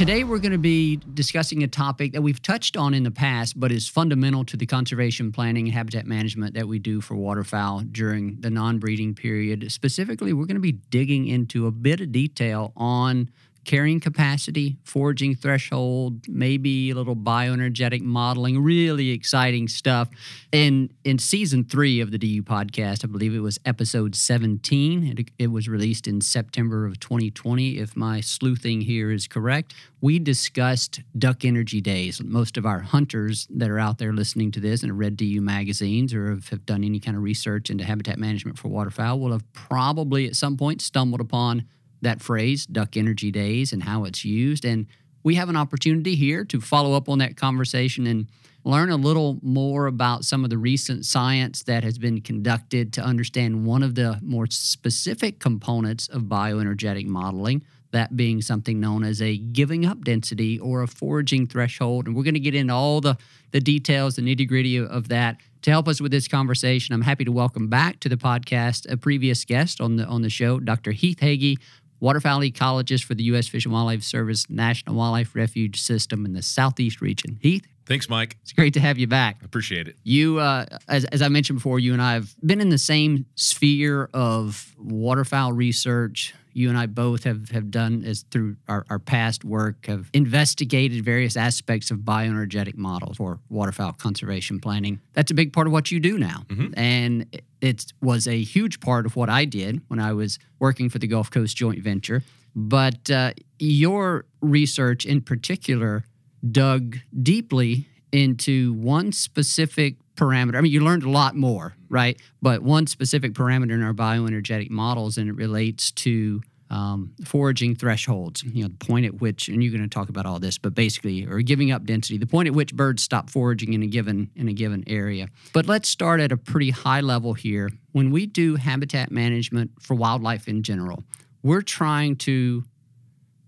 Today, 0.00 0.24
we're 0.24 0.38
going 0.38 0.52
to 0.52 0.56
be 0.56 0.98
discussing 1.12 1.62
a 1.62 1.68
topic 1.68 2.12
that 2.12 2.22
we've 2.22 2.40
touched 2.40 2.74
on 2.74 2.94
in 2.94 3.02
the 3.02 3.10
past, 3.10 3.60
but 3.60 3.70
is 3.70 3.86
fundamental 3.86 4.46
to 4.46 4.56
the 4.56 4.64
conservation 4.64 5.30
planning 5.30 5.66
and 5.66 5.74
habitat 5.74 6.06
management 6.06 6.54
that 6.54 6.66
we 6.66 6.78
do 6.78 7.02
for 7.02 7.16
waterfowl 7.16 7.80
during 7.80 8.40
the 8.40 8.48
non 8.48 8.78
breeding 8.78 9.14
period. 9.14 9.70
Specifically, 9.70 10.32
we're 10.32 10.46
going 10.46 10.54
to 10.54 10.58
be 10.58 10.72
digging 10.72 11.26
into 11.26 11.66
a 11.66 11.70
bit 11.70 12.00
of 12.00 12.12
detail 12.12 12.72
on 12.78 13.28
carrying 13.64 14.00
capacity, 14.00 14.76
foraging 14.84 15.34
threshold, 15.34 16.26
maybe 16.28 16.90
a 16.90 16.94
little 16.94 17.16
bioenergetic 17.16 18.02
modeling, 18.02 18.62
really 18.62 19.10
exciting 19.10 19.68
stuff. 19.68 20.08
And 20.52 20.92
in 21.04 21.18
season 21.18 21.64
three 21.64 22.00
of 22.00 22.10
the 22.10 22.18
DU 22.18 22.42
podcast, 22.42 23.04
I 23.04 23.08
believe 23.08 23.34
it 23.34 23.40
was 23.40 23.58
episode 23.64 24.14
17, 24.14 25.18
it, 25.18 25.30
it 25.38 25.46
was 25.48 25.68
released 25.68 26.06
in 26.06 26.20
September 26.20 26.86
of 26.86 26.98
2020, 27.00 27.78
if 27.78 27.96
my 27.96 28.20
sleuthing 28.20 28.80
here 28.80 29.10
is 29.10 29.28
correct. 29.28 29.74
We 30.00 30.18
discussed 30.18 31.00
duck 31.18 31.44
energy 31.44 31.80
days. 31.80 32.22
Most 32.22 32.56
of 32.56 32.64
our 32.64 32.80
hunters 32.80 33.46
that 33.50 33.68
are 33.68 33.78
out 33.78 33.98
there 33.98 34.12
listening 34.12 34.50
to 34.52 34.60
this 34.60 34.82
and 34.82 34.90
have 34.90 34.98
read 34.98 35.16
DU 35.16 35.40
magazines 35.40 36.14
or 36.14 36.30
have, 36.30 36.48
have 36.48 36.64
done 36.64 36.84
any 36.84 37.00
kind 37.00 37.16
of 37.16 37.22
research 37.22 37.70
into 37.70 37.84
habitat 37.84 38.18
management 38.18 38.58
for 38.58 38.68
waterfowl 38.68 39.20
will 39.20 39.32
have 39.32 39.52
probably 39.52 40.26
at 40.26 40.36
some 40.36 40.56
point 40.56 40.80
stumbled 40.80 41.20
upon 41.20 41.66
that 42.02 42.22
phrase, 42.22 42.66
Duck 42.66 42.96
Energy 42.96 43.30
Days, 43.30 43.72
and 43.72 43.82
how 43.82 44.04
it's 44.04 44.24
used. 44.24 44.64
And 44.64 44.86
we 45.22 45.34
have 45.34 45.48
an 45.48 45.56
opportunity 45.56 46.14
here 46.14 46.44
to 46.46 46.60
follow 46.60 46.94
up 46.94 47.08
on 47.08 47.18
that 47.18 47.36
conversation 47.36 48.06
and 48.06 48.26
learn 48.64 48.90
a 48.90 48.96
little 48.96 49.38
more 49.42 49.86
about 49.86 50.24
some 50.24 50.44
of 50.44 50.50
the 50.50 50.58
recent 50.58 51.06
science 51.06 51.62
that 51.64 51.82
has 51.82 51.98
been 51.98 52.20
conducted 52.20 52.92
to 52.94 53.02
understand 53.02 53.64
one 53.64 53.82
of 53.82 53.94
the 53.94 54.18
more 54.22 54.46
specific 54.46 55.38
components 55.38 56.08
of 56.08 56.22
bioenergetic 56.22 57.06
modeling, 57.06 57.62
that 57.92 58.16
being 58.16 58.40
something 58.40 58.78
known 58.78 59.02
as 59.02 59.20
a 59.20 59.36
giving 59.36 59.84
up 59.84 60.04
density 60.04 60.58
or 60.58 60.82
a 60.82 60.88
foraging 60.88 61.46
threshold. 61.46 62.06
And 62.06 62.14
we're 62.14 62.22
going 62.22 62.34
to 62.34 62.40
get 62.40 62.54
into 62.54 62.74
all 62.74 63.00
the, 63.00 63.16
the 63.50 63.60
details, 63.60 64.16
the 64.16 64.22
nitty 64.22 64.46
gritty 64.46 64.78
of 64.78 65.08
that. 65.08 65.38
To 65.62 65.70
help 65.70 65.88
us 65.88 66.00
with 66.00 66.10
this 66.10 66.26
conversation, 66.26 66.94
I'm 66.94 67.02
happy 67.02 67.26
to 67.26 67.32
welcome 67.32 67.68
back 67.68 68.00
to 68.00 68.08
the 68.08 68.16
podcast 68.16 68.90
a 68.90 68.96
previous 68.96 69.44
guest 69.44 69.78
on 69.78 69.96
the 69.96 70.06
on 70.06 70.22
the 70.22 70.30
show, 70.30 70.58
Dr. 70.58 70.92
Heath 70.92 71.18
Hagy, 71.20 71.58
waterfowl 72.00 72.40
ecologist 72.40 73.04
for 73.04 73.14
the 73.14 73.24
U.S. 73.24 73.46
Fish 73.46 73.64
and 73.64 73.72
Wildlife 73.72 74.02
Service 74.02 74.48
National 74.48 74.96
Wildlife 74.96 75.34
Refuge 75.34 75.80
System 75.80 76.24
in 76.24 76.32
the 76.32 76.42
Southeast 76.42 77.00
region. 77.00 77.38
Heath? 77.40 77.66
Thanks, 77.86 78.08
Mike. 78.08 78.36
It's 78.42 78.52
great 78.52 78.74
to 78.74 78.80
have 78.80 78.98
you 78.98 79.08
back. 79.08 79.42
Appreciate 79.44 79.88
it. 79.88 79.96
You, 80.04 80.38
uh, 80.38 80.64
as, 80.88 81.04
as 81.06 81.22
I 81.22 81.28
mentioned 81.28 81.58
before, 81.58 81.80
you 81.80 81.92
and 81.92 82.00
I 82.00 82.14
have 82.14 82.34
been 82.44 82.60
in 82.60 82.68
the 82.68 82.78
same 82.78 83.26
sphere 83.34 84.08
of 84.14 84.74
waterfowl 84.78 85.52
research. 85.52 86.32
You 86.52 86.68
and 86.68 86.78
I 86.78 86.86
both 86.86 87.24
have, 87.24 87.50
have 87.50 87.70
done, 87.70 88.04
as 88.04 88.24
through 88.30 88.56
our, 88.68 88.84
our 88.90 88.98
past 88.98 89.44
work, 89.44 89.86
have 89.86 90.10
investigated 90.12 91.04
various 91.04 91.36
aspects 91.36 91.90
of 91.90 91.98
bioenergetic 91.98 92.76
models 92.76 93.16
for 93.18 93.38
waterfowl 93.48 93.92
conservation 93.92 94.60
planning. 94.60 95.00
That's 95.12 95.30
a 95.30 95.34
big 95.34 95.52
part 95.52 95.66
of 95.66 95.72
what 95.72 95.90
you 95.90 96.00
do 96.00 96.18
now. 96.18 96.44
Mm-hmm. 96.48 96.78
And 96.78 97.42
it 97.60 97.92
was 98.00 98.26
a 98.26 98.42
huge 98.42 98.80
part 98.80 99.06
of 99.06 99.16
what 99.16 99.28
I 99.28 99.44
did 99.44 99.82
when 99.88 100.00
I 100.00 100.12
was 100.12 100.38
working 100.58 100.88
for 100.88 100.98
the 100.98 101.06
Gulf 101.06 101.30
Coast 101.30 101.56
Joint 101.56 101.82
Venture. 101.82 102.22
But 102.54 103.10
uh, 103.10 103.32
your 103.58 104.24
research 104.40 105.04
in 105.04 105.20
particular 105.20 106.04
dug 106.50 106.96
deeply 107.22 107.86
into 108.12 108.72
one 108.72 109.12
specific 109.12 109.96
parameter. 110.20 110.56
I 110.56 110.60
mean, 110.60 110.72
you 110.72 110.80
learned 110.80 111.02
a 111.02 111.10
lot 111.10 111.34
more, 111.34 111.74
right? 111.88 112.20
But 112.42 112.62
one 112.62 112.86
specific 112.86 113.32
parameter 113.32 113.72
in 113.72 113.82
our 113.82 113.94
bioenergetic 113.94 114.70
models, 114.70 115.16
and 115.16 115.28
it 115.28 115.34
relates 115.34 115.90
to 115.92 116.42
um, 116.68 117.14
foraging 117.24 117.74
thresholds. 117.74 118.44
You 118.44 118.62
know, 118.62 118.68
the 118.68 118.84
point 118.84 119.06
at 119.06 119.20
which, 119.20 119.48
and 119.48 119.62
you're 119.62 119.72
going 119.72 119.82
to 119.82 119.88
talk 119.88 120.08
about 120.08 120.26
all 120.26 120.38
this, 120.38 120.58
but 120.58 120.74
basically, 120.74 121.26
or 121.26 121.40
giving 121.40 121.72
up 121.72 121.84
density, 121.84 122.18
the 122.18 122.26
point 122.26 122.46
at 122.48 122.54
which 122.54 122.74
birds 122.74 123.02
stop 123.02 123.30
foraging 123.30 123.72
in 123.72 123.82
a 123.82 123.86
given 123.86 124.30
in 124.36 124.48
a 124.48 124.52
given 124.52 124.84
area. 124.86 125.28
But 125.52 125.66
let's 125.66 125.88
start 125.88 126.20
at 126.20 126.30
a 126.30 126.36
pretty 126.36 126.70
high 126.70 127.00
level 127.00 127.34
here. 127.34 127.70
When 127.92 128.10
we 128.10 128.26
do 128.26 128.56
habitat 128.56 129.10
management 129.10 129.70
for 129.80 129.94
wildlife 129.94 130.46
in 130.46 130.62
general, 130.62 131.02
we're 131.42 131.62
trying 131.62 132.16
to 132.16 132.64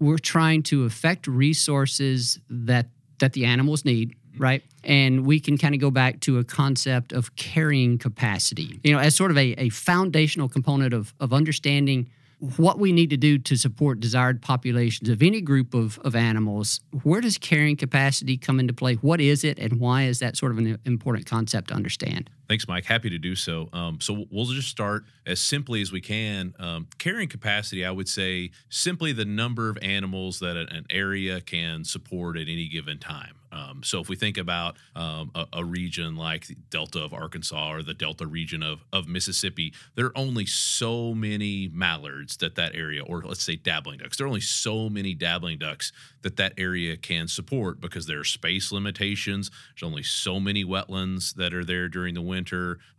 we're 0.01 0.19
trying 0.19 0.65
to 0.65 0.85
affect 0.85 1.27
resources 1.29 2.41
that 2.49 2.89
that 3.21 3.35
the 3.35 3.45
animals 3.45 3.85
need 3.85 4.17
right? 4.39 4.63
And 4.85 5.25
we 5.27 5.41
can 5.41 5.59
kind 5.59 5.75
of 5.75 5.81
go 5.81 5.91
back 5.91 6.21
to 6.21 6.39
a 6.39 6.45
concept 6.45 7.13
of 7.13 7.37
carrying 7.37 7.99
capacity, 7.99 8.81
you 8.83 8.93
know, 8.93 8.99
as 8.99 9.15
sort 9.15 9.31
of 9.31 9.39
a, 9.39 9.55
a 9.59 9.69
foundational 9.69 10.49
component 10.49 10.93
of, 10.93 11.15
of 11.21 11.33
understanding 11.33 12.09
what 12.57 12.81
we 12.81 12.91
need 12.91 13.09
to 13.11 13.17
do 13.17 13.39
to 13.39 13.57
support 13.57 14.01
desired 14.01 14.43
populations 14.43 15.09
of 15.09 15.23
any 15.23 15.41
group 15.41 15.75
of, 15.75 15.99
of 16.01 16.17
animals. 16.17 16.81
Where 17.05 17.21
does 17.21 17.39
carrying 17.39 17.77
capacity 17.77 18.37
come 18.37 18.59
into 18.59 18.73
play? 18.73 18.95
What 18.95 19.21
is 19.21 19.45
it, 19.45 19.59
and 19.61 19.79
why 19.79 20.05
is 20.05 20.19
that 20.19 20.37
sort 20.37 20.51
of 20.51 20.59
an 20.59 20.77
important 20.85 21.25
concept 21.27 21.69
to 21.69 21.75
understand? 21.75 22.29
Thanks, 22.49 22.69
Mike. 22.69 22.85
Happy 22.85 23.09
to 23.11 23.19
do 23.19 23.35
so. 23.35 23.69
Um, 23.73 24.01
so 24.01 24.27
we'll 24.31 24.47
just 24.47 24.69
start 24.69 25.05
as 25.27 25.41
simply 25.41 25.81
as 25.81 25.93
we 25.93 26.01
can. 26.01 26.55
Um, 26.59 26.89
carrying 26.99 27.29
capacity, 27.29 27.85
I 27.85 27.91
would 27.91 28.09
say, 28.09 28.51
simply 28.69 29.13
the 29.13 29.25
number 29.25 29.69
of 29.69 29.79
animals 29.81 30.41
that 30.41 30.57
an 30.57 30.87
area 30.91 31.41
can 31.41 31.85
support 31.85 32.37
at 32.37 32.43
any 32.43 32.69
given 32.69 32.99
time. 32.99 33.37
Um, 33.53 33.83
so 33.85 34.01
if 34.01 34.09
we 34.09 34.17
think 34.17 34.39
about 34.39 34.77
um, 34.97 35.31
a, 35.35 35.47
a, 35.53 35.65
region 35.65 36.17
like 36.17 36.47
the 36.47 36.57
Delta 36.71 37.01
of 37.05 37.13
Arkansas 37.13 37.71
or 37.71 37.83
the 37.83 37.93
Delta 37.93 38.27
region 38.27 38.63
of, 38.63 38.83
of 38.95 39.07
Mississippi, 39.07 39.75
there 39.95 40.07
are 40.07 40.17
only 40.17 40.47
so 40.47 41.15
many 41.15 41.71
mallards 41.71 42.39
that 42.39 42.55
that 42.55 42.75
area, 42.75 43.05
or 43.05 43.21
let's 43.21 43.43
say 43.43 43.57
dabbling 43.57 43.99
ducks, 43.99 44.17
there 44.17 44.25
are 44.25 44.29
only 44.29 44.41
so 44.41 44.89
many 44.89 45.13
dabbling 45.13 45.59
ducks 45.59 45.93
that 46.23 46.37
that 46.37 46.55
area 46.57 46.97
can 46.97 47.29
support 47.29 47.79
because 47.79 48.07
there 48.07 48.21
are 48.21 48.25
space 48.25 48.73
limitations. 48.73 49.51
There's 49.75 49.87
only 49.87 50.03
so 50.03 50.41
many 50.41 50.65
wetlands 50.65 51.35
that 51.35 51.53
are 51.53 51.65
there 51.65 51.89
during 51.89 52.15
the 52.15 52.23
winter. 52.23 52.32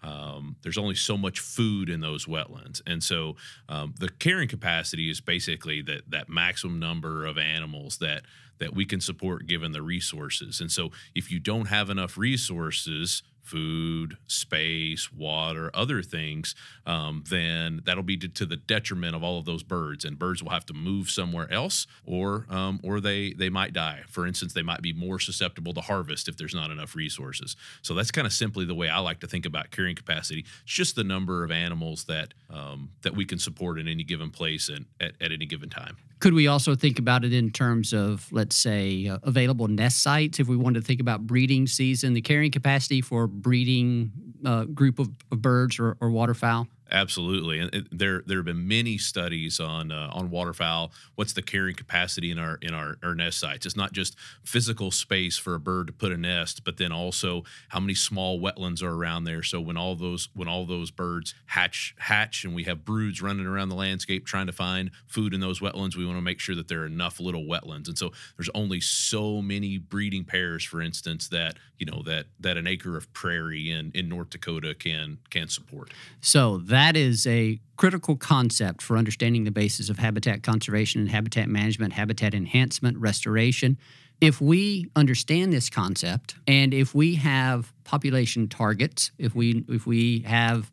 Um, 0.02 0.56
there's 0.62 0.78
only 0.78 0.96
so 0.96 1.18
much 1.18 1.40
food 1.40 1.90
in 1.90 2.02
those 2.02 2.26
wetlands, 2.26 2.82
and 2.86 3.04
so 3.04 3.36
um, 3.70 3.94
the 4.00 4.10
carrying 4.10 4.50
capacity 4.50 5.10
is 5.10 5.22
basically 5.22 5.82
that 5.84 6.10
that 6.10 6.30
maximum 6.30 6.80
number 6.80 7.26
of 7.26 7.38
animals 7.38 7.98
that 7.98 8.24
that 8.60 8.76
we 8.76 8.86
can 8.86 9.02
support 9.02 9.48
given 9.48 9.72
the 9.72 9.82
resources. 9.82 10.62
And 10.62 10.72
so 10.72 10.92
if 11.16 11.32
you 11.32 11.40
don't 11.40 11.66
have 11.66 11.90
enough 11.90 12.18
resources, 12.18 13.24
food, 13.44 14.18
space, 14.26 15.12
water, 15.12 15.70
other 15.74 16.02
things, 16.02 16.56
um, 16.86 17.24
then 17.30 17.82
that'll 17.86 18.02
be 18.02 18.18
to, 18.18 18.46
the 18.46 18.56
detriment 18.56 19.16
of 19.16 19.24
all 19.24 19.38
of 19.38 19.46
those 19.46 19.64
birds. 19.64 20.06
And 20.06 20.18
birds 20.18 20.42
will 20.42 20.52
have 20.52 20.66
to 20.68 20.74
move 20.74 21.10
somewhere 21.10 21.52
else, 21.52 21.86
or 22.06 22.46
um, 22.50 22.80
or 22.84 23.00
they 23.00 23.34
they 23.34 23.50
might 23.50 23.74
die. 23.74 24.02
For 24.08 24.26
instance, 24.26 24.54
they 24.54 24.64
might 24.64 24.82
be 24.82 24.94
more 24.94 25.20
susceptible 25.20 25.74
to 25.74 25.82
harvest 25.82 26.28
if 26.28 26.38
there's 26.38 26.56
not 26.56 26.72
enough 26.72 26.96
resources. 26.96 27.56
So 27.82 27.94
that's 27.94 28.12
kind 28.12 28.26
of 28.26 28.34
simply 28.34 28.66
the 28.66 28.76
way 28.76 28.90
I 28.90 29.00
like 29.00 29.20
to 29.20 29.28
think 29.28 29.46
about 29.46 29.72
carrying 29.72 29.96
capacity. 29.96 30.46
It's 30.64 30.74
just 30.74 30.96
the 30.96 31.04
number 31.04 31.44
of 31.44 31.52
animals 31.52 32.06
that 32.06 32.34
um, 32.50 32.92
that 33.02 33.16
we 33.16 33.26
can 33.26 33.40
support 33.40 33.78
in 33.80 33.88
any 33.88 34.04
given 34.04 34.30
place 34.30 34.70
and 34.70 34.86
at, 35.00 35.14
at 35.22 35.32
any 35.32 35.46
given 35.46 35.70
time. 35.70 35.98
Could 36.24 36.36
we 36.36 36.48
also 36.48 36.74
think 36.74 37.00
about 37.00 37.26
it 37.26 37.34
in 37.34 37.52
terms 37.52 37.92
of, 37.92 38.32
let's 38.32 38.56
say, 38.56 39.10
uh, 39.10 39.18
available 39.24 39.68
nest 39.68 40.02
sites? 40.02 40.40
If 40.40 40.48
we 40.48 40.56
wanted 40.56 40.80
to 40.80 40.86
think 40.86 41.02
about 41.02 41.28
breeding 41.28 41.68
season, 41.68 42.14
the 42.14 42.22
carrying 42.22 42.50
capacity 42.50 43.02
for 43.02 43.28
breeding 43.28 44.10
uh, 44.46 44.64
group 44.64 45.00
of, 45.00 45.10
of 45.34 45.42
birds 45.42 45.80
or, 45.80 45.98
or 46.00 46.10
waterfowl? 46.12 46.70
Absolutely, 46.94 47.58
and 47.58 47.74
it, 47.74 47.88
there 47.92 48.22
there 48.28 48.38
have 48.38 48.46
been 48.46 48.68
many 48.68 49.00
studies 49.00 49.60
on 49.60 49.92
uh, 49.92 50.12
on 50.14 50.30
waterfowl. 50.30 50.92
What's 51.16 51.34
the 51.34 51.42
carrying 51.42 51.76
capacity 51.76 52.30
in 52.30 52.38
our 52.38 52.60
in 52.62 52.76
our, 52.76 52.98
our 53.02 53.16
nest 53.16 53.40
sites? 53.40 53.66
It's 53.66 53.76
not 53.76 53.94
just 53.94 54.16
physical 54.44 54.92
space 54.92 55.36
for 55.36 55.56
a 55.56 55.60
bird 55.60 55.88
to 55.88 55.94
put 55.94 56.12
a 56.12 56.18
nest, 56.18 56.64
but 56.64 56.78
then 56.78 56.92
also 56.92 57.46
how 57.70 57.80
many 57.80 57.96
small 57.96 58.40
wetlands 58.40 58.84
are 58.84 58.94
around 58.94 59.24
there. 59.24 59.42
So 59.42 59.60
when 59.60 59.76
all 59.76 59.96
those 59.96 60.30
when 60.36 60.48
all 60.48 60.68
those 60.68 60.92
birds 60.92 61.34
hatch 61.48 61.96
hatch 61.98 62.46
and 62.46 62.54
we 62.54 62.66
have 62.66 62.86
broods 62.86 63.24
running 63.24 63.48
around 63.48 63.70
the 63.70 63.76
landscape 63.76 64.28
trying 64.28 64.46
to 64.46 64.54
find 64.54 64.92
food 65.08 65.34
in 65.34 65.40
those 65.40 65.62
wetlands, 65.62 65.96
we 65.96 66.06
want 66.06 66.20
to 66.20 66.22
make 66.22 66.40
sure 66.40 66.54
that 66.54 66.68
there 66.68 66.82
are 66.82 66.86
enough 66.86 67.20
little 67.20 67.46
wetlands. 67.46 67.88
And 67.88 67.98
so 67.98 68.12
there's 68.38 68.52
only 68.54 68.80
so 68.80 69.42
many 69.42 69.80
breeding 69.80 70.26
pairs, 70.26 70.64
for 70.64 70.80
instance, 70.80 71.28
that 71.30 71.58
you 71.80 71.88
know 71.88 72.04
that 72.06 72.28
that 72.40 72.56
an 72.56 72.68
acre 72.68 72.96
of 72.96 73.12
prairie 73.14 73.72
in 73.72 73.92
in 73.96 74.08
North 74.10 74.30
Dakota 74.30 74.76
can 74.76 75.18
can 75.32 75.48
support. 75.48 75.92
So 76.22 76.60
that 76.60 76.83
is 76.96 77.26
a 77.26 77.60
critical 77.78 78.16
concept 78.16 78.82
for 78.82 78.98
understanding 78.98 79.44
the 79.44 79.52
basis 79.52 79.90
of 79.90 80.00
habitat 80.00 80.44
conservation 80.44 81.02
and 81.02 81.10
habitat 81.10 81.48
management, 81.48 81.94
habitat 81.94 82.34
enhancement, 82.34 82.98
restoration. 82.98 83.78
If 84.22 84.40
we 84.40 84.90
understand 84.96 85.52
this 85.52 85.70
concept 85.70 86.36
and 86.48 86.74
if 86.74 86.94
we 86.94 87.16
have 87.16 87.74
population 87.84 88.48
targets, 88.48 89.12
if 89.18 89.36
we 89.36 89.64
if 89.68 89.86
we 89.86 90.20
have 90.22 90.72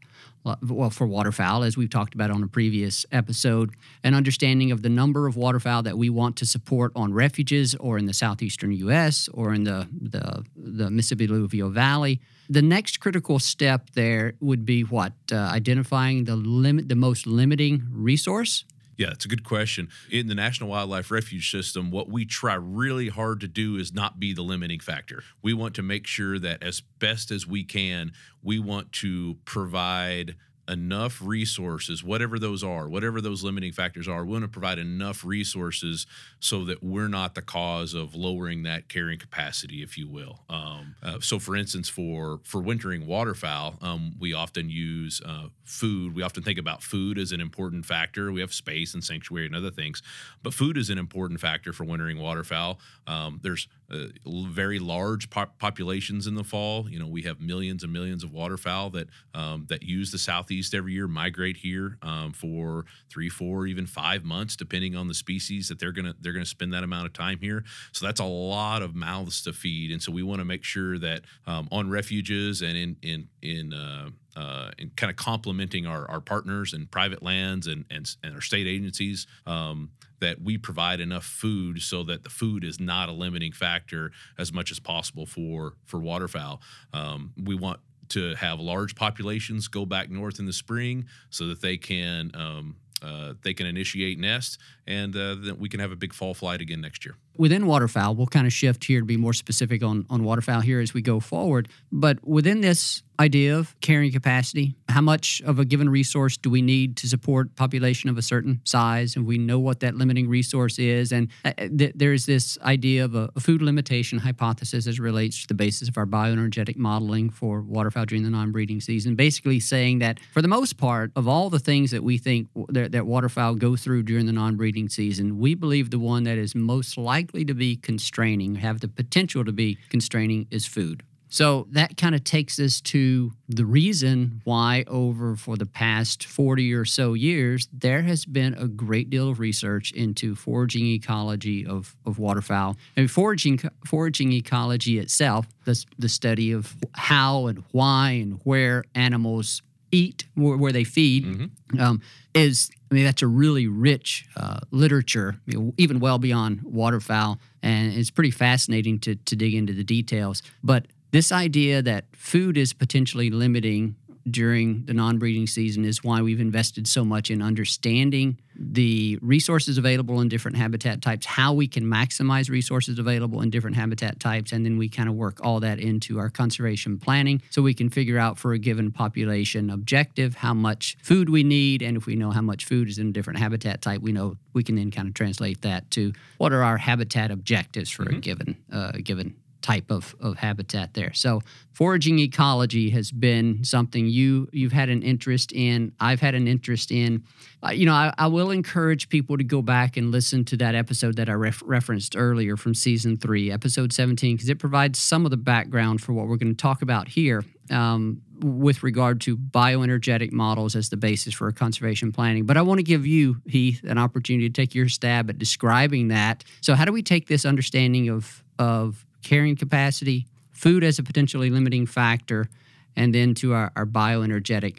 well, 0.62 0.90
for 0.90 1.06
waterfowl, 1.06 1.64
as 1.64 1.76
we've 1.76 1.90
talked 1.90 2.14
about 2.14 2.30
on 2.30 2.42
a 2.42 2.46
previous 2.46 3.04
episode, 3.12 3.74
an 4.02 4.14
understanding 4.14 4.72
of 4.72 4.82
the 4.82 4.88
number 4.88 5.26
of 5.26 5.36
waterfowl 5.36 5.82
that 5.82 5.98
we 5.98 6.08
want 6.08 6.36
to 6.36 6.46
support 6.46 6.92
on 6.96 7.12
refuges 7.12 7.74
or 7.74 7.98
in 7.98 8.06
the 8.06 8.14
southeastern 8.14 8.72
U.S. 8.72 9.28
or 9.34 9.52
in 9.52 9.64
the, 9.64 9.86
the, 9.92 10.44
the 10.56 10.90
Mississippi 10.90 11.26
Alluvial 11.26 11.68
Valley. 11.68 12.20
The 12.50 12.62
next 12.62 12.98
critical 12.98 13.38
step 13.38 13.90
there 13.94 14.34
would 14.40 14.66
be 14.66 14.82
what? 14.82 15.12
Uh, 15.30 15.36
identifying 15.36 16.24
the 16.24 16.34
limit, 16.34 16.88
the 16.88 16.96
most 16.96 17.26
limiting 17.26 17.86
resource 17.92 18.64
yeah, 19.00 19.08
it's 19.12 19.24
a 19.24 19.28
good 19.28 19.44
question. 19.44 19.88
In 20.10 20.26
the 20.26 20.34
National 20.34 20.68
Wildlife 20.68 21.10
Refuge 21.10 21.50
System, 21.50 21.90
what 21.90 22.10
we 22.10 22.26
try 22.26 22.52
really 22.52 23.08
hard 23.08 23.40
to 23.40 23.48
do 23.48 23.76
is 23.76 23.94
not 23.94 24.20
be 24.20 24.34
the 24.34 24.42
limiting 24.42 24.78
factor. 24.78 25.22
We 25.40 25.54
want 25.54 25.74
to 25.76 25.82
make 25.82 26.06
sure 26.06 26.38
that 26.38 26.62
as 26.62 26.82
best 26.82 27.30
as 27.30 27.46
we 27.46 27.64
can, 27.64 28.12
we 28.42 28.58
want 28.58 28.92
to 28.92 29.38
provide 29.46 30.36
enough 30.68 31.20
resources, 31.22 32.04
whatever 32.04 32.38
those 32.38 32.62
are, 32.62 32.88
whatever 32.88 33.20
those 33.20 33.42
limiting 33.42 33.72
factors 33.72 34.06
are, 34.06 34.24
we 34.24 34.32
want 34.32 34.44
to 34.44 34.48
provide 34.48 34.78
enough 34.78 35.24
resources 35.24 36.06
so 36.38 36.64
that 36.64 36.82
we're 36.82 37.08
not 37.08 37.34
the 37.34 37.42
cause 37.42 37.94
of 37.94 38.14
lowering 38.14 38.62
that 38.62 38.88
carrying 38.88 39.18
capacity, 39.18 39.82
if 39.82 39.98
you 39.98 40.08
will. 40.08 40.40
Um, 40.48 40.94
uh, 41.02 41.20
so, 41.20 41.38
for 41.38 41.56
instance, 41.56 41.88
for 41.88 42.40
for 42.44 42.60
wintering 42.60 43.06
waterfowl, 43.06 43.78
um, 43.80 44.14
we 44.18 44.32
often 44.32 44.70
use 44.70 45.20
uh, 45.24 45.48
food. 45.64 46.14
We 46.14 46.22
often 46.22 46.42
think 46.42 46.58
about 46.58 46.82
food 46.82 47.18
as 47.18 47.32
an 47.32 47.40
important 47.40 47.86
factor. 47.86 48.32
We 48.32 48.40
have 48.40 48.52
space 48.52 48.94
and 48.94 49.02
sanctuary 49.02 49.46
and 49.46 49.56
other 49.56 49.70
things, 49.70 50.02
but 50.42 50.54
food 50.54 50.76
is 50.76 50.90
an 50.90 50.98
important 50.98 51.40
factor 51.40 51.72
for 51.72 51.84
wintering 51.84 52.18
waterfowl. 52.18 52.78
Um, 53.06 53.40
there's 53.42 53.68
uh, 53.90 54.06
very 54.48 54.78
large 54.78 55.30
pop- 55.30 55.58
populations 55.58 56.26
in 56.26 56.34
the 56.34 56.44
fall. 56.44 56.88
You 56.88 56.98
know, 56.98 57.06
we 57.06 57.22
have 57.22 57.40
millions 57.40 57.82
and 57.82 57.92
millions 57.92 58.22
of 58.22 58.32
waterfowl 58.32 58.90
that 58.90 59.08
um, 59.34 59.66
that 59.68 59.82
use 59.82 60.10
the 60.12 60.18
southeast 60.18 60.74
every 60.74 60.92
year, 60.92 61.08
migrate 61.08 61.56
here 61.56 61.98
um, 62.02 62.32
for 62.32 62.84
three, 63.10 63.28
four, 63.28 63.66
even 63.66 63.86
five 63.86 64.24
months, 64.24 64.56
depending 64.56 64.96
on 64.96 65.08
the 65.08 65.14
species 65.14 65.68
that 65.68 65.78
they're 65.78 65.92
gonna 65.92 66.14
they're 66.20 66.32
gonna 66.32 66.46
spend 66.46 66.72
that 66.72 66.84
amount 66.84 67.06
of 67.06 67.12
time 67.12 67.38
here. 67.40 67.64
So 67.92 68.06
that's 68.06 68.20
a 68.20 68.24
lot 68.24 68.82
of 68.82 68.94
mouths 68.94 69.42
to 69.42 69.52
feed, 69.52 69.90
and 69.90 70.02
so 70.02 70.12
we 70.12 70.22
want 70.22 70.40
to 70.40 70.44
make 70.44 70.64
sure 70.64 70.98
that 70.98 71.22
um, 71.46 71.68
on 71.72 71.90
refuges 71.90 72.62
and 72.62 72.76
in 72.76 72.96
in 73.02 73.28
in 73.42 73.72
uh, 73.74 74.10
uh, 74.36 74.70
and 74.78 74.94
kind 74.96 75.10
of 75.10 75.16
complementing 75.16 75.86
our, 75.86 76.08
our 76.10 76.20
partners 76.20 76.72
and 76.72 76.90
private 76.90 77.22
lands 77.22 77.66
and, 77.66 77.84
and, 77.90 78.14
and 78.22 78.34
our 78.34 78.40
state 78.40 78.66
agencies 78.66 79.26
um, 79.46 79.90
that 80.20 80.40
we 80.42 80.58
provide 80.58 81.00
enough 81.00 81.24
food 81.24 81.80
so 81.82 82.02
that 82.04 82.22
the 82.22 82.30
food 82.30 82.64
is 82.64 82.78
not 82.78 83.08
a 83.08 83.12
limiting 83.12 83.52
factor 83.52 84.12
as 84.38 84.52
much 84.52 84.70
as 84.70 84.78
possible 84.78 85.26
for 85.26 85.74
for 85.86 85.98
waterfowl. 85.98 86.60
Um, 86.92 87.32
we 87.42 87.54
want 87.54 87.80
to 88.10 88.34
have 88.34 88.60
large 88.60 88.94
populations 88.94 89.68
go 89.68 89.86
back 89.86 90.10
north 90.10 90.38
in 90.38 90.46
the 90.46 90.52
spring 90.52 91.06
so 91.30 91.46
that 91.46 91.62
they 91.62 91.76
can 91.76 92.30
um, 92.34 92.76
uh, 93.02 93.34
they 93.42 93.54
can 93.54 93.66
initiate 93.66 94.18
nest 94.18 94.58
and 94.86 95.16
uh, 95.16 95.34
then 95.36 95.58
we 95.58 95.68
can 95.68 95.80
have 95.80 95.92
a 95.92 95.96
big 95.96 96.12
fall 96.12 96.34
flight 96.34 96.60
again 96.60 96.80
next 96.80 97.04
year 97.04 97.16
within 97.36 97.66
waterfowl, 97.66 98.14
we'll 98.14 98.26
kind 98.26 98.46
of 98.46 98.52
shift 98.52 98.84
here 98.84 99.00
to 99.00 99.06
be 99.06 99.16
more 99.16 99.32
specific 99.32 99.82
on, 99.82 100.04
on 100.10 100.24
waterfowl 100.24 100.60
here 100.60 100.80
as 100.80 100.92
we 100.92 101.02
go 101.02 101.20
forward. 101.20 101.68
But 101.90 102.26
within 102.26 102.60
this 102.60 103.02
idea 103.18 103.56
of 103.56 103.78
carrying 103.80 104.10
capacity, 104.10 104.74
how 104.88 105.02
much 105.02 105.42
of 105.44 105.58
a 105.58 105.64
given 105.64 105.90
resource 105.90 106.38
do 106.38 106.48
we 106.48 106.62
need 106.62 106.96
to 106.96 107.06
support 107.06 107.54
population 107.54 108.08
of 108.08 108.16
a 108.16 108.22
certain 108.22 108.60
size? 108.64 109.14
And 109.14 109.26
we 109.26 109.36
know 109.36 109.58
what 109.58 109.80
that 109.80 109.94
limiting 109.94 110.26
resource 110.26 110.78
is. 110.78 111.12
And 111.12 111.28
uh, 111.44 111.52
uh, 111.58 111.68
th- 111.76 111.92
there's 111.94 112.24
this 112.24 112.58
idea 112.62 113.04
of 113.04 113.14
a, 113.14 113.28
a, 113.36 113.40
food 113.40 113.60
limitation 113.60 114.18
hypothesis 114.18 114.86
as 114.86 114.98
relates 114.98 115.42
to 115.42 115.48
the 115.48 115.54
basis 115.54 115.88
of 115.88 115.98
our 115.98 116.06
bioenergetic 116.06 116.76
modeling 116.76 117.28
for 117.28 117.60
waterfowl 117.60 118.06
during 118.06 118.24
the 118.24 118.30
non-breeding 118.30 118.80
season, 118.80 119.14
basically 119.16 119.60
saying 119.60 119.98
that 119.98 120.18
for 120.32 120.40
the 120.40 120.48
most 120.48 120.78
part 120.78 121.12
of 121.14 121.28
all 121.28 121.50
the 121.50 121.58
things 121.58 121.90
that 121.90 122.02
we 122.02 122.16
think 122.16 122.48
that, 122.68 122.92
that 122.92 123.06
waterfowl 123.06 123.54
go 123.54 123.76
through 123.76 124.02
during 124.02 124.24
the 124.24 124.32
non-breeding 124.32 124.88
season, 124.88 125.38
we 125.38 125.54
believe 125.54 125.90
the 125.90 125.98
one 125.98 126.24
that 126.24 126.38
is 126.38 126.54
most 126.54 126.96
likely 126.96 127.19
likely 127.20 127.44
to 127.44 127.54
be 127.54 127.76
constraining, 127.76 128.54
have 128.54 128.80
the 128.80 128.88
potential 128.88 129.44
to 129.44 129.52
be 129.52 129.76
constraining, 129.90 130.46
is 130.50 130.64
food. 130.66 131.02
So 131.32 131.68
that 131.70 131.96
kind 131.96 132.14
of 132.14 132.24
takes 132.24 132.58
us 132.58 132.80
to 132.80 133.32
the 133.48 133.64
reason 133.64 134.40
why, 134.44 134.84
over 134.88 135.36
for 135.36 135.56
the 135.56 135.66
past 135.66 136.24
40 136.24 136.74
or 136.74 136.84
so 136.84 137.14
years, 137.14 137.68
there 137.72 138.02
has 138.02 138.24
been 138.24 138.54
a 138.54 138.66
great 138.66 139.10
deal 139.10 139.28
of 139.28 139.38
research 139.38 139.92
into 139.92 140.34
foraging 140.34 140.86
ecology 140.86 141.64
of, 141.64 141.94
of 142.04 142.18
waterfowl. 142.18 142.76
And 142.96 143.08
foraging, 143.08 143.60
foraging 143.86 144.32
ecology 144.32 144.98
itself, 144.98 145.46
the, 145.64 145.84
the 145.98 146.08
study 146.08 146.50
of 146.50 146.74
how 146.94 147.46
and 147.46 147.62
why 147.70 148.12
and 148.22 148.40
where 148.42 148.82
animals 148.96 149.62
eat, 149.92 150.24
where, 150.34 150.56
where 150.56 150.72
they 150.72 150.84
feed, 150.84 151.24
mm-hmm. 151.24 151.80
um, 151.80 152.00
is 152.34 152.70
I 152.90 152.94
mean 152.94 153.04
that's 153.04 153.22
a 153.22 153.26
really 153.26 153.66
rich 153.66 154.26
uh, 154.36 154.60
literature, 154.70 155.40
you 155.46 155.58
know, 155.58 155.74
even 155.76 156.00
well 156.00 156.18
beyond 156.18 156.62
waterfowl, 156.62 157.38
and 157.62 157.92
it's 157.92 158.10
pretty 158.10 158.30
fascinating 158.30 158.98
to 159.00 159.16
to 159.16 159.36
dig 159.36 159.54
into 159.54 159.72
the 159.72 159.84
details. 159.84 160.42
But 160.62 160.86
this 161.12 161.32
idea 161.32 161.82
that 161.82 162.04
food 162.12 162.56
is 162.56 162.72
potentially 162.72 163.30
limiting 163.30 163.96
during 164.30 164.84
the 164.84 164.94
non 164.94 165.18
breeding 165.18 165.46
season 165.46 165.84
is 165.84 166.04
why 166.04 166.20
we've 166.22 166.40
invested 166.40 166.86
so 166.86 167.04
much 167.04 167.30
in 167.30 167.42
understanding 167.42 168.38
the 168.60 169.18
resources 169.22 169.78
available 169.78 170.20
in 170.20 170.28
different 170.28 170.58
habitat 170.58 171.00
types, 171.00 171.24
how 171.24 171.54
we 171.54 171.66
can 171.66 171.84
maximize 171.84 172.50
resources 172.50 172.98
available 172.98 173.40
in 173.40 173.48
different 173.48 173.76
habitat 173.76 174.20
types, 174.20 174.52
and 174.52 174.66
then 174.66 174.76
we 174.76 174.88
kind 174.88 175.08
of 175.08 175.14
work 175.14 175.40
all 175.42 175.60
that 175.60 175.80
into 175.80 176.18
our 176.18 176.28
conservation 176.28 176.98
planning 176.98 177.40
so 177.48 177.62
we 177.62 177.72
can 177.72 177.88
figure 177.88 178.18
out 178.18 178.38
for 178.38 178.52
a 178.52 178.58
given 178.58 178.92
population 178.92 179.70
objective 179.70 180.34
how 180.36 180.52
much 180.52 180.96
food 181.02 181.30
we 181.30 181.42
need. 181.42 181.80
And 181.80 181.96
if 181.96 182.04
we 182.04 182.16
know 182.16 182.30
how 182.30 182.42
much 182.42 182.66
food 182.66 182.88
is 182.88 182.98
in 182.98 183.08
a 183.08 183.12
different 183.12 183.38
habitat 183.38 183.80
type, 183.80 184.02
we 184.02 184.12
know 184.12 184.36
we 184.52 184.62
can 184.62 184.76
then 184.76 184.90
kind 184.90 185.08
of 185.08 185.14
translate 185.14 185.62
that 185.62 185.90
to 185.92 186.12
what 186.36 186.52
are 186.52 186.62
our 186.62 186.76
habitat 186.76 187.30
objectives 187.30 187.90
for 187.90 188.04
mm-hmm. 188.04 188.16
a 188.16 188.20
given 188.20 188.56
uh, 188.70 188.92
given 189.02 189.34
type 189.62 189.90
of, 189.90 190.14
of 190.20 190.38
habitat 190.38 190.94
there. 190.94 191.12
So 191.12 191.42
foraging 191.72 192.18
ecology 192.18 192.90
has 192.90 193.10
been 193.10 193.64
something 193.64 194.06
you 194.06 194.48
you've 194.52 194.72
had 194.72 194.88
an 194.88 195.02
interest 195.02 195.52
in. 195.52 195.92
I've 196.00 196.20
had 196.20 196.34
an 196.34 196.48
interest 196.48 196.90
in. 196.90 197.24
Uh, 197.62 197.70
you 197.70 197.84
know, 197.84 197.92
I, 197.92 198.12
I, 198.16 198.26
will 198.26 198.50
encourage 198.50 199.10
people 199.10 199.36
to 199.36 199.44
go 199.44 199.60
back 199.60 199.98
and 199.98 200.10
listen 200.10 200.46
to 200.46 200.56
that 200.58 200.74
episode 200.74 201.16
that 201.16 201.28
I 201.28 201.34
ref- 201.34 201.62
referenced 201.64 202.16
earlier 202.16 202.56
from 202.56 202.74
season 202.74 203.18
three, 203.18 203.50
episode 203.50 203.92
17, 203.92 204.36
because 204.36 204.48
it 204.48 204.58
provides 204.58 204.98
some 204.98 205.26
of 205.26 205.30
the 205.30 205.36
background 205.36 206.00
for 206.00 206.14
what 206.14 206.26
we're 206.26 206.38
going 206.38 206.54
to 206.54 206.62
talk 206.62 206.80
about 206.80 207.08
here. 207.08 207.44
Um, 207.70 208.22
with 208.42 208.82
regard 208.82 209.20
to 209.20 209.36
bioenergetic 209.36 210.32
models 210.32 210.74
as 210.74 210.88
the 210.88 210.96
basis 210.96 211.34
for 211.34 211.52
conservation 211.52 212.10
planning. 212.10 212.46
But 212.46 212.56
I 212.56 212.62
want 212.62 212.78
to 212.78 212.82
give 212.82 213.06
you, 213.06 213.36
Heath, 213.46 213.84
an 213.84 213.98
opportunity 213.98 214.48
to 214.48 214.52
take 214.52 214.74
your 214.74 214.88
stab 214.88 215.28
at 215.28 215.38
describing 215.38 216.08
that. 216.08 216.42
So, 216.62 216.74
how 216.74 216.84
do 216.84 216.92
we 216.92 217.02
take 217.02 217.28
this 217.28 217.44
understanding 217.44 218.08
of 218.08 218.42
of 218.58 219.06
carrying 219.22 219.56
capacity, 219.56 220.26
food 220.52 220.84
as 220.84 220.98
a 220.98 221.02
potentially 221.02 221.50
limiting 221.50 221.86
factor, 221.86 222.48
and 222.96 223.14
then 223.14 223.34
to 223.34 223.52
our, 223.54 223.72
our 223.76 223.86
bioenergetic 223.86 224.78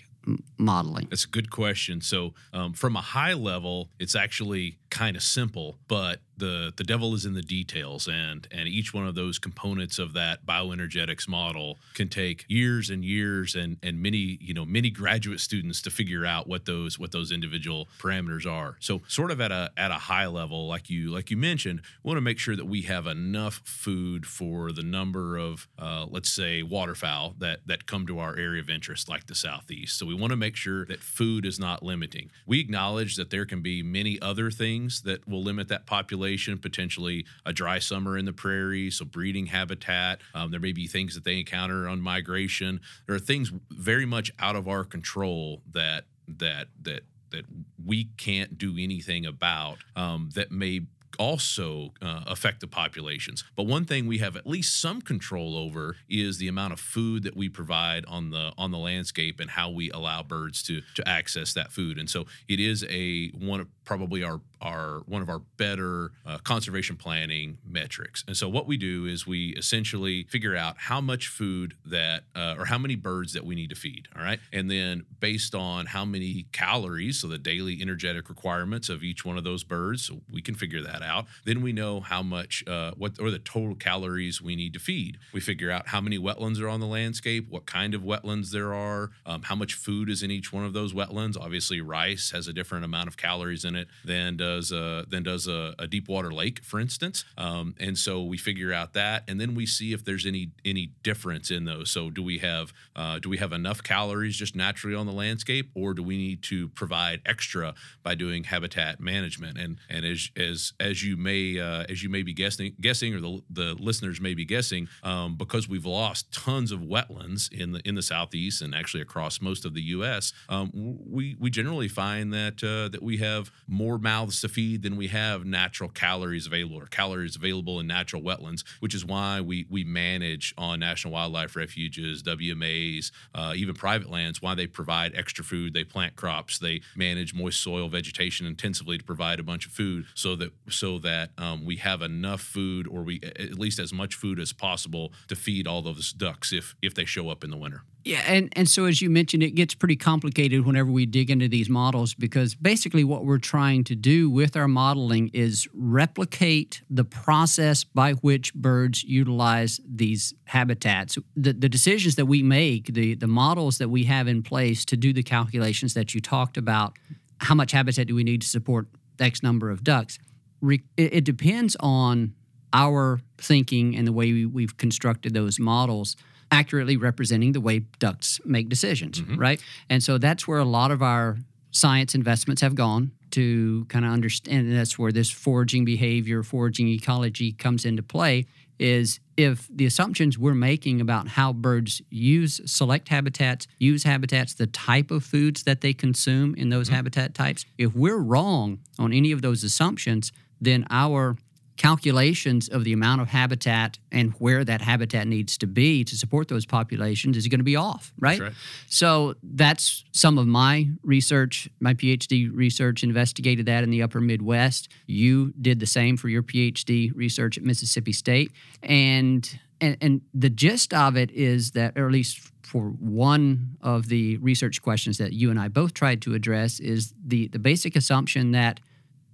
modeling? 0.58 1.08
That's 1.10 1.26
a 1.26 1.30
good 1.30 1.50
question. 1.50 2.02
So, 2.02 2.34
um, 2.54 2.74
from 2.74 2.96
a 2.96 3.02
high 3.02 3.34
level, 3.34 3.90
it's 4.00 4.16
actually 4.16 4.78
kind 4.92 5.16
of 5.16 5.24
simple, 5.24 5.78
but 5.88 6.20
the 6.42 6.74
the 6.76 6.84
devil 6.84 7.14
is 7.14 7.26
in 7.26 7.34
the 7.34 7.42
details 7.42 8.08
and 8.08 8.48
and 8.52 8.68
each 8.68 8.94
one 8.94 9.08
of 9.08 9.16
those 9.16 9.38
components 9.40 10.00
of 10.00 10.14
that 10.14 10.46
bioenergetics 10.46 11.30
model 11.30 11.78
can 11.94 12.10
take 12.10 12.46
years 12.48 12.90
and 12.90 13.06
years 13.06 13.56
and 13.56 13.78
and 13.84 14.02
many 14.02 14.38
you 14.42 14.54
know 14.54 14.66
many 14.66 14.90
graduate 14.90 15.40
students 15.40 15.82
to 15.84 15.90
figure 15.90 16.26
out 16.26 16.48
what 16.48 16.66
those 16.66 17.00
what 17.00 17.12
those 17.12 17.32
individual 17.32 17.88
parameters 18.00 18.46
are. 18.46 18.76
So 18.80 19.02
sort 19.08 19.32
of 19.32 19.40
at 19.40 19.52
a 19.52 19.72
at 19.78 19.92
a 19.92 19.96
high 19.96 20.28
level 20.28 20.68
like 20.68 20.90
you 20.90 21.12
like 21.12 21.32
you 21.32 21.38
mentioned 21.38 21.82
we 22.04 22.10
want 22.10 22.18
to 22.18 22.22
make 22.22 22.40
sure 22.40 22.56
that 22.56 22.66
we 22.66 22.82
have 22.84 23.08
enough 23.08 23.62
food 23.64 24.26
for 24.26 24.72
the 24.72 24.84
number 24.84 25.38
of 25.38 25.68
uh, 25.80 26.08
let's 26.10 26.30
say 26.30 26.64
waterfowl 26.64 27.36
that 27.38 27.60
that 27.68 27.86
come 27.86 28.06
to 28.08 28.20
our 28.20 28.36
area 28.36 28.62
of 28.62 28.70
interest 28.70 29.08
like 29.08 29.28
the 29.28 29.36
southeast. 29.36 29.98
So 29.98 30.06
we 30.06 30.16
want 30.16 30.32
to 30.32 30.38
make 30.38 30.56
sure 30.56 30.86
that 30.86 31.02
food 31.02 31.46
is 31.46 31.60
not 31.60 31.84
limiting. 31.84 32.32
We 32.48 32.60
acknowledge 32.60 33.16
that 33.16 33.30
there 33.30 33.46
can 33.46 33.62
be 33.62 33.84
many 33.84 34.20
other 34.22 34.50
things 34.82 35.02
that 35.02 35.28
will 35.28 35.44
limit 35.44 35.68
that 35.68 35.86
population 35.86 36.58
potentially 36.58 37.26
a 37.46 37.54
dry 37.54 37.80
summer 37.80 38.18
in 38.18 38.26
the 38.26 38.34
prairie, 38.34 38.90
so 38.90 39.06
breeding 39.06 39.48
habitat. 39.48 40.20
Um, 40.34 40.52
there 40.52 40.60
may 40.60 40.72
be 40.72 40.88
things 40.88 41.16
that 41.16 41.24
they 41.24 41.40
encounter 41.40 41.88
on 41.88 42.02
migration. 42.02 42.82
There 43.06 43.16
are 43.16 43.20
things 43.20 43.52
very 43.70 44.06
much 44.06 44.32
out 44.40 44.56
of 44.56 44.68
our 44.68 44.84
control 44.84 45.62
that 45.72 46.06
that 46.28 46.68
that 46.82 47.02
that 47.32 47.46
we 47.84 48.06
can't 48.18 48.58
do 48.58 48.76
anything 48.78 49.26
about 49.26 49.78
um, 49.96 50.30
that 50.36 50.52
may 50.52 50.82
also 51.20 51.94
uh, 52.02 52.24
affect 52.28 52.60
the 52.62 52.68
populations. 52.68 53.44
But 53.56 53.64
one 53.64 53.86
thing 53.86 54.08
we 54.08 54.20
have 54.20 54.36
at 54.36 54.48
least 54.48 54.80
some 54.80 55.02
control 55.02 55.56
over 55.56 55.98
is 56.10 56.38
the 56.38 56.48
amount 56.48 56.74
of 56.74 56.80
food 56.80 57.24
that 57.24 57.36
we 57.36 57.50
provide 57.50 58.06
on 58.06 58.32
the 58.32 58.52
on 58.58 58.72
the 58.72 58.78
landscape 58.78 59.40
and 59.40 59.50
how 59.50 59.70
we 59.70 59.92
allow 59.92 60.24
birds 60.24 60.64
to 60.64 60.82
to 60.96 61.08
access 61.08 61.54
that 61.54 61.72
food. 61.72 61.98
And 61.98 62.10
so 62.10 62.26
it 62.48 62.60
is 62.60 62.86
a 62.90 63.30
one 63.30 63.60
of 63.62 63.68
probably 63.86 64.24
our 64.24 64.42
our 64.62 65.00
one 65.08 65.22
of 65.22 65.30
our 65.30 65.40
better 65.58 66.12
uh, 66.26 66.38
conservation 66.40 66.96
planning 66.96 67.58
metrics. 67.66 68.24
And 68.28 68.38
so 68.38 68.48
what 68.48 68.68
we 68.68 68.78
do 68.78 69.06
is 69.06 69.26
we 69.26 69.50
essentially 69.50 70.24
figure 70.30 70.56
out 70.56 70.76
how 70.78 71.02
much 71.02 71.28
food 71.28 71.74
that 71.86 72.24
uh, 72.36 72.56
or 72.58 72.66
how 72.66 72.78
many 72.78 72.96
birds 72.96 73.34
that 73.34 73.46
we 73.46 73.56
need 73.56 73.70
to 73.70 73.76
feed. 73.76 74.08
All 74.16 74.24
right, 74.24 74.40
and 74.54 74.70
then 74.70 75.06
based 75.20 75.56
on 75.56 75.88
how 75.88 76.06
many 76.06 76.46
calories, 76.52 77.20
so 77.20 77.28
the 77.28 77.38
daily 77.38 77.80
energetic 77.82 78.30
requirements 78.30 78.90
of 78.90 79.04
each 79.04 79.26
one 79.26 79.38
of 79.38 79.44
those 79.44 79.64
birds, 79.64 80.12
we 80.32 80.42
can 80.42 80.56
figure 80.56 80.82
that 80.84 81.01
out. 81.02 81.26
Then 81.46 81.62
we 81.62 81.72
know 81.74 82.00
how 82.00 82.22
much 82.22 82.64
uh, 82.68 82.92
what 82.98 83.20
or 83.20 83.32
the 83.32 83.40
total 83.40 83.76
calories 83.76 84.42
we 84.42 84.56
need 84.56 84.74
to 84.74 84.80
feed. 84.80 85.18
We 85.34 85.40
figure 85.40 85.72
out 85.72 85.88
how 85.88 86.02
many 86.02 86.18
wetlands 86.18 86.62
are 86.62 86.70
on 86.70 86.80
the 86.80 86.88
landscape, 86.88 87.48
what 87.50 87.66
kind 87.66 87.94
of 87.94 88.02
wetlands 88.02 88.52
there 88.52 88.74
are, 88.74 89.12
um, 89.26 89.44
how 89.44 89.56
much 89.56 89.74
food 89.74 90.10
is 90.10 90.24
in 90.24 90.32
each 90.32 90.52
one 90.54 90.66
of 90.66 90.74
those 90.74 90.94
wetlands. 90.94 91.38
Obviously, 91.40 91.82
rice 91.82 92.32
has 92.32 92.48
a 92.48 92.54
different 92.54 92.86
amount 92.86 93.08
of 93.08 93.18
calories 93.18 93.66
in 93.66 93.76
it 93.76 93.88
than 94.06 94.38
does 94.38 94.72
a, 94.72 95.06
than 95.08 95.24
does 95.24 95.48
a, 95.48 95.74
a 95.80 95.88
deep 95.88 96.08
water 96.08 96.32
lake, 96.32 96.64
for 96.64 96.80
instance. 96.80 97.26
Um, 97.38 97.76
and 97.80 97.98
so 97.98 98.24
we 98.24 98.38
figure 98.38 98.74
out 98.74 98.94
that, 98.94 99.24
and 99.28 99.40
then 99.40 99.56
we 99.56 99.66
see 99.66 99.94
if 99.94 100.04
there's 100.06 100.26
any 100.26 100.52
any 100.66 100.92
difference 101.04 101.52
in 101.52 101.66
those. 101.66 101.92
So 101.92 102.10
do 102.10 102.24
we 102.24 102.40
have 102.40 102.74
uh, 102.96 103.20
do 103.20 103.30
we 103.30 103.38
have 103.38 103.54
enough 103.54 103.84
calories 103.84 104.36
just 104.38 104.56
naturally 104.56 104.96
on 104.96 105.06
the 105.06 105.12
landscape, 105.14 105.70
or 105.76 105.94
do 105.94 106.04
we 106.04 106.18
need 106.18 106.42
to 106.44 106.70
provide 106.70 107.22
extra 107.26 107.74
by 108.04 108.16
doing 108.16 108.46
habitat 108.46 109.00
management? 109.00 109.58
And 109.58 109.78
and 109.90 110.06
as 110.06 110.30
as 110.36 110.74
as 110.80 110.91
you 111.00 111.18
may 111.18 111.60
uh, 111.60 111.86
as 111.90 112.02
you 112.02 112.10
may 112.10 112.24
be 112.24 112.34
guessing 112.34 112.74
guessing, 112.82 113.14
or 113.14 113.22
the 113.22 113.42
the 113.50 113.76
listeners 113.80 114.20
may 114.20 114.34
be 114.34 114.46
guessing, 114.46 114.88
um, 115.04 115.36
because 115.36 115.70
we've 115.70 115.86
lost 115.86 116.32
tons 116.32 116.72
of 116.72 116.80
wetlands 116.82 117.52
in 117.52 117.74
the 117.74 117.82
in 117.88 117.96
the 117.96 118.02
southeast 118.02 118.62
and 118.62 118.74
actually 118.74 119.02
across 119.02 119.42
most 119.42 119.66
of 119.66 119.74
the 119.74 119.82
U.S. 119.96 120.34
Um, 120.50 120.72
we 120.74 121.36
we 121.40 121.50
generally 121.50 121.88
find 121.88 122.34
that 122.34 122.64
uh, 122.64 122.90
that 122.90 123.04
we 123.04 123.18
have 123.18 123.52
more 123.68 123.98
mouths 123.98 124.42
to 124.42 124.50
feed 124.50 124.82
than 124.82 124.98
we 124.98 125.08
have 125.08 125.46
natural 125.46 125.90
calories 125.90 126.48
available 126.48 126.78
or 126.78 126.88
calories 126.88 127.36
available 127.36 127.80
in 127.80 127.88
natural 127.88 128.22
wetlands, 128.22 128.64
which 128.80 128.96
is 128.96 129.06
why 129.06 129.42
we 129.42 129.66
we 129.70 129.84
manage 129.84 130.54
on 130.58 130.80
national 130.80 131.14
wildlife 131.14 131.56
refuges, 131.56 132.24
WMAs, 132.24 133.12
uh, 133.36 133.54
even 133.56 133.76
private 133.76 134.10
lands. 134.10 134.42
Why 134.42 134.56
they 134.56 134.68
provide 134.68 135.14
extra 135.16 135.44
food, 135.44 135.74
they 135.74 135.84
plant 135.84 136.16
crops, 136.16 136.60
they 136.60 136.82
manage 136.96 137.34
moist 137.34 137.62
soil 137.62 137.90
vegetation 137.90 138.46
intensively 138.46 138.98
to 138.98 139.04
provide 139.04 139.40
a 139.40 139.44
bunch 139.44 139.66
of 139.66 139.72
food, 139.72 140.06
so 140.16 140.36
that 140.36 140.52
so 140.82 140.98
that 140.98 141.30
um, 141.38 141.64
we 141.64 141.76
have 141.76 142.02
enough 142.02 142.42
food, 142.42 142.88
or 142.88 143.04
we 143.04 143.22
at 143.24 143.60
least 143.60 143.78
as 143.78 143.94
much 143.94 144.16
food 144.16 144.40
as 144.40 144.52
possible 144.52 145.14
to 145.28 145.36
feed 145.36 145.68
all 145.68 145.84
those 145.84 146.12
ducks 146.12 146.52
if 146.52 146.76
if 146.82 146.96
they 146.96 147.06
show 147.06 147.30
up 147.30 147.44
in 147.44 147.52
the 147.52 147.58
winter. 147.58 147.84
Yeah, 148.04 148.24
and, 148.26 148.52
and 148.56 148.68
so 148.68 148.86
as 148.86 149.00
you 149.00 149.12
mentioned, 149.12 149.44
it 149.44 149.52
gets 149.52 149.76
pretty 149.76 149.96
complicated 149.96 150.66
whenever 150.66 150.90
we 150.90 151.06
dig 151.06 151.30
into 151.30 151.48
these 151.48 151.70
models 151.70 152.16
because 152.16 152.56
basically 152.56 153.04
what 153.04 153.26
we're 153.26 153.38
trying 153.38 153.84
to 153.84 153.96
do 153.96 154.28
with 154.28 154.58
our 154.58 154.68
modeling 154.68 155.30
is 155.34 155.68
replicate 155.72 156.82
the 156.90 157.04
process 157.04 157.84
by 157.84 158.14
which 158.14 158.56
birds 158.56 159.04
utilize 159.04 159.80
these 159.88 160.34
habitats. 160.46 161.20
The, 161.36 161.54
the 161.54 161.70
decisions 161.70 162.16
that 162.16 162.26
we 162.26 162.42
make, 162.42 162.92
the, 162.92 163.14
the 163.14 163.28
models 163.28 163.78
that 163.78 163.90
we 163.90 164.06
have 164.06 164.28
in 164.28 164.42
place 164.42 164.84
to 164.86 164.98
do 164.98 165.14
the 165.14 165.22
calculations 165.22 165.94
that 165.94 166.16
you 166.16 166.22
talked 166.22 166.58
about, 166.58 166.98
how 167.38 167.54
much 167.54 167.72
habitat 167.72 168.08
do 168.08 168.16
we 168.16 168.24
need 168.24 168.42
to 168.42 168.48
support 168.48 168.88
X 169.20 169.44
number 169.44 169.70
of 169.70 169.84
ducks, 169.84 170.18
it, 170.62 170.82
it 170.98 171.24
depends 171.24 171.76
on 171.80 172.34
our 172.74 173.20
thinking 173.38 173.96
and 173.96 174.08
the 174.08 174.14
way 174.14 174.32
we, 174.32 174.46
we've 174.46 174.78
constructed 174.78 175.34
those 175.34 175.60
models 175.60 176.16
accurately 176.52 176.98
representing 176.98 177.54
the 177.54 177.62
way 177.62 177.80
ducks 178.00 178.40
make 178.46 178.70
decisions, 178.70 179.22
mm-hmm. 179.22 179.38
right? 179.38 179.62
And 179.90 180.04
so 180.04 180.18
that's 180.18 180.48
where 180.48 180.60
a 180.60 180.66
lot 180.66 180.92
of 180.92 181.02
our 181.02 181.38
science 181.72 182.14
investments 182.14 182.62
have 182.62 182.76
gone 182.76 183.12
to 183.32 183.86
kind 183.86 184.04
of 184.04 184.12
understand. 184.12 184.68
And 184.68 184.78
that's 184.78 185.00
where 185.00 185.14
this 185.14 185.32
foraging 185.32 185.86
behavior, 185.86 186.44
foraging 186.44 186.90
ecology 186.90 187.54
comes 187.54 187.86
into 187.86 188.04
play. 188.04 188.46
Is 188.80 189.20
if 189.38 189.70
the 189.72 189.86
assumptions 189.86 190.40
we're 190.40 190.56
making 190.56 191.02
about 191.02 191.28
how 191.28 191.54
birds 191.54 192.02
use 192.10 192.60
select 192.66 193.10
habitats, 193.10 193.68
use 193.78 194.04
habitats, 194.04 194.56
the 194.56 194.66
type 194.66 195.12
of 195.12 195.24
foods 195.24 195.64
that 195.64 195.82
they 195.82 195.94
consume 195.94 196.56
in 196.56 196.70
those 196.70 196.88
mm-hmm. 196.88 196.96
habitat 196.96 197.36
types, 197.36 197.64
if 197.78 197.94
we're 197.94 198.18
wrong 198.18 198.80
on 198.98 199.14
any 199.14 199.32
of 199.32 199.44
those 199.44 199.64
assumptions, 199.64 200.32
then 200.62 200.86
our 200.90 201.36
calculations 201.82 202.70
of 202.70 202.84
the 202.84 202.94
amount 202.94 203.22
of 203.22 203.28
habitat 203.28 203.98
and 204.12 204.34
where 204.34 204.64
that 204.64 204.82
habitat 204.82 205.28
needs 205.28 205.58
to 205.58 205.66
be 205.66 206.04
to 206.04 206.16
support 206.16 206.48
those 206.48 206.64
populations 206.64 207.36
is 207.36 207.48
going 207.48 207.60
to 207.60 207.64
be 207.64 207.76
off, 207.76 208.14
right? 208.20 208.40
Right? 208.40 208.54
So 208.88 209.34
that's 209.42 210.04
some 210.12 210.38
of 210.38 210.46
my 210.46 210.90
research. 211.02 211.68
My 211.80 211.96
PhD 211.96 212.52
research 212.54 213.04
investigated 213.04 213.66
that 213.66 213.84
in 213.84 213.90
the 213.90 214.04
upper 214.04 214.22
Midwest. 214.22 214.90
You 215.08 215.54
did 215.60 215.80
the 215.80 215.88
same 215.88 216.18
for 216.18 216.30
your 216.30 216.44
PhD 216.44 217.12
research 217.16 217.58
at 217.58 217.64
Mississippi 217.64 218.14
State. 218.14 218.52
And 218.84 219.60
and, 219.82 219.98
and 220.00 220.22
the 220.36 220.52
gist 220.52 220.94
of 220.94 221.18
it 221.18 221.32
is 221.32 221.72
that, 221.72 221.98
or 221.98 222.06
at 222.06 222.12
least 222.12 222.52
for 222.62 222.90
one 222.90 223.78
of 223.82 224.08
the 224.08 224.38
research 224.38 224.82
questions 224.84 225.18
that 225.18 225.34
you 225.34 225.50
and 225.50 225.60
I 225.60 225.68
both 225.68 225.96
tried 225.96 226.22
to 226.22 226.36
address, 226.36 226.80
is 226.80 227.16
the, 227.26 227.48
the 227.48 227.58
basic 227.58 227.96
assumption 227.96 228.52
that 228.52 228.80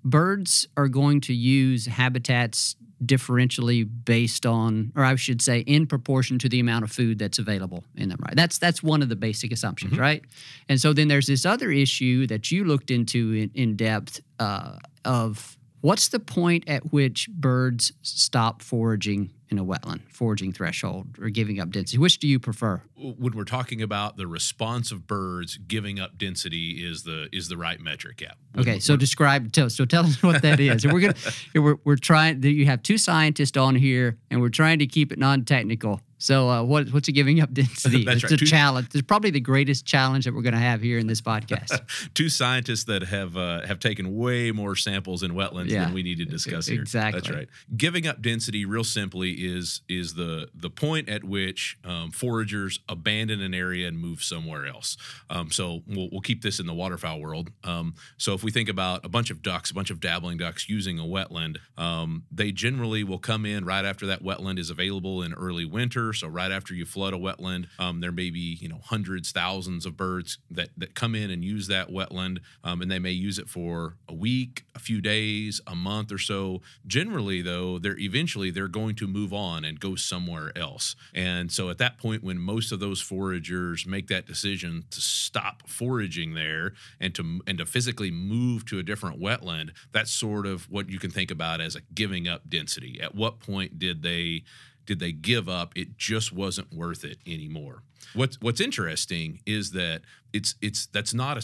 birds 0.10 0.68
are 0.78 0.88
going 0.88 1.22
to 1.22 1.34
use 1.34 1.86
habitats 1.86 2.76
differentially 3.04 3.88
based 4.06 4.46
on 4.46 4.92
or 4.96 5.04
I 5.04 5.16
should 5.16 5.42
say 5.42 5.60
in 5.60 5.86
proportion 5.86 6.40
to 6.40 6.50
the 6.50 6.60
amount 6.60 6.84
of 6.84 6.92
food 6.92 7.20
that's 7.20 7.38
available 7.38 7.84
in 7.96 8.10
them 8.10 8.18
right 8.24 8.36
that's 8.36 8.58
that's 8.58 8.82
one 8.82 9.04
of 9.04 9.10
the 9.10 9.16
basic 9.16 9.52
assumptions 9.52 9.94
mm-hmm. 9.94 10.02
right 10.02 10.26
and 10.68 10.82
so 10.82 10.94
then 10.94 11.08
there's 11.08 11.28
this 11.28 11.46
other 11.46 11.70
issue 11.70 12.26
that 12.28 12.52
you 12.52 12.64
looked 12.64 12.90
into 12.90 13.34
in, 13.34 13.52
in 13.54 13.76
depth 13.76 14.22
uh, 14.40 14.78
of 15.06 15.58
what's 15.82 16.08
the 16.08 16.20
point 16.20 16.68
at 16.68 16.92
which 16.92 17.30
birds 17.30 17.92
stop 18.02 18.64
foraging 18.64 19.30
in 19.50 19.58
a 19.58 19.66
wetland, 19.66 20.02
foraging 20.12 20.52
threshold 20.52 21.18
or 21.20 21.30
giving 21.30 21.60
up 21.60 21.72
density? 21.72 21.98
Which 21.98 22.20
do 22.20 22.28
you 22.28 22.40
prefer? 22.40 22.82
When 22.96 23.36
we're 23.36 23.44
talking 23.44 23.82
about 23.82 24.18
the 24.18 24.28
response 24.28 24.92
of 24.92 25.08
birds, 25.08 25.58
giving 25.58 26.00
up 26.00 26.18
density 26.18 26.86
is 26.86 27.04
the 27.04 27.30
is 27.32 27.48
the 27.48 27.58
right 27.58 27.80
metric. 27.80 28.22
Yeah. 28.22 28.34
When, 28.54 28.68
okay, 28.68 28.80
so 28.80 28.96
describe 28.96 29.52
tell 29.52 29.70
so 29.70 29.86
tell 29.86 30.06
us 30.06 30.22
what 30.22 30.42
that 30.42 30.60
is. 30.60 30.84
And 30.84 30.94
we're 30.94 31.02
gonna 31.02 31.16
we're 31.56 31.78
we're 31.84 31.96
trying. 31.96 32.44
You 32.44 32.66
have 32.66 32.84
two 32.84 32.98
scientists 32.98 33.58
on 33.58 33.76
here, 33.76 34.18
and 34.30 34.42
we're 34.42 34.50
trying 34.50 34.80
to 34.80 34.88
keep 34.88 35.12
it 35.12 35.20
non-technical. 35.20 36.02
So, 36.20 36.50
uh, 36.50 36.64
what, 36.64 36.90
what's 36.90 37.08
it 37.08 37.14
giving 37.14 37.42
up 37.42 37.54
density? 37.54 38.04
That's 38.06 38.24
it's 38.24 38.24
right. 38.26 38.34
a 38.34 38.38
Two, 38.38 38.46
challenge. 38.46 38.88
It's 38.94 39.04
probably 39.04 39.30
the 39.30 39.40
greatest 39.40 39.86
challenge 39.86 40.26
that 40.26 40.34
we're 40.34 40.42
going 40.42 40.54
to 40.54 40.60
have 40.60 40.82
here 40.82 40.98
in 40.98 41.08
this 41.08 41.22
podcast. 41.22 41.82
Two 42.14 42.30
scientists 42.30 42.86
that 42.86 43.04
have 43.04 43.38
uh, 43.38 43.66
have 43.66 43.80
taken 43.80 44.16
way 44.16 44.52
more 44.52 44.76
samples 44.76 45.24
in 45.24 45.32
wetlands 45.32 45.70
yeah, 45.70 45.86
than 45.86 45.94
we 45.94 46.04
need 46.04 46.18
to 46.18 46.26
discuss 46.26 46.68
here. 46.68 46.82
Exactly. 46.82 47.20
That's 47.20 47.30
right. 47.30 47.48
Giving 47.76 48.08
up 48.08 48.22
density, 48.22 48.66
real 48.66 48.84
simply, 48.84 49.32
is 49.34 49.82
is 49.88 50.16
the 50.16 50.50
the 50.56 50.70
point 50.70 51.10
at 51.10 51.24
which 51.24 51.78
um, 51.84 52.12
foragers 52.12 52.80
abandon 52.90 53.42
an 53.42 53.54
area 53.54 53.88
and 53.88 54.00
move 54.00 54.24
somewhere 54.24 54.66
else. 54.66 54.98
Um, 55.30 55.52
so 55.52 55.84
we'll, 55.88 56.10
we'll 56.12 56.22
keep 56.22 56.42
this 56.42 56.60
in 56.60 56.66
the 56.66 56.74
waterfowl 56.74 57.20
world. 57.20 57.52
Um, 57.64 57.96
so 58.18 58.34
if 58.34 58.44
we 58.44 58.52
think 58.52 58.70
about 58.70 59.06
a 59.06 59.10
bunch 59.10 59.30
of 59.30 59.42
ducks, 59.42 59.72
a 59.72 59.74
bunch 59.74 59.92
of 59.92 60.00
dabbling 60.00 60.38
ducks 60.38 60.68
using 60.68 61.00
a 61.00 61.04
wetland, 61.04 61.58
um, 61.78 62.24
they 62.32 62.52
generally 62.52 63.04
will 63.04 63.20
come 63.20 63.46
in 63.46 63.66
right 63.66 63.86
after 63.86 64.08
that 64.08 64.24
wetland 64.24 64.58
is 64.58 64.70
available 64.70 65.22
in 65.22 65.34
early 65.34 65.66
winter 65.66 66.07
So 66.14 66.28
right 66.28 66.52
after 66.52 66.74
you 66.74 66.86
flood 66.86 67.14
a 67.14 67.18
wetland, 67.18 67.68
um, 67.80 68.02
there 68.02 68.12
may 68.12 68.30
be 68.30 68.58
you 68.60 68.70
know 68.70 68.80
hundreds, 68.84 69.32
thousands 69.32 69.86
of 69.86 69.98
birds 69.98 70.38
that 70.52 70.70
that 70.78 70.96
come 70.96 71.16
in 71.16 71.30
and 71.30 71.44
use 71.44 71.68
that 71.68 71.90
wetland, 71.90 72.40
um, 72.64 72.82
and 72.82 72.90
they 72.90 73.00
may 73.00 73.12
use 73.12 73.40
it 73.40 73.50
for 73.50 73.96
a 74.08 74.14
week, 74.14 74.66
a 74.76 74.80
few 74.80 75.02
days, 75.02 75.62
a 75.68 75.76
month 75.76 76.12
or 76.12 76.18
so. 76.18 76.62
Generally, 76.86 77.42
though, 77.42 77.80
they're 77.80 77.98
eventually 78.00 78.52
they're 78.52 78.68
going 78.68 78.96
to 78.96 79.08
move 79.08 79.34
on 79.34 79.66
and 79.66 79.80
go 79.80 79.96
somewhere 79.96 80.52
else. 80.58 80.96
And 81.14 81.52
so 81.52 81.70
at 81.70 81.78
that 81.80 81.98
point, 81.98 82.24
when 82.24 82.38
most 82.38 82.72
of 82.72 82.80
those 82.80 83.02
foragers 83.02 83.86
make 83.86 84.08
that 84.08 84.26
decision 84.26 84.86
to 84.92 85.02
stop 85.02 85.68
foraging 85.68 86.34
there 86.34 86.74
and 87.00 87.14
to 87.16 87.42
and 87.48 87.58
to 87.58 87.66
physically 87.66 88.12
move 88.12 88.66
to 88.66 88.80
a 88.80 88.84
different 88.84 89.20
wetland, 89.20 89.72
that's 89.92 90.12
sort 90.12 90.46
of 90.46 90.70
what 90.70 90.90
you 90.90 91.00
can 91.00 91.12
think 91.12 91.32
about 91.32 91.62
as 91.62 91.76
a 91.76 91.82
giving 91.94 92.28
up 92.28 92.50
density. 92.50 93.00
At 93.02 93.16
what 93.16 93.40
point 93.40 93.80
did 93.80 94.02
they 94.04 94.44
did 94.88 95.00
they 95.00 95.12
give 95.12 95.48
up? 95.48 95.74
It 95.76 95.98
just 95.98 96.34
wasn't 96.34 96.74
worth 96.74 97.06
it 97.06 97.20
anymore. 97.28 97.84
What's 98.16 98.42
what's 98.42 98.62
interesting 98.62 99.42
is 99.46 99.72
that 99.72 100.02
it's 100.34 100.56
it's 100.62 100.88
that's 100.88 101.14
not 101.14 101.38
a 101.38 101.42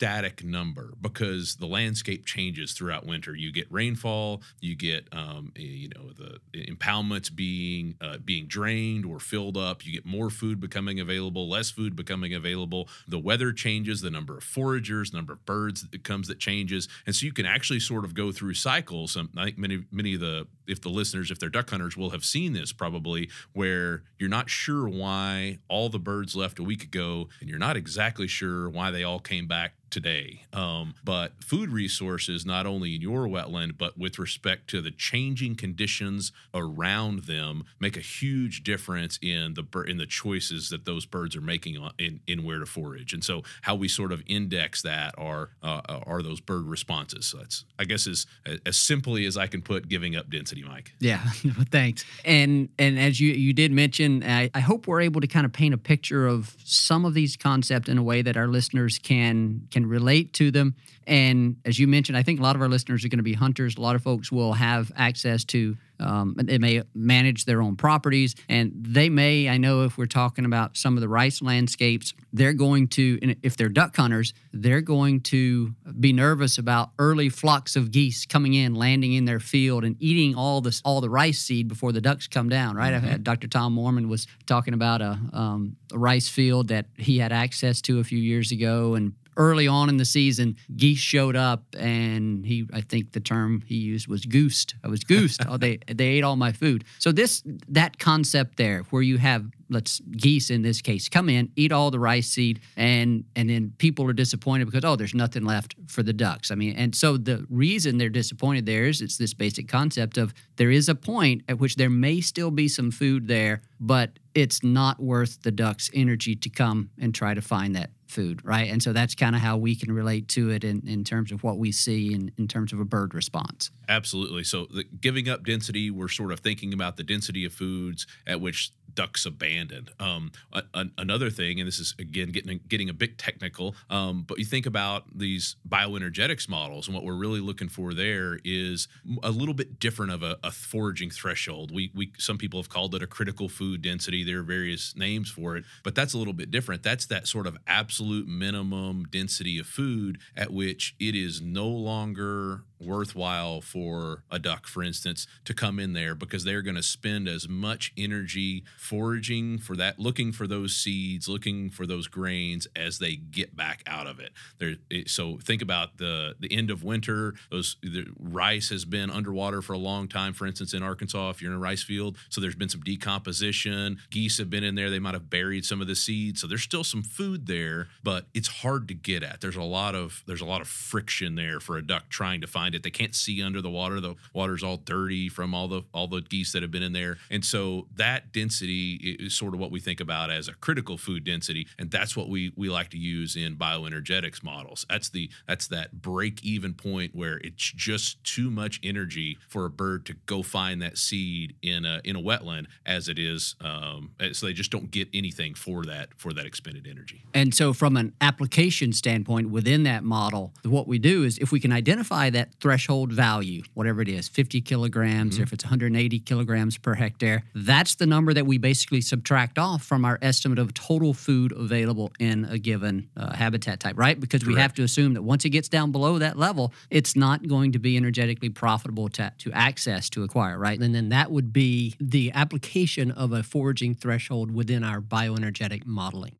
static 0.00 0.42
number 0.42 0.94
because 1.02 1.56
the 1.56 1.66
landscape 1.66 2.24
changes 2.24 2.72
throughout 2.72 3.04
winter. 3.04 3.34
You 3.34 3.52
get 3.52 3.70
rainfall, 3.70 4.40
you 4.58 4.74
get 4.74 5.06
um, 5.12 5.52
you 5.54 5.90
know 5.90 6.12
the 6.16 6.38
impoundments 6.58 7.34
being 7.34 7.96
uh, 8.00 8.16
being 8.24 8.46
drained 8.46 9.04
or 9.04 9.20
filled 9.20 9.58
up. 9.58 9.84
You 9.84 9.92
get 9.92 10.06
more 10.06 10.30
food 10.30 10.58
becoming 10.58 11.00
available, 11.00 11.50
less 11.50 11.70
food 11.70 11.96
becoming 11.96 12.32
available. 12.32 12.88
The 13.06 13.18
weather 13.18 13.52
changes, 13.52 14.00
the 14.00 14.08
number 14.10 14.38
of 14.38 14.42
foragers, 14.42 15.12
number 15.12 15.34
of 15.34 15.44
birds 15.44 15.86
that 15.86 16.02
comes 16.02 16.28
that 16.28 16.38
changes, 16.38 16.88
and 17.04 17.14
so 17.14 17.26
you 17.26 17.32
can 17.34 17.44
actually 17.44 17.80
sort 17.80 18.06
of 18.06 18.14
go 18.14 18.32
through 18.32 18.54
cycles. 18.54 19.18
Um, 19.18 19.28
I 19.36 19.44
think 19.44 19.58
many 19.58 19.84
many 19.92 20.14
of 20.14 20.20
the 20.20 20.46
if 20.66 20.80
the 20.80 20.88
listeners 20.88 21.30
if 21.30 21.38
they're 21.38 21.50
duck 21.50 21.68
hunters 21.68 21.94
will 21.94 22.10
have 22.10 22.24
seen 22.24 22.54
this 22.54 22.72
probably 22.72 23.28
where 23.52 24.04
you're 24.18 24.30
not 24.30 24.48
sure 24.48 24.88
why 24.88 25.58
all 25.68 25.90
the 25.90 25.98
birds 25.98 26.34
left 26.34 26.58
a 26.58 26.62
week 26.62 26.84
ago 26.84 27.28
and 27.40 27.50
you're 27.50 27.58
not 27.58 27.76
exactly 27.76 28.26
sure 28.26 28.70
why 28.70 28.90
they 28.90 29.02
all 29.04 29.18
came 29.18 29.46
back 29.46 29.74
today. 29.90 30.42
Um, 30.52 30.94
but 31.04 31.32
food 31.44 31.70
resources, 31.70 32.46
not 32.46 32.66
only 32.66 32.94
in 32.94 33.00
your 33.00 33.26
wetland, 33.26 33.78
but 33.78 33.98
with 33.98 34.18
respect 34.18 34.68
to 34.70 34.80
the 34.80 34.90
changing 34.90 35.56
conditions 35.56 36.32
around 36.54 37.24
them, 37.24 37.64
make 37.78 37.96
a 37.96 38.00
huge 38.00 38.62
difference 38.62 39.18
in 39.22 39.54
the 39.54 39.64
in 39.82 39.98
the 39.98 40.06
choices 40.06 40.68
that 40.70 40.84
those 40.84 41.06
birds 41.06 41.36
are 41.36 41.40
making 41.40 41.76
in 41.98 42.20
in 42.26 42.44
where 42.44 42.58
to 42.58 42.66
forage. 42.66 43.12
And 43.12 43.24
so, 43.24 43.42
how 43.62 43.74
we 43.74 43.88
sort 43.88 44.12
of 44.12 44.22
index 44.26 44.82
that 44.82 45.14
are 45.18 45.50
uh, 45.62 45.80
are 46.06 46.22
those 46.22 46.40
bird 46.40 46.66
responses. 46.66 47.26
So 47.26 47.38
that's 47.38 47.64
I 47.78 47.84
guess 47.84 48.06
as 48.06 48.26
as 48.66 48.76
simply 48.76 49.26
as 49.26 49.36
I 49.36 49.46
can 49.46 49.62
put 49.62 49.88
giving 49.88 50.16
up 50.16 50.30
density, 50.30 50.62
Mike. 50.62 50.92
Yeah, 51.00 51.18
thanks. 51.70 52.04
And 52.24 52.68
and 52.78 52.98
as 52.98 53.20
you 53.20 53.32
you 53.32 53.52
did 53.52 53.72
mention, 53.72 54.22
I, 54.22 54.50
I 54.54 54.60
hope 54.60 54.86
we're 54.86 55.00
able 55.00 55.20
to 55.20 55.26
kind 55.26 55.46
of 55.46 55.52
paint 55.52 55.74
a 55.74 55.78
picture 55.78 56.26
of 56.26 56.56
some 56.64 57.04
of 57.04 57.14
these 57.14 57.36
concepts 57.36 57.88
in 57.88 57.98
a 57.98 58.02
way 58.02 58.22
that 58.22 58.36
our 58.36 58.48
listeners 58.48 58.98
can 58.98 59.66
can 59.70 59.79
can 59.80 59.88
relate 59.88 60.32
to 60.34 60.50
them. 60.50 60.74
And 61.06 61.56
as 61.64 61.78
you 61.78 61.88
mentioned, 61.88 62.16
I 62.16 62.22
think 62.22 62.40
a 62.40 62.42
lot 62.42 62.56
of 62.56 62.62
our 62.62 62.68
listeners 62.68 63.04
are 63.04 63.08
going 63.08 63.18
to 63.18 63.24
be 63.24 63.32
hunters. 63.32 63.76
A 63.76 63.80
lot 63.80 63.96
of 63.96 64.02
folks 64.02 64.30
will 64.30 64.52
have 64.52 64.92
access 64.96 65.44
to 65.46 65.76
um, 66.00 66.34
they 66.36 66.58
may 66.58 66.82
manage 66.94 67.44
their 67.44 67.60
own 67.60 67.76
properties, 67.76 68.34
and 68.48 68.72
they 68.74 69.08
may. 69.08 69.48
I 69.48 69.58
know 69.58 69.84
if 69.84 69.98
we're 69.98 70.06
talking 70.06 70.44
about 70.44 70.76
some 70.76 70.96
of 70.96 71.00
the 71.00 71.08
rice 71.08 71.42
landscapes, 71.42 72.14
they're 72.32 72.54
going 72.54 72.88
to, 72.88 73.34
if 73.42 73.56
they're 73.56 73.68
duck 73.68 73.94
hunters, 73.96 74.32
they're 74.52 74.80
going 74.80 75.20
to 75.20 75.74
be 75.98 76.12
nervous 76.12 76.58
about 76.58 76.90
early 76.98 77.28
flocks 77.28 77.76
of 77.76 77.90
geese 77.90 78.24
coming 78.24 78.54
in, 78.54 78.74
landing 78.74 79.12
in 79.12 79.26
their 79.26 79.40
field, 79.40 79.84
and 79.84 79.96
eating 80.00 80.34
all 80.34 80.60
this 80.60 80.80
all 80.84 81.00
the 81.00 81.10
rice 81.10 81.40
seed 81.40 81.68
before 81.68 81.92
the 81.92 82.00
ducks 82.00 82.26
come 82.26 82.48
down. 82.48 82.76
Right? 82.76 82.94
Mm-hmm. 82.94 83.06
Had, 83.06 83.24
Dr. 83.24 83.48
Tom 83.48 83.76
Moorman 83.76 84.08
was 84.08 84.26
talking 84.46 84.74
about 84.74 85.02
a, 85.02 85.18
um, 85.32 85.76
a 85.92 85.98
rice 85.98 86.28
field 86.28 86.68
that 86.68 86.86
he 86.96 87.18
had 87.18 87.32
access 87.32 87.80
to 87.82 88.00
a 88.00 88.04
few 88.04 88.18
years 88.18 88.52
ago, 88.52 88.94
and 88.94 89.12
early 89.40 89.66
on 89.66 89.88
in 89.88 89.96
the 89.96 90.04
season, 90.04 90.54
geese 90.76 90.98
showed 90.98 91.34
up, 91.34 91.64
and 91.78 92.44
he, 92.44 92.68
I 92.74 92.82
think 92.82 93.12
the 93.12 93.20
term 93.20 93.62
he 93.66 93.76
used 93.76 94.06
was 94.06 94.26
goosed. 94.26 94.74
I 94.84 94.88
was 94.88 95.02
goosed. 95.02 95.40
oh, 95.48 95.56
they 95.56 95.78
they 95.86 96.08
ate 96.08 96.24
all 96.24 96.36
my 96.36 96.52
food. 96.52 96.84
So 96.98 97.10
this 97.10 97.42
that 97.68 97.98
concept 97.98 98.58
there, 98.58 98.82
where 98.90 99.02
you 99.02 99.16
have 99.16 99.46
let's 99.70 100.00
geese 100.00 100.50
in 100.50 100.60
this 100.60 100.82
case 100.82 101.08
come 101.08 101.30
in, 101.30 101.50
eat 101.56 101.72
all 101.72 101.90
the 101.90 101.98
rice 101.98 102.28
seed, 102.28 102.60
and 102.76 103.24
and 103.34 103.48
then 103.48 103.72
people 103.78 104.06
are 104.06 104.12
disappointed 104.12 104.66
because 104.66 104.84
oh, 104.84 104.94
there's 104.94 105.14
nothing 105.14 105.44
left 105.46 105.74
for 105.86 106.02
the 106.02 106.12
ducks. 106.12 106.50
I 106.50 106.54
mean, 106.54 106.76
and 106.76 106.94
so 106.94 107.16
the 107.16 107.46
reason 107.48 107.96
they're 107.96 108.10
disappointed 108.10 108.66
there 108.66 108.84
is 108.84 109.00
it's 109.00 109.16
this 109.16 109.32
basic 109.32 109.68
concept 109.68 110.18
of 110.18 110.34
there 110.56 110.70
is 110.70 110.90
a 110.90 110.94
point 110.94 111.44
at 111.48 111.58
which 111.58 111.76
there 111.76 111.90
may 111.90 112.20
still 112.20 112.50
be 112.50 112.68
some 112.68 112.90
food 112.90 113.26
there, 113.26 113.62
but 113.80 114.18
it's 114.34 114.62
not 114.62 115.00
worth 115.00 115.42
the 115.42 115.50
ducks' 115.50 115.90
energy 115.94 116.36
to 116.36 116.50
come 116.50 116.90
and 117.00 117.14
try 117.14 117.32
to 117.32 117.40
find 117.40 117.74
that 117.74 117.90
food, 118.10 118.44
right? 118.44 118.70
And 118.70 118.82
so 118.82 118.92
that's 118.92 119.14
kind 119.14 119.34
of 119.34 119.40
how 119.40 119.56
we 119.56 119.74
can 119.74 119.92
relate 119.92 120.28
to 120.28 120.50
it 120.50 120.64
in, 120.64 120.86
in 120.86 121.04
terms 121.04 121.32
of 121.32 121.42
what 121.42 121.58
we 121.58 121.72
see 121.72 122.12
in, 122.12 122.32
in 122.36 122.48
terms 122.48 122.72
of 122.72 122.80
a 122.80 122.84
bird 122.84 123.14
response. 123.14 123.70
Absolutely. 123.88 124.44
So, 124.44 124.68
giving 125.00 125.28
up 125.28 125.44
density, 125.44 125.90
we're 125.90 126.08
sort 126.08 126.32
of 126.32 126.40
thinking 126.40 126.72
about 126.72 126.96
the 126.96 127.02
density 127.02 127.44
of 127.44 127.52
foods 127.52 128.06
at 128.26 128.40
which 128.40 128.72
ducks 128.94 129.26
abandon. 129.26 129.88
Um, 129.98 130.32
a, 130.52 130.62
a, 130.74 130.86
another 130.98 131.30
thing, 131.30 131.60
and 131.60 131.66
this 131.66 131.78
is 131.78 131.94
again 131.98 132.30
getting 132.30 132.60
getting 132.68 132.88
a 132.88 132.92
bit 132.92 133.18
technical, 133.18 133.74
um, 133.88 134.24
but 134.26 134.38
you 134.38 134.44
think 134.44 134.66
about 134.66 135.04
these 135.16 135.56
bioenergetics 135.68 136.48
models, 136.48 136.86
and 136.86 136.94
what 136.94 137.04
we're 137.04 137.14
really 137.14 137.40
looking 137.40 137.68
for 137.68 137.94
there 137.94 138.38
is 138.44 138.88
a 139.22 139.30
little 139.30 139.54
bit 139.54 139.78
different 139.78 140.12
of 140.12 140.22
a, 140.22 140.38
a 140.44 140.50
foraging 140.50 141.10
threshold. 141.10 141.70
We 141.72 141.90
we 141.94 142.12
some 142.18 142.38
people 142.38 142.60
have 142.60 142.68
called 142.68 142.94
it 142.94 143.02
a 143.02 143.06
critical 143.06 143.48
food 143.48 143.82
density. 143.82 144.24
There 144.24 144.40
are 144.40 144.44
various 144.44 144.96
names 144.96 145.30
for 145.30 145.56
it, 145.56 145.64
but 145.82 145.94
that's 145.94 146.14
a 146.14 146.18
little 146.18 146.32
bit 146.32 146.50
different. 146.50 146.82
That's 146.82 147.06
that 147.06 147.26
sort 147.26 147.46
of 147.46 147.56
absolute 147.66 147.99
minimum 148.28 149.04
density 149.04 149.58
of 149.58 149.66
food 149.66 150.18
at 150.36 150.52
which 150.52 150.94
it 150.98 151.14
is 151.14 151.40
no 151.40 151.68
longer 151.68 152.64
worthwhile 152.80 153.60
for 153.60 154.22
a 154.30 154.38
duck, 154.38 154.66
for 154.66 154.82
instance, 154.82 155.26
to 155.44 155.54
come 155.54 155.78
in 155.78 155.92
there 155.92 156.14
because 156.14 156.44
they're 156.44 156.62
going 156.62 156.76
to 156.76 156.82
spend 156.82 157.28
as 157.28 157.48
much 157.48 157.92
energy 157.96 158.64
foraging 158.78 159.58
for 159.58 159.76
that, 159.76 159.98
looking 159.98 160.32
for 160.32 160.46
those 160.46 160.74
seeds, 160.74 161.28
looking 161.28 161.70
for 161.70 161.86
those 161.86 162.06
grains 162.06 162.66
as 162.74 162.98
they 162.98 163.16
get 163.16 163.56
back 163.56 163.82
out 163.86 164.06
of 164.06 164.18
it. 164.18 164.32
There, 164.58 164.74
so 165.06 165.38
think 165.38 165.62
about 165.62 165.98
the 165.98 166.34
the 166.38 166.52
end 166.52 166.70
of 166.70 166.82
winter. 166.82 167.34
Those 167.50 167.76
rice 168.18 168.70
has 168.70 168.84
been 168.84 169.10
underwater 169.10 169.62
for 169.62 169.72
a 169.72 169.78
long 169.78 170.08
time. 170.08 170.32
For 170.32 170.46
instance, 170.46 170.74
in 170.74 170.82
Arkansas, 170.82 171.30
if 171.30 171.42
you're 171.42 171.50
in 171.50 171.56
a 171.56 171.60
rice 171.60 171.82
field, 171.82 172.16
so 172.28 172.40
there's 172.40 172.54
been 172.54 172.68
some 172.68 172.80
decomposition. 172.80 173.98
Geese 174.10 174.38
have 174.38 174.50
been 174.50 174.64
in 174.64 174.74
there. 174.74 174.90
They 174.90 174.98
might 174.98 175.14
have 175.14 175.30
buried 175.30 175.64
some 175.64 175.80
of 175.80 175.86
the 175.86 175.96
seeds. 175.96 176.40
So 176.40 176.46
there's 176.46 176.62
still 176.62 176.84
some 176.84 177.02
food 177.02 177.46
there, 177.46 177.88
but 178.02 178.26
it's 178.34 178.48
hard 178.48 178.88
to 178.88 178.94
get 178.94 179.22
at. 179.22 179.40
There's 179.40 179.56
a 179.56 179.62
lot 179.62 179.94
of 179.94 180.22
there's 180.26 180.40
a 180.40 180.46
lot 180.46 180.60
of 180.60 180.68
friction 180.68 181.34
there 181.34 181.60
for 181.60 181.76
a 181.76 181.86
duck 181.86 182.08
trying 182.08 182.40
to 182.40 182.46
find 182.46 182.69
find 182.70 182.74
it. 182.74 182.82
They 182.82 182.90
can't 182.90 183.14
see 183.14 183.42
under 183.42 183.60
the 183.60 183.70
water. 183.70 184.00
The 184.00 184.14
water's 184.32 184.62
all 184.62 184.76
dirty 184.76 185.28
from 185.28 185.54
all 185.54 185.68
the 185.68 185.82
all 185.92 186.06
the 186.06 186.20
geese 186.20 186.52
that 186.52 186.62
have 186.62 186.70
been 186.70 186.82
in 186.82 186.92
there. 186.92 187.18
And 187.30 187.44
so 187.44 187.86
that 187.96 188.32
density 188.32 189.16
is 189.20 189.34
sort 189.34 189.54
of 189.54 189.60
what 189.60 189.70
we 189.70 189.80
think 189.80 190.00
about 190.00 190.30
as 190.30 190.48
a 190.48 190.54
critical 190.54 190.96
food 190.96 191.24
density. 191.24 191.66
And 191.78 191.90
that's 191.90 192.16
what 192.16 192.28
we 192.28 192.52
we 192.56 192.68
like 192.68 192.90
to 192.90 192.98
use 192.98 193.36
in 193.36 193.56
bioenergetics 193.56 194.42
models. 194.42 194.86
That's 194.88 195.08
the 195.08 195.30
that's 195.46 195.68
that 195.68 196.00
break 196.02 196.44
even 196.44 196.74
point 196.74 197.14
where 197.14 197.38
it's 197.38 197.72
just 197.72 198.22
too 198.24 198.50
much 198.50 198.80
energy 198.82 199.38
for 199.48 199.64
a 199.64 199.70
bird 199.70 200.06
to 200.06 200.14
go 200.26 200.42
find 200.42 200.80
that 200.82 200.98
seed 200.98 201.54
in 201.62 201.84
a 201.84 202.00
in 202.04 202.16
a 202.16 202.20
wetland 202.20 202.66
as 202.86 203.08
it 203.08 203.18
is. 203.18 203.56
Um, 203.60 204.12
so 204.32 204.46
they 204.46 204.52
just 204.52 204.70
don't 204.70 204.90
get 204.90 205.08
anything 205.12 205.54
for 205.54 205.84
that 205.84 206.10
for 206.16 206.32
that 206.32 206.46
expended 206.46 206.86
energy. 206.86 207.24
And 207.34 207.54
so 207.54 207.72
from 207.72 207.96
an 207.96 208.12
application 208.20 208.92
standpoint 208.92 209.50
within 209.50 209.82
that 209.84 210.04
model, 210.04 210.52
what 210.64 210.86
we 210.86 210.98
do 210.98 211.24
is 211.24 211.38
if 211.38 211.52
we 211.52 211.60
can 211.60 211.72
identify 211.72 212.30
that 212.30 212.59
threshold 212.60 213.12
value, 213.12 213.62
whatever 213.74 214.02
it 214.02 214.08
is, 214.08 214.28
50 214.28 214.60
kilograms, 214.60 215.34
mm-hmm. 215.34 215.42
or 215.42 215.44
if 215.44 215.52
it's 215.52 215.64
180 215.64 216.18
kilograms 216.20 216.78
per 216.78 216.94
hectare, 216.94 217.44
that's 217.54 217.94
the 217.94 218.06
number 218.06 218.34
that 218.34 218.46
we 218.46 218.58
basically 218.58 219.00
subtract 219.00 219.58
off 219.58 219.82
from 219.82 220.04
our 220.04 220.18
estimate 220.22 220.58
of 220.58 220.74
total 220.74 221.14
food 221.14 221.52
available 221.52 222.12
in 222.18 222.44
a 222.46 222.58
given 222.58 223.08
uh, 223.16 223.34
habitat 223.34 223.80
type, 223.80 223.98
right? 223.98 224.18
Because 224.18 224.42
Correct. 224.42 224.56
we 224.56 224.60
have 224.60 224.74
to 224.74 224.82
assume 224.82 225.14
that 225.14 225.22
once 225.22 225.44
it 225.44 225.50
gets 225.50 225.68
down 225.68 225.92
below 225.92 226.18
that 226.18 226.38
level, 226.38 226.72
it's 226.90 227.16
not 227.16 227.46
going 227.46 227.72
to 227.72 227.78
be 227.78 227.96
energetically 227.96 228.50
profitable 228.50 229.08
to, 229.10 229.32
to 229.38 229.52
access, 229.52 230.10
to 230.10 230.22
acquire, 230.22 230.58
right? 230.58 230.78
And 230.78 230.94
then 230.94 231.08
that 231.10 231.30
would 231.30 231.52
be 231.52 231.96
the 232.00 232.32
application 232.32 233.10
of 233.10 233.32
a 233.32 233.42
foraging 233.42 233.94
threshold 233.94 234.50
within 234.50 234.84
our 234.84 235.00
bioenergetic 235.00 235.86
modeling. 235.86 236.36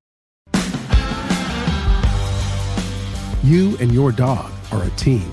You 3.42 3.76
and 3.78 3.92
your 3.92 4.12
dog 4.12 4.52
are 4.70 4.83
a 4.83 4.90
team 4.90 5.33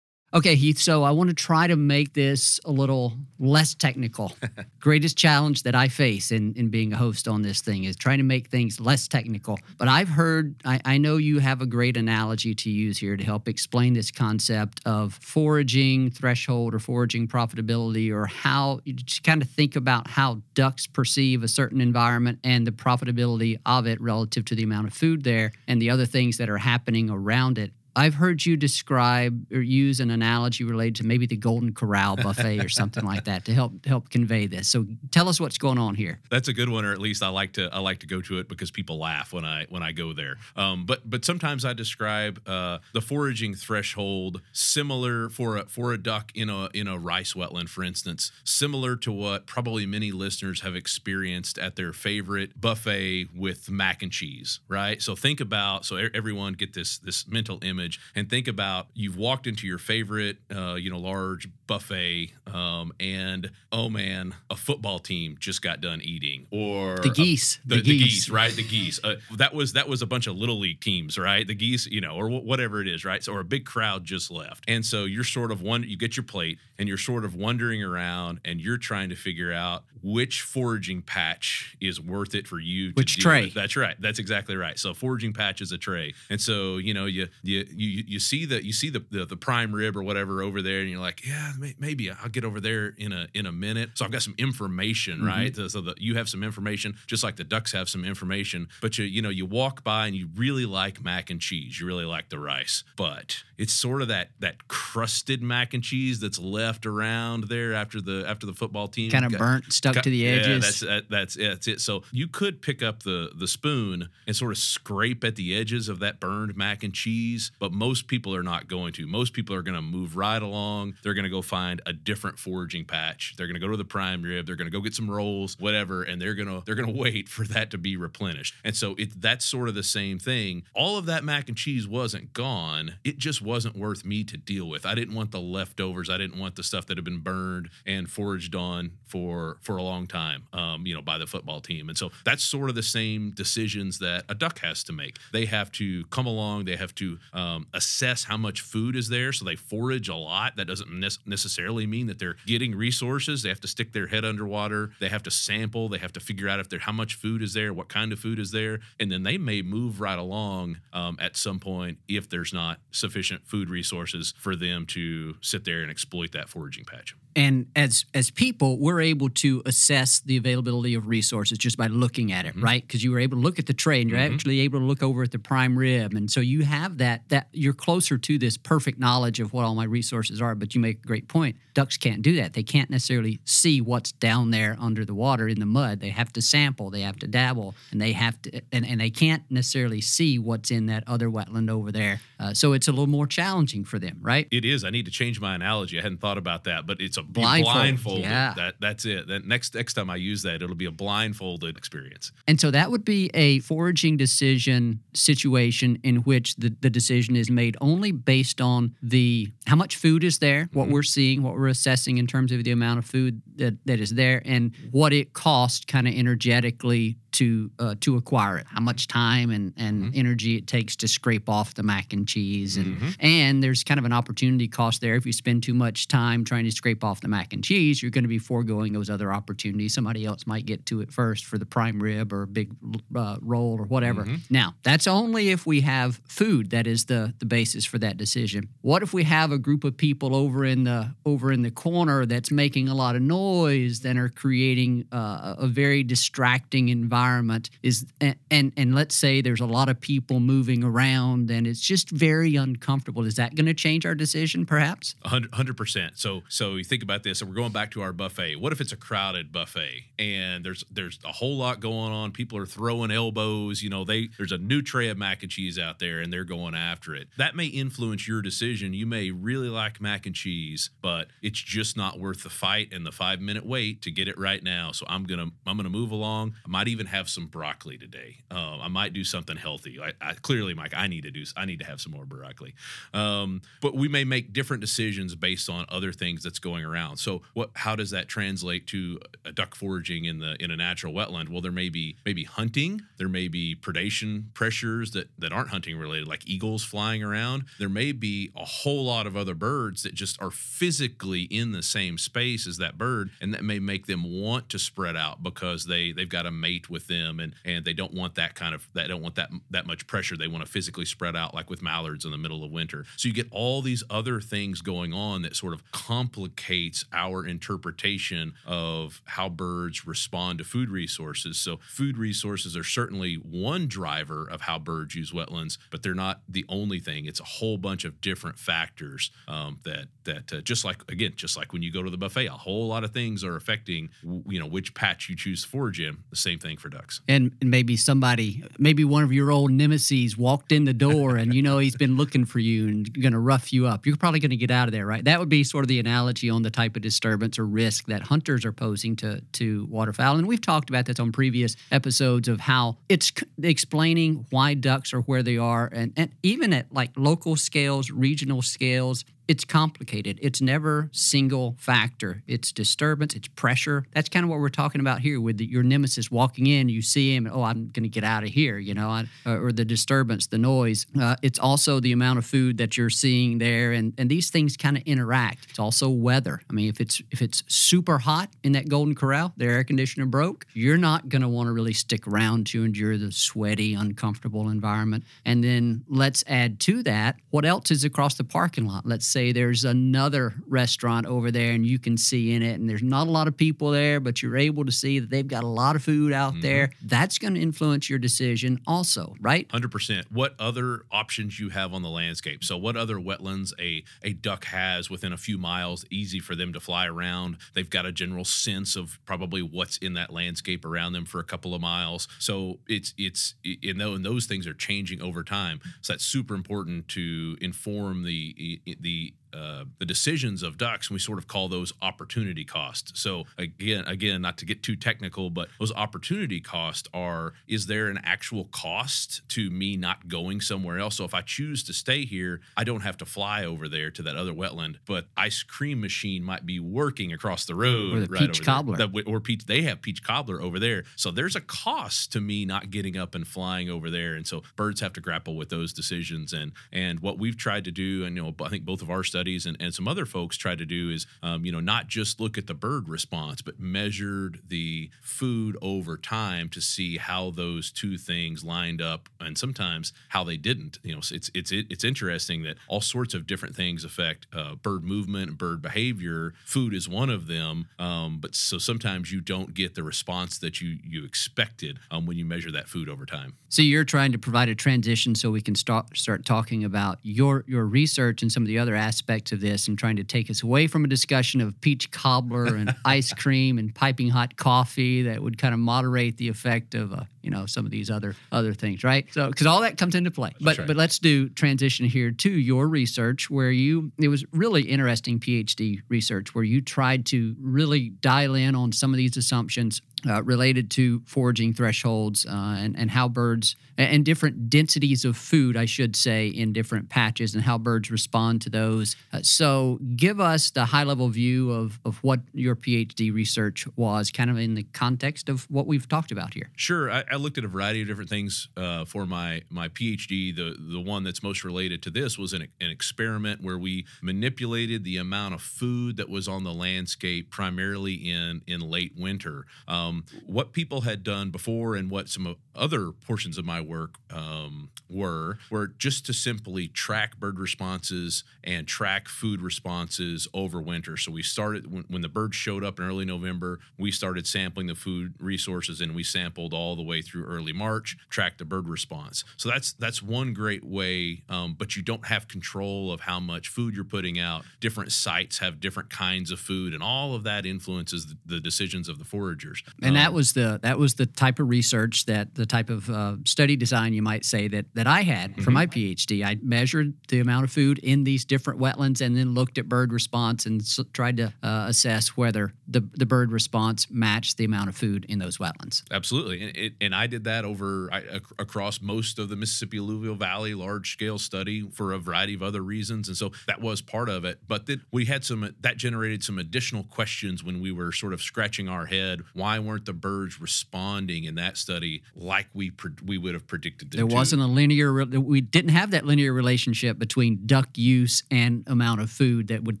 Okay, 0.34 0.56
Heath. 0.56 0.76
So 0.76 1.04
I 1.04 1.10
want 1.12 1.30
to 1.30 1.34
try 1.34 1.66
to 1.66 1.76
make 1.76 2.12
this 2.12 2.60
a 2.66 2.70
little 2.70 3.14
less 3.38 3.74
technical. 3.74 4.36
Greatest 4.80 5.16
challenge 5.16 5.62
that 5.62 5.74
I 5.74 5.88
face 5.88 6.30
in, 6.30 6.52
in 6.52 6.68
being 6.68 6.92
a 6.92 6.98
host 6.98 7.26
on 7.26 7.40
this 7.40 7.62
thing 7.62 7.84
is 7.84 7.96
trying 7.96 8.18
to 8.18 8.24
make 8.24 8.48
things 8.48 8.78
less 8.78 9.08
technical. 9.08 9.58
But 9.78 9.88
I've 9.88 10.10
heard, 10.10 10.56
I, 10.66 10.80
I 10.84 10.98
know 10.98 11.16
you 11.16 11.38
have 11.38 11.62
a 11.62 11.66
great 11.66 11.96
analogy 11.96 12.54
to 12.56 12.68
use 12.68 12.98
here 12.98 13.16
to 13.16 13.24
help 13.24 13.48
explain 13.48 13.94
this 13.94 14.10
concept 14.10 14.82
of 14.84 15.14
foraging 15.14 16.10
threshold 16.10 16.74
or 16.74 16.78
foraging 16.78 17.26
profitability, 17.26 18.12
or 18.12 18.26
how 18.26 18.80
you 18.84 18.92
just 18.92 19.24
kind 19.24 19.40
of 19.40 19.48
think 19.48 19.76
about 19.76 20.08
how 20.08 20.42
ducks 20.52 20.86
perceive 20.86 21.42
a 21.42 21.48
certain 21.48 21.80
environment 21.80 22.38
and 22.44 22.66
the 22.66 22.72
profitability 22.72 23.56
of 23.64 23.86
it 23.86 23.98
relative 23.98 24.44
to 24.44 24.54
the 24.54 24.62
amount 24.62 24.88
of 24.88 24.92
food 24.92 25.24
there 25.24 25.52
and 25.66 25.80
the 25.80 25.88
other 25.88 26.04
things 26.04 26.36
that 26.36 26.50
are 26.50 26.58
happening 26.58 27.08
around 27.08 27.56
it. 27.56 27.72
I've 27.98 28.14
heard 28.14 28.46
you 28.46 28.56
describe 28.56 29.52
or 29.52 29.60
use 29.60 29.98
an 29.98 30.12
analogy 30.12 30.62
related 30.62 30.94
to 30.96 31.04
maybe 31.04 31.26
the 31.26 31.36
Golden 31.36 31.74
Corral 31.74 32.14
buffet 32.22 32.60
or 32.60 32.68
something 32.68 33.04
like 33.04 33.24
that 33.24 33.44
to 33.46 33.52
help 33.52 33.84
help 33.84 34.08
convey 34.08 34.46
this. 34.46 34.68
So 34.68 34.86
tell 35.10 35.28
us 35.28 35.40
what's 35.40 35.58
going 35.58 35.78
on 35.78 35.96
here. 35.96 36.20
That's 36.30 36.46
a 36.46 36.52
good 36.52 36.68
one, 36.68 36.84
or 36.84 36.92
at 36.92 37.00
least 37.00 37.24
I 37.24 37.28
like 37.28 37.54
to 37.54 37.68
I 37.72 37.80
like 37.80 37.98
to 38.00 38.06
go 38.06 38.20
to 38.22 38.38
it 38.38 38.48
because 38.48 38.70
people 38.70 38.98
laugh 38.98 39.32
when 39.32 39.44
I 39.44 39.66
when 39.68 39.82
I 39.82 39.90
go 39.90 40.12
there. 40.12 40.36
Um, 40.54 40.86
but 40.86 41.10
but 41.10 41.24
sometimes 41.24 41.64
I 41.64 41.72
describe 41.72 42.40
uh, 42.46 42.78
the 42.92 43.00
foraging 43.00 43.56
threshold 43.56 44.42
similar 44.52 45.28
for 45.28 45.56
a 45.56 45.66
for 45.66 45.92
a 45.92 45.98
duck 45.98 46.30
in 46.36 46.48
a 46.48 46.68
in 46.72 46.86
a 46.86 46.96
rice 46.96 47.32
wetland, 47.32 47.68
for 47.68 47.82
instance, 47.82 48.30
similar 48.44 48.94
to 48.94 49.10
what 49.10 49.46
probably 49.46 49.86
many 49.86 50.12
listeners 50.12 50.60
have 50.60 50.76
experienced 50.76 51.58
at 51.58 51.74
their 51.74 51.92
favorite 51.92 52.60
buffet 52.60 53.26
with 53.36 53.68
mac 53.68 54.04
and 54.04 54.12
cheese. 54.12 54.60
Right. 54.68 55.02
So 55.02 55.16
think 55.16 55.40
about 55.40 55.84
so 55.84 55.96
everyone 56.14 56.52
get 56.52 56.74
this 56.74 56.98
this 56.98 57.26
mental 57.26 57.58
image 57.62 57.87
and 58.14 58.28
think 58.28 58.48
about 58.48 58.88
you've 58.94 59.16
walked 59.16 59.46
into 59.46 59.66
your 59.66 59.78
favorite, 59.78 60.38
uh, 60.54 60.74
you 60.74 60.90
know, 60.90 60.98
large 60.98 61.48
buffet, 61.66 62.32
um, 62.46 62.92
and 62.98 63.50
oh 63.70 63.88
man, 63.88 64.34
a 64.50 64.56
football 64.56 64.98
team 64.98 65.36
just 65.38 65.62
got 65.62 65.80
done 65.80 66.00
eating, 66.02 66.46
or 66.50 66.96
the 66.96 67.10
geese, 67.10 67.60
a, 67.64 67.68
the, 67.68 67.74
the, 67.76 67.82
geese. 67.82 67.92
the, 67.92 68.04
geese. 68.04 68.30
right? 68.30 68.52
The 68.52 68.62
geese. 68.62 69.00
Uh, 69.04 69.14
that 69.36 69.54
was 69.54 69.74
that 69.74 69.88
was 69.88 70.02
a 70.02 70.06
bunch 70.06 70.26
of 70.26 70.36
little 70.36 70.58
league 70.58 70.80
teams, 70.80 71.16
right? 71.18 71.46
The 71.46 71.54
geese, 71.54 71.86
you 71.86 72.00
know, 72.00 72.16
or 72.16 72.28
whatever 72.28 72.80
it 72.80 72.88
is, 72.88 73.04
right? 73.04 73.22
So, 73.22 73.32
or 73.32 73.40
a 73.40 73.44
big 73.44 73.64
crowd 73.64 74.04
just 74.04 74.30
left, 74.30 74.64
and 74.66 74.84
so 74.84 75.04
you're 75.04 75.24
sort 75.24 75.52
of 75.52 75.62
one. 75.62 75.84
You 75.84 75.96
get 75.96 76.16
your 76.16 76.24
plate, 76.24 76.58
and 76.78 76.88
you're 76.88 76.98
sort 76.98 77.24
of 77.24 77.34
wandering 77.34 77.82
around, 77.82 78.40
and 78.44 78.60
you're 78.60 78.78
trying 78.78 79.10
to 79.10 79.16
figure 79.16 79.52
out 79.52 79.84
which 80.02 80.42
foraging 80.42 81.02
patch 81.02 81.76
is 81.80 82.00
worth 82.00 82.34
it 82.34 82.46
for 82.46 82.58
you. 82.58 82.92
Which 82.94 83.18
tray? 83.18 83.44
With. 83.44 83.54
That's 83.54 83.76
right. 83.76 83.96
That's 84.00 84.18
exactly 84.18 84.56
right. 84.56 84.78
So 84.78 84.94
foraging 84.94 85.32
patch 85.32 85.60
is 85.60 85.72
a 85.72 85.78
tray, 85.78 86.14
and 86.30 86.40
so 86.40 86.78
you 86.78 86.94
know 86.94 87.06
you 87.06 87.28
you 87.42 87.66
you 87.70 88.04
you 88.06 88.20
see 88.20 88.44
the 88.44 88.64
you 88.64 88.72
see 88.72 88.90
the, 88.90 89.04
the, 89.10 89.24
the 89.24 89.36
prime 89.36 89.74
rib 89.74 89.96
or 89.96 90.02
whatever 90.02 90.42
over 90.42 90.62
there, 90.62 90.80
and 90.80 90.90
you're 90.90 91.00
like, 91.00 91.26
yeah, 91.26 91.52
maybe 91.78 92.10
I'll 92.10 92.28
get 92.28 92.44
over 92.44 92.60
there 92.60 92.94
in 92.96 93.12
a 93.12 93.28
in 93.34 93.46
a 93.46 93.52
minute. 93.52 93.90
So 93.94 94.04
I've 94.04 94.10
got 94.10 94.22
some 94.22 94.34
information, 94.38 95.18
mm-hmm. 95.18 95.26
right? 95.26 95.56
So, 95.56 95.68
so 95.68 95.80
that 95.82 96.00
you 96.00 96.16
have 96.16 96.28
some 96.28 96.42
information, 96.42 96.96
just 97.06 97.22
like 97.22 97.36
the 97.36 97.44
ducks 97.44 97.72
have 97.72 97.88
some 97.88 98.04
information. 98.04 98.68
But 98.80 98.98
you 98.98 99.04
you 99.04 99.22
know 99.22 99.30
you 99.30 99.46
walk 99.46 99.84
by 99.84 100.06
and 100.06 100.16
you 100.16 100.28
really 100.34 100.66
like 100.66 101.02
mac 101.02 101.30
and 101.30 101.40
cheese, 101.40 101.80
you 101.80 101.86
really 101.86 102.04
like 102.04 102.28
the 102.28 102.38
rice, 102.38 102.84
but 102.96 103.42
it's 103.58 103.72
sort 103.72 104.00
of 104.02 104.08
that 104.08 104.30
that 104.38 104.68
crusted 104.68 105.42
mac 105.42 105.74
and 105.74 105.82
cheese 105.82 106.20
that's 106.20 106.38
left 106.38 106.86
around 106.86 107.44
there 107.44 107.74
after 107.74 108.00
the 108.00 108.24
after 108.26 108.46
the 108.46 108.54
football 108.54 108.86
team 108.86 109.10
kind 109.10 109.24
of 109.24 109.32
burnt, 109.32 109.72
stuck 109.72 109.96
got, 109.96 110.04
to 110.04 110.10
the 110.10 110.26
edges. 110.26 110.48
Yeah, 110.48 110.58
that's 110.58 110.80
that, 110.80 111.10
that's 111.10 111.36
that's 111.36 111.66
it. 111.66 111.80
So 111.80 112.04
you 112.12 112.28
could 112.28 112.62
pick 112.62 112.82
up 112.82 113.02
the 113.02 113.30
the 113.34 113.48
spoon 113.48 114.08
and 114.26 114.36
sort 114.36 114.52
of 114.52 114.58
scrape 114.58 115.24
at 115.24 115.36
the 115.36 115.56
edges 115.56 115.88
of 115.88 115.98
that 115.98 116.20
burned 116.20 116.56
mac 116.56 116.84
and 116.84 116.94
cheese, 116.94 117.50
but 117.58 117.72
most 117.72 118.06
people 118.06 118.34
are 118.34 118.44
not 118.44 118.68
going 118.68 118.92
to. 118.94 119.06
Most 119.06 119.32
people 119.32 119.56
are 119.56 119.62
going 119.62 119.74
to 119.74 119.82
move 119.82 120.16
right 120.16 120.40
along. 120.40 120.94
They're 121.02 121.14
going 121.14 121.24
to 121.24 121.30
go 121.30 121.42
find 121.42 121.82
a 121.84 121.92
different 121.92 122.38
foraging 122.38 122.84
patch. 122.84 123.34
They're 123.36 123.48
going 123.48 123.60
to 123.60 123.60
go 123.60 123.68
to 123.68 123.76
the 123.76 123.84
prime 123.84 124.22
rib. 124.22 124.46
They're 124.46 124.56
going 124.56 124.70
to 124.70 124.72
go 124.72 124.80
get 124.80 124.94
some 124.94 125.10
rolls, 125.10 125.56
whatever, 125.58 126.04
and 126.04 126.22
they're 126.22 126.34
going 126.34 126.48
to 126.48 126.62
they're 126.64 126.76
going 126.76 126.92
to 126.94 126.98
wait 126.98 127.28
for 127.28 127.44
that 127.44 127.72
to 127.72 127.78
be 127.78 127.96
replenished. 127.96 128.54
And 128.62 128.76
so 128.76 128.94
it 128.98 129.20
that's 129.20 129.44
sort 129.44 129.68
of 129.68 129.74
the 129.74 129.82
same 129.82 130.20
thing. 130.20 130.62
All 130.74 130.96
of 130.96 131.06
that 131.06 131.24
mac 131.24 131.48
and 131.48 131.56
cheese 131.56 131.88
wasn't 131.88 132.32
gone. 132.32 132.94
It 133.02 133.18
just 133.18 133.42
wasn't 133.48 133.76
worth 133.76 134.04
me 134.04 134.22
to 134.24 134.36
deal 134.36 134.68
with. 134.68 134.84
I 134.84 134.94
didn't 134.94 135.14
want 135.14 135.32
the 135.32 135.40
leftovers. 135.40 136.10
I 136.10 136.18
didn't 136.18 136.38
want 136.38 136.54
the 136.56 136.62
stuff 136.62 136.86
that 136.86 136.98
had 136.98 137.04
been 137.04 137.20
burned 137.20 137.70
and 137.86 138.08
foraged 138.08 138.54
on 138.54 138.92
for 139.06 139.56
for 139.62 139.76
a 139.78 139.82
long 139.82 140.06
time. 140.06 140.44
Um, 140.52 140.86
you 140.86 140.94
know, 140.94 141.02
by 141.02 141.18
the 141.18 141.26
football 141.26 141.60
team. 141.60 141.88
And 141.88 141.96
so 141.96 142.10
that's 142.24 142.44
sort 142.44 142.68
of 142.68 142.76
the 142.76 142.82
same 142.82 143.30
decisions 143.30 143.98
that 144.00 144.24
a 144.28 144.34
duck 144.34 144.60
has 144.60 144.84
to 144.84 144.92
make. 144.92 145.16
They 145.32 145.46
have 145.46 145.72
to 145.72 146.04
come 146.06 146.26
along. 146.26 146.66
They 146.66 146.76
have 146.76 146.94
to 146.96 147.18
um, 147.32 147.66
assess 147.72 148.24
how 148.24 148.36
much 148.36 148.60
food 148.60 148.94
is 148.94 149.08
there. 149.08 149.32
So 149.32 149.44
they 149.44 149.56
forage 149.56 150.08
a 150.08 150.14
lot. 150.14 150.56
That 150.56 150.66
doesn't 150.66 150.92
ne- 150.92 151.08
necessarily 151.26 151.86
mean 151.86 152.06
that 152.08 152.18
they're 152.18 152.36
getting 152.46 152.74
resources. 152.74 153.42
They 153.42 153.48
have 153.48 153.60
to 153.60 153.68
stick 153.68 153.92
their 153.92 154.08
head 154.08 154.24
underwater. 154.24 154.90
They 155.00 155.08
have 155.08 155.22
to 155.24 155.30
sample. 155.30 155.88
They 155.88 155.98
have 155.98 156.12
to 156.12 156.20
figure 156.20 156.48
out 156.48 156.60
if 156.60 156.68
there 156.68 156.78
how 156.78 156.92
much 156.92 157.14
food 157.14 157.42
is 157.42 157.54
there, 157.54 157.72
what 157.72 157.88
kind 157.88 158.12
of 158.12 158.18
food 158.18 158.38
is 158.38 158.50
there, 158.50 158.80
and 159.00 159.10
then 159.10 159.22
they 159.22 159.38
may 159.38 159.62
move 159.62 160.00
right 160.00 160.18
along 160.18 160.78
um, 160.92 161.16
at 161.20 161.36
some 161.36 161.58
point 161.58 161.98
if 162.08 162.28
there's 162.28 162.52
not 162.52 162.78
sufficient 162.90 163.37
food 163.44 163.70
resources 163.70 164.34
for 164.38 164.56
them 164.56 164.86
to 164.86 165.36
sit 165.40 165.64
there 165.64 165.82
and 165.82 165.90
exploit 165.90 166.32
that 166.32 166.48
foraging 166.48 166.84
patch. 166.84 167.14
And 167.36 167.66
as 167.76 168.04
as 168.14 168.30
people 168.30 168.78
we're 168.78 169.00
able 169.00 169.28
to 169.28 169.62
assess 169.64 170.18
the 170.18 170.36
availability 170.36 170.94
of 170.94 171.06
resources 171.06 171.56
just 171.56 171.76
by 171.76 171.86
looking 171.86 172.32
at 172.32 172.46
it 172.46 172.56
mm-hmm. 172.56 172.64
right? 172.64 172.86
Because 172.86 173.04
you 173.04 173.12
were 173.12 173.20
able 173.20 173.36
to 173.36 173.42
look 173.42 173.60
at 173.60 173.66
the 173.66 173.74
tray 173.74 174.00
and 174.00 174.10
you're 174.10 174.18
mm-hmm. 174.18 174.34
actually 174.34 174.60
able 174.60 174.80
to 174.80 174.84
look 174.84 175.02
over 175.04 175.22
at 175.22 175.30
the 175.30 175.38
prime 175.38 175.78
rib. 175.78 176.14
And 176.14 176.28
so 176.28 176.40
you 176.40 176.64
have 176.64 176.98
that 176.98 177.28
that 177.28 177.48
you're 177.52 177.74
closer 177.74 178.18
to 178.18 178.38
this 178.38 178.56
perfect 178.56 178.98
knowledge 178.98 179.38
of 179.38 179.52
what 179.52 179.64
all 179.64 179.76
my 179.76 179.84
resources 179.84 180.42
are 180.42 180.56
but 180.56 180.74
you 180.74 180.80
make 180.80 180.98
a 181.04 181.06
great 181.06 181.28
point. 181.28 181.56
Ducks 181.74 181.96
can't 181.96 182.22
do 182.22 182.34
that. 182.36 182.54
They 182.54 182.64
can't 182.64 182.90
necessarily 182.90 183.38
see 183.44 183.80
what's 183.80 184.10
down 184.10 184.50
there 184.50 184.76
under 184.80 185.04
the 185.04 185.14
water 185.14 185.46
in 185.46 185.60
the 185.60 185.66
mud. 185.66 186.00
They 186.00 186.10
have 186.10 186.32
to 186.32 186.42
sample 186.42 186.90
they 186.90 187.02
have 187.02 187.20
to 187.20 187.28
dabble 187.28 187.76
and 187.92 188.00
they 188.00 188.12
have 188.12 188.40
to 188.42 188.60
and, 188.72 188.84
and 188.84 189.00
they 189.00 189.10
can't 189.10 189.44
necessarily 189.48 190.00
see 190.00 190.40
what's 190.40 190.72
in 190.72 190.86
that 190.86 191.04
other 191.06 191.28
wetland 191.28 191.70
over 191.70 191.92
there. 191.92 192.20
Uh, 192.40 192.52
so 192.52 192.72
it's 192.72 192.88
a 192.88 192.92
little 192.92 193.06
more 193.06 193.27
challenging 193.28 193.84
for 193.84 193.98
them 193.98 194.18
right 194.20 194.48
it 194.50 194.64
is 194.64 194.84
i 194.84 194.90
need 194.90 195.04
to 195.04 195.10
change 195.10 195.40
my 195.40 195.54
analogy 195.54 195.98
i 195.98 196.02
hadn't 196.02 196.20
thought 196.20 196.38
about 196.38 196.64
that 196.64 196.86
but 196.86 197.00
it's 197.00 197.16
a 197.16 197.22
blindfold. 197.22 197.74
blindfolded. 197.74 198.24
Yeah. 198.24 198.54
That 198.56 198.74
that's 198.80 199.04
it. 199.04 199.28
That 199.28 199.44
next 199.46 199.74
next 199.74 199.94
time 199.94 200.10
I 200.10 200.16
use 200.16 200.42
that, 200.42 200.62
it'll 200.62 200.74
be 200.74 200.86
a 200.86 200.90
blindfolded 200.90 201.76
experience. 201.76 202.32
And 202.46 202.60
so 202.60 202.70
that 202.70 202.90
would 202.90 203.04
be 203.04 203.30
a 203.34 203.60
foraging 203.60 204.16
decision 204.16 205.00
situation 205.14 205.98
in 206.02 206.16
which 206.18 206.56
the, 206.56 206.74
the 206.80 206.90
decision 206.90 207.36
is 207.36 207.50
made 207.50 207.76
only 207.80 208.12
based 208.12 208.60
on 208.60 208.96
the 209.02 209.48
how 209.66 209.76
much 209.76 209.96
food 209.96 210.24
is 210.24 210.38
there, 210.38 210.68
what 210.72 210.84
mm-hmm. 210.84 210.94
we're 210.94 211.02
seeing, 211.02 211.42
what 211.42 211.54
we're 211.54 211.68
assessing 211.68 212.18
in 212.18 212.26
terms 212.26 212.52
of 212.52 212.64
the 212.64 212.70
amount 212.70 212.98
of 212.98 213.04
food 213.04 213.42
that, 213.56 213.76
that 213.86 214.00
is 214.00 214.14
there, 214.14 214.42
and 214.44 214.74
what 214.90 215.12
it 215.12 215.32
costs 215.32 215.84
kind 215.84 216.08
of 216.08 216.14
energetically 216.14 217.18
to 217.32 217.70
uh, 217.78 217.94
to 218.00 218.16
acquire 218.16 218.58
it. 218.58 218.66
How 218.66 218.80
much 218.80 219.06
time 219.06 219.50
and, 219.50 219.72
and 219.76 220.04
mm-hmm. 220.04 220.18
energy 220.18 220.56
it 220.56 220.66
takes 220.66 220.96
to 220.96 221.08
scrape 221.08 221.48
off 221.48 221.74
the 221.74 221.82
mac 221.82 222.12
and 222.12 222.26
cheese, 222.26 222.76
and 222.76 222.96
mm-hmm. 222.96 223.08
And 223.20 223.62
there's 223.62 223.84
kind 223.84 223.98
of 223.98 224.04
an 224.04 224.12
opportunity 224.12 224.68
cost 224.68 225.00
there. 225.00 225.14
If 225.14 225.26
you 225.26 225.32
spend 225.32 225.62
too 225.62 225.74
much 225.74 226.08
time 226.08 226.44
trying 226.44 226.64
to 226.64 226.70
scrape 226.70 227.02
off 227.02 227.20
the 227.20 227.28
mac 227.28 227.52
and 227.52 227.64
cheese, 227.64 228.02
you're 228.02 228.10
going 228.10 228.24
to 228.24 228.28
be 228.28 228.38
foregoing 228.38 228.92
those 228.92 229.10
other 229.10 229.32
opportunities. 229.32 229.94
Somebody 229.94 230.24
else 230.24 230.46
might 230.46 230.66
get 230.66 230.86
to 230.86 231.00
it 231.00 231.12
first 231.12 231.44
for 231.44 231.58
the 231.58 231.66
prime 231.66 232.02
rib 232.02 232.32
or 232.32 232.42
a 232.42 232.46
big 232.46 232.70
uh, 233.14 233.36
roll 233.40 233.78
or 233.78 233.84
whatever. 233.84 234.24
Mm-hmm. 234.24 234.36
Now 234.50 234.74
that's 234.82 235.06
only 235.06 235.50
if 235.50 235.66
we 235.66 235.80
have 235.80 236.20
food. 236.28 236.70
That 236.70 236.86
is 236.86 237.06
the 237.06 237.34
the 237.38 237.46
basis 237.46 237.84
for 237.84 237.98
that 237.98 238.16
decision. 238.16 238.68
What 238.82 239.02
if 239.02 239.12
we 239.12 239.24
have 239.24 239.52
a 239.52 239.58
group 239.58 239.84
of 239.84 239.96
people 239.96 240.34
over 240.34 240.64
in 240.64 240.84
the 240.84 241.14
over 241.24 241.52
in 241.52 241.62
the 241.62 241.70
corner 241.70 242.26
that's 242.26 242.50
making 242.50 242.88
a 242.88 242.94
lot 242.94 243.16
of 243.16 243.22
noise, 243.22 244.00
then 244.00 244.18
are 244.18 244.28
creating 244.28 245.06
uh, 245.12 245.56
a 245.58 245.66
very 245.66 246.02
distracting 246.02 246.88
environment? 246.88 247.70
is 247.82 248.06
and 248.20 248.72
and 248.76 248.94
let's 248.94 249.14
say 249.14 249.40
there's 249.40 249.60
a 249.60 249.66
lot 249.66 249.88
of 249.88 250.00
people 250.00 250.40
moving 250.40 250.84
around 250.84 251.50
and 251.50 251.66
it's 251.66 251.80
just 251.80 252.10
very 252.10 252.56
uncomfortable 252.56 253.07
is 253.16 253.36
that 253.36 253.54
going 253.54 253.66
to 253.66 253.74
change 253.74 254.06
our 254.06 254.14
decision 254.14 254.66
perhaps? 254.66 255.14
100 255.22 255.76
percent. 255.76 256.18
So 256.18 256.42
so 256.48 256.76
you 256.76 256.84
think 256.84 257.02
about 257.02 257.22
this. 257.22 257.40
And 257.40 257.50
we're 257.50 257.56
going 257.56 257.72
back 257.72 257.90
to 257.92 258.02
our 258.02 258.12
buffet. 258.12 258.56
What 258.56 258.72
if 258.72 258.80
it's 258.80 258.92
a 258.92 258.96
crowded 258.96 259.52
buffet 259.52 260.04
and 260.18 260.64
there's 260.64 260.84
there's 260.90 261.18
a 261.24 261.32
whole 261.32 261.56
lot 261.56 261.80
going 261.80 262.12
on? 262.12 262.32
People 262.32 262.58
are 262.58 262.66
throwing 262.66 263.10
elbows 263.10 263.82
you 263.82 263.90
know 263.90 264.04
they 264.04 264.28
there's 264.36 264.52
a 264.52 264.58
new 264.58 264.82
tray 264.82 265.08
of 265.08 265.18
mac 265.18 265.42
and 265.42 265.50
cheese 265.50 265.78
out 265.78 265.98
there 265.98 266.20
and 266.20 266.32
they're 266.32 266.44
going 266.44 266.74
after 266.74 267.14
it. 267.14 267.28
That 267.36 267.56
may 267.56 267.66
influence 267.66 268.26
your 268.28 268.42
decision. 268.42 268.94
You 268.94 269.06
may 269.06 269.30
really 269.30 269.68
like 269.68 270.00
mac 270.00 270.26
and 270.26 270.34
cheese 270.34 270.90
but 271.02 271.28
it's 271.42 271.60
just 271.60 271.96
not 271.96 272.18
worth 272.18 272.42
the 272.42 272.50
fight 272.50 272.92
and 272.92 273.06
the 273.06 273.12
five 273.12 273.40
minute 273.40 273.64
wait 273.64 274.02
to 274.02 274.10
get 274.10 274.28
it 274.28 274.38
right 274.38 274.62
now. 274.62 274.92
So 274.92 275.06
i'm 275.08 275.24
gonna 275.24 275.46
i'm 275.66 275.76
gonna 275.76 275.88
move 275.90 276.10
along. 276.10 276.54
I 276.64 276.68
might 276.68 276.88
even 276.88 277.06
have 277.06 277.28
some 277.28 277.46
broccoli 277.46 277.98
today. 277.98 278.38
Um, 278.50 278.80
I 278.80 278.88
might 278.88 279.12
do 279.12 279.24
something 279.24 279.56
healthy. 279.56 279.98
I, 280.00 280.12
I, 280.20 280.34
clearly, 280.34 280.74
Mike, 280.74 280.94
I 280.96 281.06
need 281.06 281.22
to 281.24 281.30
do. 281.30 281.44
I 281.56 281.64
need 281.64 281.80
to 281.80 281.86
have 281.86 282.00
some 282.00 282.12
more 282.12 282.24
broccoli. 282.24 282.74
Um, 283.12 283.62
but 283.80 283.94
we 283.94 284.08
may 284.08 284.24
make 284.24 284.52
different 284.52 284.80
decisions 284.80 285.34
based 285.34 285.68
on 285.68 285.86
other 285.88 286.12
things 286.12 286.42
that's 286.42 286.58
going 286.58 286.84
around. 286.84 287.18
So, 287.18 287.42
what? 287.54 287.70
How 287.74 287.96
does 287.96 288.10
that 288.10 288.28
translate 288.28 288.86
to 288.88 289.20
a 289.44 289.52
duck 289.52 289.74
foraging 289.74 290.24
in 290.24 290.38
the 290.38 290.56
in 290.62 290.70
a 290.70 290.76
natural 290.76 291.12
wetland. 291.12 291.48
Well, 291.48 291.60
there 291.60 291.72
may 291.72 291.88
be 291.88 292.16
maybe 292.24 292.44
hunting, 292.44 293.02
there 293.16 293.28
may 293.28 293.48
be 293.48 293.74
predation 293.74 294.54
pressures 294.54 295.12
that 295.12 295.28
that 295.38 295.52
aren't 295.52 295.70
hunting 295.70 295.98
related, 295.98 296.28
like 296.28 296.46
eagles 296.46 296.84
flying 296.84 297.22
around. 297.22 297.64
There 297.78 297.88
may 297.88 298.12
be 298.12 298.50
a 298.56 298.64
whole 298.64 299.04
lot 299.04 299.26
of 299.26 299.36
other 299.36 299.54
birds 299.54 300.02
that 300.02 300.14
just 300.14 300.40
are 300.40 300.50
physically 300.50 301.42
in 301.42 301.72
the 301.72 301.82
same 301.82 302.18
space 302.18 302.66
as 302.66 302.78
that 302.78 302.98
bird, 302.98 303.30
and 303.40 303.52
that 303.54 303.64
may 303.64 303.78
make 303.78 304.06
them 304.06 304.40
want 304.40 304.68
to 304.70 304.78
spread 304.78 305.16
out 305.16 305.42
because 305.42 305.86
they 305.86 306.12
they've 306.12 306.28
got 306.28 306.46
a 306.46 306.50
mate 306.50 306.90
with 306.90 307.06
them, 307.06 307.40
and 307.40 307.54
and 307.64 307.84
they 307.84 307.94
don't 307.94 308.14
want 308.14 308.34
that 308.34 308.54
kind 308.54 308.74
of 308.74 308.88
they 308.94 309.06
don't 309.06 309.22
want 309.22 309.34
that 309.36 309.50
that 309.70 309.86
much 309.86 310.06
pressure. 310.06 310.36
They 310.36 310.48
want 310.48 310.64
to 310.64 310.70
physically 310.70 311.04
spread 311.04 311.36
out, 311.36 311.54
like 311.54 311.70
with 311.70 311.82
mallards 311.82 312.24
in 312.24 312.30
the 312.30 312.38
middle 312.38 312.64
of 312.64 312.70
winter. 312.70 312.77
So 313.16 313.28
you 313.28 313.34
get 313.34 313.48
all 313.50 313.82
these 313.82 314.02
other 314.10 314.40
things 314.40 314.80
going 314.80 315.12
on 315.12 315.42
that 315.42 315.56
sort 315.56 315.74
of 315.74 315.90
complicates 315.92 317.04
our 317.12 317.46
interpretation 317.46 318.54
of 318.66 319.22
how 319.24 319.48
birds 319.48 320.06
respond 320.06 320.58
to 320.58 320.64
food 320.64 320.90
resources. 320.90 321.58
So 321.58 321.80
food 321.88 322.18
resources 322.18 322.76
are 322.76 322.84
certainly 322.84 323.34
one 323.34 323.88
driver 323.88 324.46
of 324.48 324.62
how 324.62 324.78
birds 324.78 325.14
use 325.14 325.32
wetlands, 325.32 325.78
but 325.90 326.02
they're 326.02 326.14
not 326.14 326.42
the 326.48 326.64
only 326.68 327.00
thing. 327.00 327.26
It's 327.26 327.40
a 327.40 327.44
whole 327.44 327.78
bunch 327.78 328.04
of 328.04 328.20
different 328.20 328.58
factors 328.58 329.30
um, 329.46 329.80
that 329.84 330.06
that 330.24 330.52
uh, 330.52 330.60
just 330.60 330.84
like 330.84 331.02
again, 331.10 331.32
just 331.34 331.56
like 331.56 331.72
when 331.72 331.82
you 331.82 331.92
go 331.92 332.02
to 332.02 332.10
the 332.10 332.18
buffet, 332.18 332.46
a 332.46 332.52
whole 332.52 332.86
lot 332.86 333.04
of 333.04 333.12
things 333.12 333.42
are 333.42 333.56
affecting 333.56 334.10
you 334.22 334.58
know 334.58 334.66
which 334.66 334.94
patch 334.94 335.28
you 335.28 335.36
choose 335.36 335.62
to 335.62 335.68
forage 335.68 336.00
in. 336.00 336.18
The 336.30 336.36
same 336.36 336.58
thing 336.58 336.76
for 336.76 336.88
ducks. 336.88 337.20
And 337.26 337.56
maybe 337.62 337.96
somebody, 337.96 338.62
maybe 338.78 339.04
one 339.04 339.24
of 339.24 339.32
your 339.32 339.50
old 339.50 339.70
nemesis 339.70 340.36
walked 340.36 340.72
in 340.72 340.84
the 340.84 340.92
door, 340.92 341.36
and 341.36 341.54
you 341.54 341.62
know 341.62 341.78
he's 341.78 341.96
been 341.96 342.16
looking 342.16 342.44
for 342.44 342.58
you 342.58 342.67
and 342.68 343.22
going 343.22 343.32
to 343.32 343.38
rough 343.38 343.72
you 343.72 343.86
up. 343.86 344.06
You're 344.06 344.16
probably 344.16 344.40
going 344.40 344.50
to 344.50 344.56
get 344.56 344.70
out 344.70 344.88
of 344.88 344.92
there, 344.92 345.06
right? 345.06 345.24
That 345.24 345.38
would 345.38 345.48
be 345.48 345.64
sort 345.64 345.84
of 345.84 345.88
the 345.88 345.98
analogy 345.98 346.50
on 346.50 346.62
the 346.62 346.70
type 346.70 346.96
of 346.96 347.02
disturbance 347.02 347.58
or 347.58 347.66
risk 347.66 348.06
that 348.06 348.22
hunters 348.22 348.64
are 348.64 348.72
posing 348.72 349.16
to 349.16 349.40
to 349.52 349.86
waterfowl. 349.90 350.36
And 350.36 350.46
we've 350.46 350.60
talked 350.60 350.90
about 350.90 351.06
this 351.06 351.18
on 351.18 351.32
previous 351.32 351.76
episodes 351.90 352.48
of 352.48 352.60
how 352.60 352.98
it's 353.08 353.32
explaining 353.62 354.46
why 354.50 354.74
ducks 354.74 355.12
are 355.12 355.20
where 355.20 355.42
they 355.42 355.56
are, 355.58 355.88
and, 355.92 356.12
and 356.16 356.30
even 356.42 356.72
at 356.72 356.92
like 356.92 357.10
local 357.16 357.56
scales, 357.56 358.10
regional 358.10 358.62
scales, 358.62 359.24
it's 359.48 359.64
complicated. 359.64 360.38
It's 360.42 360.60
never 360.60 361.08
single 361.10 361.74
factor. 361.78 362.42
It's 362.46 362.70
disturbance, 362.70 363.34
it's 363.34 363.48
pressure. 363.48 364.04
That's 364.14 364.28
kind 364.28 364.44
of 364.44 364.50
what 364.50 364.60
we're 364.60 364.68
talking 364.68 365.00
about 365.00 365.20
here 365.20 365.40
with 365.40 365.56
the, 365.56 365.64
your 365.64 365.82
nemesis 365.82 366.30
walking 366.30 366.66
in. 366.66 366.90
You 366.90 367.00
see 367.00 367.34
him, 367.34 367.48
oh, 367.50 367.62
I'm 367.62 367.88
going 367.88 368.02
to 368.02 368.10
get 368.10 368.24
out 368.24 368.42
of 368.44 368.50
here, 368.50 368.78
you 368.78 368.92
know, 368.92 369.08
I, 369.08 369.26
or 369.46 369.72
the 369.72 369.86
disturbance, 369.86 370.46
the 370.48 370.58
noise. 370.58 371.06
Uh, 371.18 371.36
it's 371.42 371.58
also 371.58 371.98
the 371.98 372.12
amount 372.12 372.38
of 372.38 372.44
food 372.44 372.76
that 372.76 372.98
you're 372.98 373.08
seeing 373.08 373.56
there, 373.58 373.92
and 373.92 374.12
and 374.18 374.30
these 374.30 374.50
things 374.50 374.76
kind 374.76 374.96
of 374.98 375.02
interact. 375.04 375.66
It's 375.70 375.78
also 375.78 376.10
weather. 376.10 376.60
I 376.68 376.72
mean, 376.74 376.88
if 376.90 377.00
it's 377.00 377.22
if 377.30 377.40
it's 377.40 377.62
super 377.68 378.18
hot 378.18 378.50
in 378.62 378.72
that 378.72 378.88
Golden 378.88 379.14
Corral, 379.14 379.54
their 379.56 379.70
air 379.70 379.84
conditioner 379.84 380.26
broke, 380.26 380.66
you're 380.74 380.98
not 380.98 381.30
going 381.30 381.42
to 381.42 381.48
want 381.48 381.68
to 381.68 381.72
really 381.72 381.94
stick 381.94 382.26
around 382.26 382.66
to 382.68 382.84
endure 382.84 383.16
the 383.16 383.32
sweaty, 383.32 383.94
uncomfortable 383.94 384.68
environment. 384.68 385.24
And 385.46 385.64
then 385.64 386.04
let's 386.06 386.44
add 386.46 386.80
to 386.80 387.02
that 387.04 387.36
what 387.48 387.64
else 387.64 387.90
is 387.90 388.04
across 388.04 388.34
the 388.34 388.44
parking 388.44 388.86
lot. 388.86 389.06
Let's 389.06 389.26
say 389.26 389.37
say 389.38 389.52
there's 389.52 389.84
another 389.84 390.52
restaurant 390.66 391.24
over 391.26 391.52
there 391.52 391.70
and 391.72 391.86
you 391.86 391.98
can 391.98 392.16
see 392.16 392.54
in 392.54 392.62
it 392.62 392.80
and 392.80 392.90
there's 392.90 393.04
not 393.04 393.28
a 393.28 393.30
lot 393.30 393.46
of 393.46 393.56
people 393.56 393.92
there 393.92 394.18
but 394.18 394.42
you're 394.42 394.56
able 394.56 394.84
to 394.84 394.90
see 394.90 395.20
that 395.20 395.30
they've 395.30 395.46
got 395.46 395.62
a 395.62 395.68
lot 395.68 395.94
of 395.94 396.02
food 396.02 396.32
out 396.32 396.54
mm-hmm. 396.54 396.62
there. 396.62 396.90
That's 397.02 397.38
going 397.38 397.54
to 397.54 397.60
influence 397.60 398.10
your 398.10 398.18
decision 398.18 398.80
also 398.86 399.36
right? 399.40 399.68
100% 399.68 400.24
what 400.32 400.54
other 400.58 401.04
options 401.12 401.60
you 401.60 401.68
have 401.68 401.94
on 401.94 402.02
the 402.02 402.08
landscape? 402.08 402.64
So 402.64 402.76
what 402.76 402.96
other 402.96 403.16
wetlands 403.16 403.72
a 403.78 404.02
a 404.24 404.32
duck 404.32 404.64
has 404.64 405.08
within 405.08 405.32
a 405.32 405.36
few 405.36 405.56
miles 405.56 406.04
easy 406.10 406.40
for 406.40 406.56
them 406.56 406.72
to 406.72 406.80
fly 406.80 407.06
around. 407.06 407.58
They've 407.74 407.88
got 407.88 408.06
a 408.06 408.12
general 408.12 408.44
sense 408.44 408.96
of 408.96 409.20
probably 409.24 409.62
what's 409.62 409.98
in 409.98 410.14
that 410.14 410.32
landscape 410.32 410.84
around 410.84 411.12
them 411.12 411.24
for 411.24 411.38
a 411.38 411.44
couple 411.44 411.74
of 411.74 411.80
miles. 411.80 412.26
So 412.40 412.80
it's 412.88 413.14
it's 413.16 413.54
you 413.62 413.94
know 413.94 414.14
and 414.14 414.24
those 414.24 414.46
things 414.46 414.66
are 414.66 414.74
changing 414.74 415.22
over 415.22 415.44
time. 415.44 415.80
So 416.00 416.12
that's 416.12 416.24
super 416.24 416.54
important 416.54 417.06
to 417.08 417.56
inform 417.60 418.24
the 418.24 418.80
the 419.00 419.27
uh, 419.52 419.84
the 419.98 420.06
decisions 420.06 420.62
of 420.62 420.78
ducks 420.78 421.08
and 421.08 421.14
we 421.14 421.18
sort 421.18 421.38
of 421.38 421.46
call 421.46 421.68
those 421.68 421.92
opportunity 422.02 422.64
costs. 422.64 423.20
So 423.20 423.44
again 423.56 424.04
again 424.06 424.42
not 424.42 424.58
to 424.58 424.64
get 424.64 424.82
too 424.82 424.96
technical 424.96 425.50
but 425.50 425.68
those 425.78 425.92
opportunity 425.92 426.60
costs 426.60 427.08
are 427.14 427.54
is 427.66 427.86
there 427.86 428.08
an 428.08 428.20
actual 428.24 428.66
cost 428.66 429.42
to 429.50 429.70
me 429.70 429.96
not 429.96 430.28
going 430.28 430.60
somewhere 430.60 430.98
else? 430.98 431.16
So 431.16 431.24
if 431.24 431.34
i 431.34 431.40
choose 431.40 431.82
to 431.84 431.92
stay 431.92 432.24
here 432.24 432.60
i 432.76 432.84
don't 432.84 433.00
have 433.00 433.16
to 433.18 433.24
fly 433.24 433.64
over 433.64 433.88
there 433.88 434.10
to 434.10 434.22
that 434.22 434.36
other 434.36 434.52
wetland 434.52 434.96
but 435.06 435.26
ice 435.36 435.62
cream 435.62 436.00
machine 436.00 436.42
might 436.42 436.66
be 436.66 436.78
working 436.78 437.32
across 437.32 437.64
the 437.64 437.74
road 437.74 438.16
or 438.16 438.20
the 438.20 438.26
right 438.26 438.40
peach 438.40 438.62
cobbler. 438.64 438.96
That, 438.96 439.24
or 439.26 439.40
peach 439.40 439.66
they 439.66 439.82
have 439.82 440.02
peach 440.02 440.22
cobbler 440.22 440.60
over 440.60 440.78
there. 440.78 441.04
So 441.16 441.30
there's 441.30 441.56
a 441.56 441.60
cost 441.60 442.32
to 442.32 442.40
me 442.40 442.64
not 442.64 442.90
getting 442.90 443.16
up 443.16 443.34
and 443.34 443.46
flying 443.46 443.88
over 443.88 444.10
there. 444.10 444.34
And 444.34 444.46
so 444.46 444.62
birds 444.76 445.00
have 445.00 445.12
to 445.14 445.20
grapple 445.20 445.56
with 445.56 445.68
those 445.68 445.92
decisions. 445.92 446.52
And 446.52 446.72
and 446.92 447.20
what 447.20 447.38
we've 447.38 447.56
tried 447.56 447.84
to 447.84 447.90
do 447.90 448.24
and 448.24 448.36
you 448.36 448.42
know 448.42 448.54
i 448.64 448.68
think 448.68 448.84
both 448.84 449.02
of 449.02 449.10
our 449.10 449.22
studies 449.38 449.66
and, 449.66 449.76
and 449.78 449.94
some 449.94 450.08
other 450.08 450.26
folks 450.26 450.56
try 450.56 450.74
to 450.74 450.84
do 450.84 451.10
is, 451.10 451.24
um, 451.44 451.64
you 451.64 451.70
know, 451.70 451.78
not 451.78 452.08
just 452.08 452.40
look 452.40 452.58
at 452.58 452.66
the 452.66 452.74
bird 452.74 453.08
response, 453.08 453.62
but 453.62 453.78
measured 453.78 454.60
the 454.66 455.10
food 455.22 455.76
over 455.80 456.16
time 456.16 456.68
to 456.68 456.80
see 456.80 457.18
how 457.18 457.50
those 457.50 457.92
two 457.92 458.18
things 458.18 458.64
lined 458.64 459.00
up, 459.00 459.28
and 459.40 459.56
sometimes 459.56 460.12
how 460.30 460.42
they 460.42 460.56
didn't. 460.56 460.98
You 461.04 461.12
know, 461.12 461.18
it's 461.30 461.52
it's 461.54 461.70
it's 461.70 462.02
interesting 462.02 462.64
that 462.64 462.78
all 462.88 463.00
sorts 463.00 463.32
of 463.32 463.46
different 463.46 463.76
things 463.76 464.04
affect 464.04 464.48
uh, 464.52 464.74
bird 464.74 465.04
movement 465.04 465.50
and 465.50 465.58
bird 465.58 465.80
behavior. 465.82 466.52
Food 466.64 466.92
is 466.92 467.08
one 467.08 467.30
of 467.30 467.46
them, 467.46 467.86
um, 468.00 468.38
but 468.40 468.56
so 468.56 468.78
sometimes 468.78 469.30
you 469.30 469.40
don't 469.40 469.72
get 469.72 469.94
the 469.94 470.02
response 470.02 470.58
that 470.58 470.80
you 470.80 470.98
you 471.04 471.24
expected 471.24 472.00
um, 472.10 472.26
when 472.26 472.36
you 472.36 472.44
measure 472.44 472.72
that 472.72 472.88
food 472.88 473.08
over 473.08 473.24
time. 473.24 473.54
So 473.68 473.82
you're 473.82 474.04
trying 474.04 474.32
to 474.32 474.38
provide 474.38 474.68
a 474.68 474.74
transition 474.74 475.36
so 475.36 475.52
we 475.52 475.62
can 475.62 475.76
start 475.76 476.16
start 476.16 476.44
talking 476.44 476.82
about 476.82 477.20
your 477.22 477.64
your 477.68 477.84
research 477.84 478.42
and 478.42 478.50
some 478.50 478.64
of 478.64 478.66
the 478.66 478.80
other 478.80 478.96
aspects 478.96 479.27
aspects 479.28 479.52
of 479.52 479.60
this 479.60 479.88
and 479.88 479.98
trying 479.98 480.16
to 480.16 480.24
take 480.24 480.48
us 480.48 480.62
away 480.62 480.86
from 480.86 481.04
a 481.04 481.08
discussion 481.08 481.60
of 481.60 481.78
peach 481.82 482.10
cobbler 482.10 482.64
and 482.76 482.94
ice 483.04 483.32
cream 483.34 483.76
and 483.76 483.94
piping 483.94 484.30
hot 484.30 484.56
coffee 484.56 485.22
that 485.22 485.42
would 485.42 485.58
kind 485.58 485.74
of 485.74 485.80
moderate 485.80 486.38
the 486.38 486.48
effect 486.48 486.94
of 486.94 487.12
uh, 487.12 487.24
you 487.42 487.50
know 487.50 487.66
some 487.66 487.84
of 487.84 487.90
these 487.90 488.10
other 488.10 488.34
other 488.52 488.72
things, 488.72 489.04
right? 489.04 489.26
So 489.32 489.48
because 489.48 489.66
all 489.66 489.82
that 489.82 489.98
comes 489.98 490.14
into 490.14 490.30
play. 490.30 490.52
But 490.60 490.78
right. 490.78 490.86
but 490.86 490.96
let's 490.96 491.18
do 491.18 491.50
transition 491.50 492.06
here 492.06 492.30
to 492.30 492.50
your 492.50 492.88
research 492.88 493.50
where 493.50 493.70
you 493.70 494.12
it 494.18 494.28
was 494.28 494.44
really 494.52 494.82
interesting 494.82 495.38
PhD 495.38 496.00
research 496.08 496.54
where 496.54 496.64
you 496.64 496.80
tried 496.80 497.26
to 497.26 497.54
really 497.60 498.08
dial 498.08 498.54
in 498.54 498.74
on 498.74 498.92
some 498.92 499.12
of 499.12 499.18
these 499.18 499.36
assumptions 499.36 500.00
uh, 500.26 500.42
related 500.42 500.90
to 500.92 501.22
foraging 501.26 501.72
thresholds 501.72 502.46
uh, 502.46 502.76
and, 502.78 502.96
and 502.98 503.10
how 503.10 503.28
birds 503.28 503.76
and 503.98 504.24
different 504.24 504.70
densities 504.70 505.24
of 505.24 505.36
food, 505.36 505.76
I 505.76 505.84
should 505.84 506.14
say, 506.14 506.46
in 506.46 506.72
different 506.72 507.08
patches 507.08 507.54
and 507.54 507.64
how 507.64 507.78
birds 507.78 508.10
respond 508.10 508.62
to 508.62 508.70
those. 508.70 509.16
Uh, 509.32 509.40
so, 509.42 509.98
give 510.16 510.40
us 510.40 510.70
the 510.70 510.84
high 510.86 511.02
level 511.02 511.28
view 511.28 511.72
of, 511.72 511.98
of 512.04 512.22
what 512.22 512.40
your 512.54 512.76
PhD 512.76 513.34
research 513.34 513.86
was, 513.96 514.30
kind 514.30 514.50
of 514.50 514.58
in 514.58 514.74
the 514.74 514.84
context 514.84 515.48
of 515.48 515.68
what 515.68 515.86
we've 515.86 516.08
talked 516.08 516.30
about 516.30 516.54
here. 516.54 516.70
Sure. 516.76 517.10
I, 517.10 517.24
I 517.32 517.36
looked 517.36 517.58
at 517.58 517.64
a 517.64 517.68
variety 517.68 518.02
of 518.02 518.08
different 518.08 518.30
things 518.30 518.68
uh, 518.76 519.04
for 519.04 519.26
my, 519.26 519.62
my 519.68 519.88
PhD. 519.88 520.54
The, 520.54 520.76
the 520.78 521.00
one 521.00 521.24
that's 521.24 521.42
most 521.42 521.64
related 521.64 522.00
to 522.04 522.10
this 522.10 522.38
was 522.38 522.52
an, 522.52 522.68
an 522.80 522.90
experiment 522.90 523.62
where 523.62 523.78
we 523.78 524.06
manipulated 524.22 525.02
the 525.02 525.16
amount 525.16 525.54
of 525.54 525.60
food 525.60 526.16
that 526.18 526.28
was 526.28 526.46
on 526.46 526.62
the 526.62 526.72
landscape 526.72 527.50
primarily 527.50 528.14
in, 528.14 528.62
in 528.68 528.80
late 528.80 529.12
winter. 529.16 529.64
Um, 529.88 530.07
um, 530.08 530.24
what 530.46 530.72
people 530.72 531.02
had 531.02 531.22
done 531.22 531.50
before 531.50 531.94
and 531.94 532.10
what 532.10 532.28
some 532.28 532.56
other 532.74 533.12
portions 533.12 533.58
of 533.58 533.64
my 533.64 533.80
work 533.80 534.16
um, 534.30 534.90
were 535.08 535.58
were 535.70 535.88
just 535.88 536.26
to 536.26 536.32
simply 536.32 536.88
track 536.88 537.38
bird 537.38 537.58
responses 537.58 538.44
and 538.62 538.86
track 538.86 539.28
food 539.28 539.60
responses 539.60 540.46
over 540.54 540.80
winter. 540.80 541.16
So 541.16 541.32
we 541.32 541.42
started 541.42 541.90
when, 541.90 542.04
when 542.08 542.22
the 542.22 542.28
birds 542.28 542.56
showed 542.56 542.84
up 542.84 542.98
in 542.98 543.06
early 543.06 543.24
November, 543.24 543.80
we 543.98 544.10
started 544.10 544.46
sampling 544.46 544.86
the 544.86 544.94
food 544.94 545.34
resources 545.40 546.00
and 546.00 546.14
we 546.14 546.22
sampled 546.22 546.72
all 546.72 546.96
the 546.96 547.02
way 547.02 547.22
through 547.22 547.44
early 547.44 547.72
March, 547.72 548.16
tracked 548.28 548.58
the 548.58 548.64
bird 548.64 548.88
response. 548.88 549.44
So 549.56 549.68
that's 549.68 549.92
that's 549.92 550.22
one 550.22 550.52
great 550.52 550.84
way, 550.84 551.42
um, 551.48 551.74
but 551.78 551.96
you 551.96 552.02
don't 552.02 552.26
have 552.26 552.48
control 552.48 553.12
of 553.12 553.20
how 553.20 553.40
much 553.40 553.68
food 553.68 553.94
you're 553.94 554.04
putting 554.04 554.38
out. 554.38 554.64
Different 554.80 555.12
sites 555.12 555.58
have 555.58 555.80
different 555.80 556.10
kinds 556.10 556.50
of 556.50 556.60
food, 556.60 556.94
and 556.94 557.02
all 557.02 557.34
of 557.34 557.44
that 557.44 557.66
influences 557.66 558.34
the 558.46 558.60
decisions 558.60 559.08
of 559.08 559.18
the 559.18 559.24
foragers. 559.24 559.82
And 560.02 560.10
um, 560.10 560.14
that 560.14 560.32
was 560.32 560.52
the 560.52 560.78
that 560.82 560.98
was 560.98 561.14
the 561.14 561.26
type 561.26 561.58
of 561.58 561.68
research 561.68 562.26
that 562.26 562.54
the 562.54 562.66
type 562.66 562.90
of 562.90 563.10
uh, 563.10 563.36
study 563.44 563.76
design 563.76 564.12
you 564.12 564.22
might 564.22 564.44
say 564.44 564.68
that 564.68 564.86
that 564.94 565.06
I 565.06 565.22
had 565.22 565.52
mm-hmm. 565.52 565.62
for 565.62 565.70
my 565.70 565.86
PhD. 565.86 566.44
I 566.44 566.56
measured 566.62 567.14
the 567.28 567.40
amount 567.40 567.64
of 567.64 567.72
food 567.72 567.98
in 567.98 568.24
these 568.24 568.44
different 568.44 568.80
wetlands 568.80 569.20
and 569.20 569.36
then 569.36 569.54
looked 569.54 569.78
at 569.78 569.88
bird 569.88 570.12
response 570.12 570.66
and 570.66 570.80
s- 570.80 571.00
tried 571.12 571.36
to 571.38 571.52
uh, 571.62 571.86
assess 571.88 572.36
whether 572.36 572.72
the 572.86 573.08
the 573.14 573.26
bird 573.26 573.50
response 573.50 574.06
matched 574.10 574.56
the 574.56 574.64
amount 574.64 574.88
of 574.88 574.96
food 574.96 575.26
in 575.28 575.38
those 575.38 575.58
wetlands. 575.58 576.02
Absolutely, 576.10 576.62
and, 576.62 576.76
it, 576.76 576.92
and 577.00 577.14
I 577.14 577.26
did 577.26 577.44
that 577.44 577.64
over 577.64 578.08
I, 578.12 578.20
ac- 578.20 578.54
across 578.58 579.00
most 579.00 579.38
of 579.38 579.48
the 579.48 579.56
Mississippi 579.56 579.98
alluvial 579.98 580.36
valley, 580.36 580.74
large 580.74 581.12
scale 581.12 581.38
study 581.38 581.88
for 581.90 582.12
a 582.12 582.18
variety 582.18 582.54
of 582.54 582.62
other 582.62 582.82
reasons, 582.82 583.28
and 583.28 583.36
so 583.36 583.50
that 583.66 583.80
was 583.80 584.00
part 584.00 584.28
of 584.28 584.44
it. 584.44 584.60
But 584.68 584.86
then 584.86 585.02
we 585.10 585.24
had 585.24 585.44
some 585.44 585.74
that 585.80 585.96
generated 585.96 586.44
some 586.44 586.58
additional 586.58 587.02
questions 587.04 587.64
when 587.64 587.80
we 587.80 587.90
were 587.90 588.12
sort 588.12 588.32
of 588.32 588.40
scratching 588.40 588.88
our 588.88 589.06
head. 589.06 589.42
Why 589.54 589.78
weren't 589.88 590.04
the 590.06 590.12
birds 590.12 590.60
responding 590.60 591.44
in 591.44 591.56
that 591.56 591.76
study 591.76 592.22
like 592.34 592.68
we 592.74 592.90
pre- 592.90 593.10
we 593.24 593.38
would 593.38 593.54
have 593.54 593.66
predicted 593.66 594.10
them? 594.12 594.18
There 594.20 594.28
to? 594.28 594.34
wasn't 594.34 594.62
a 594.62 594.66
linear. 594.66 595.12
re- 595.12 595.24
We 595.24 595.60
didn't 595.60 595.90
have 595.90 596.10
that 596.12 596.24
linear 596.24 596.52
relationship 596.52 597.18
between 597.18 597.66
duck 597.66 597.88
use 597.96 598.42
and 598.50 598.84
amount 598.86 599.20
of 599.20 599.30
food 599.30 599.68
that 599.68 599.82
would 599.84 600.00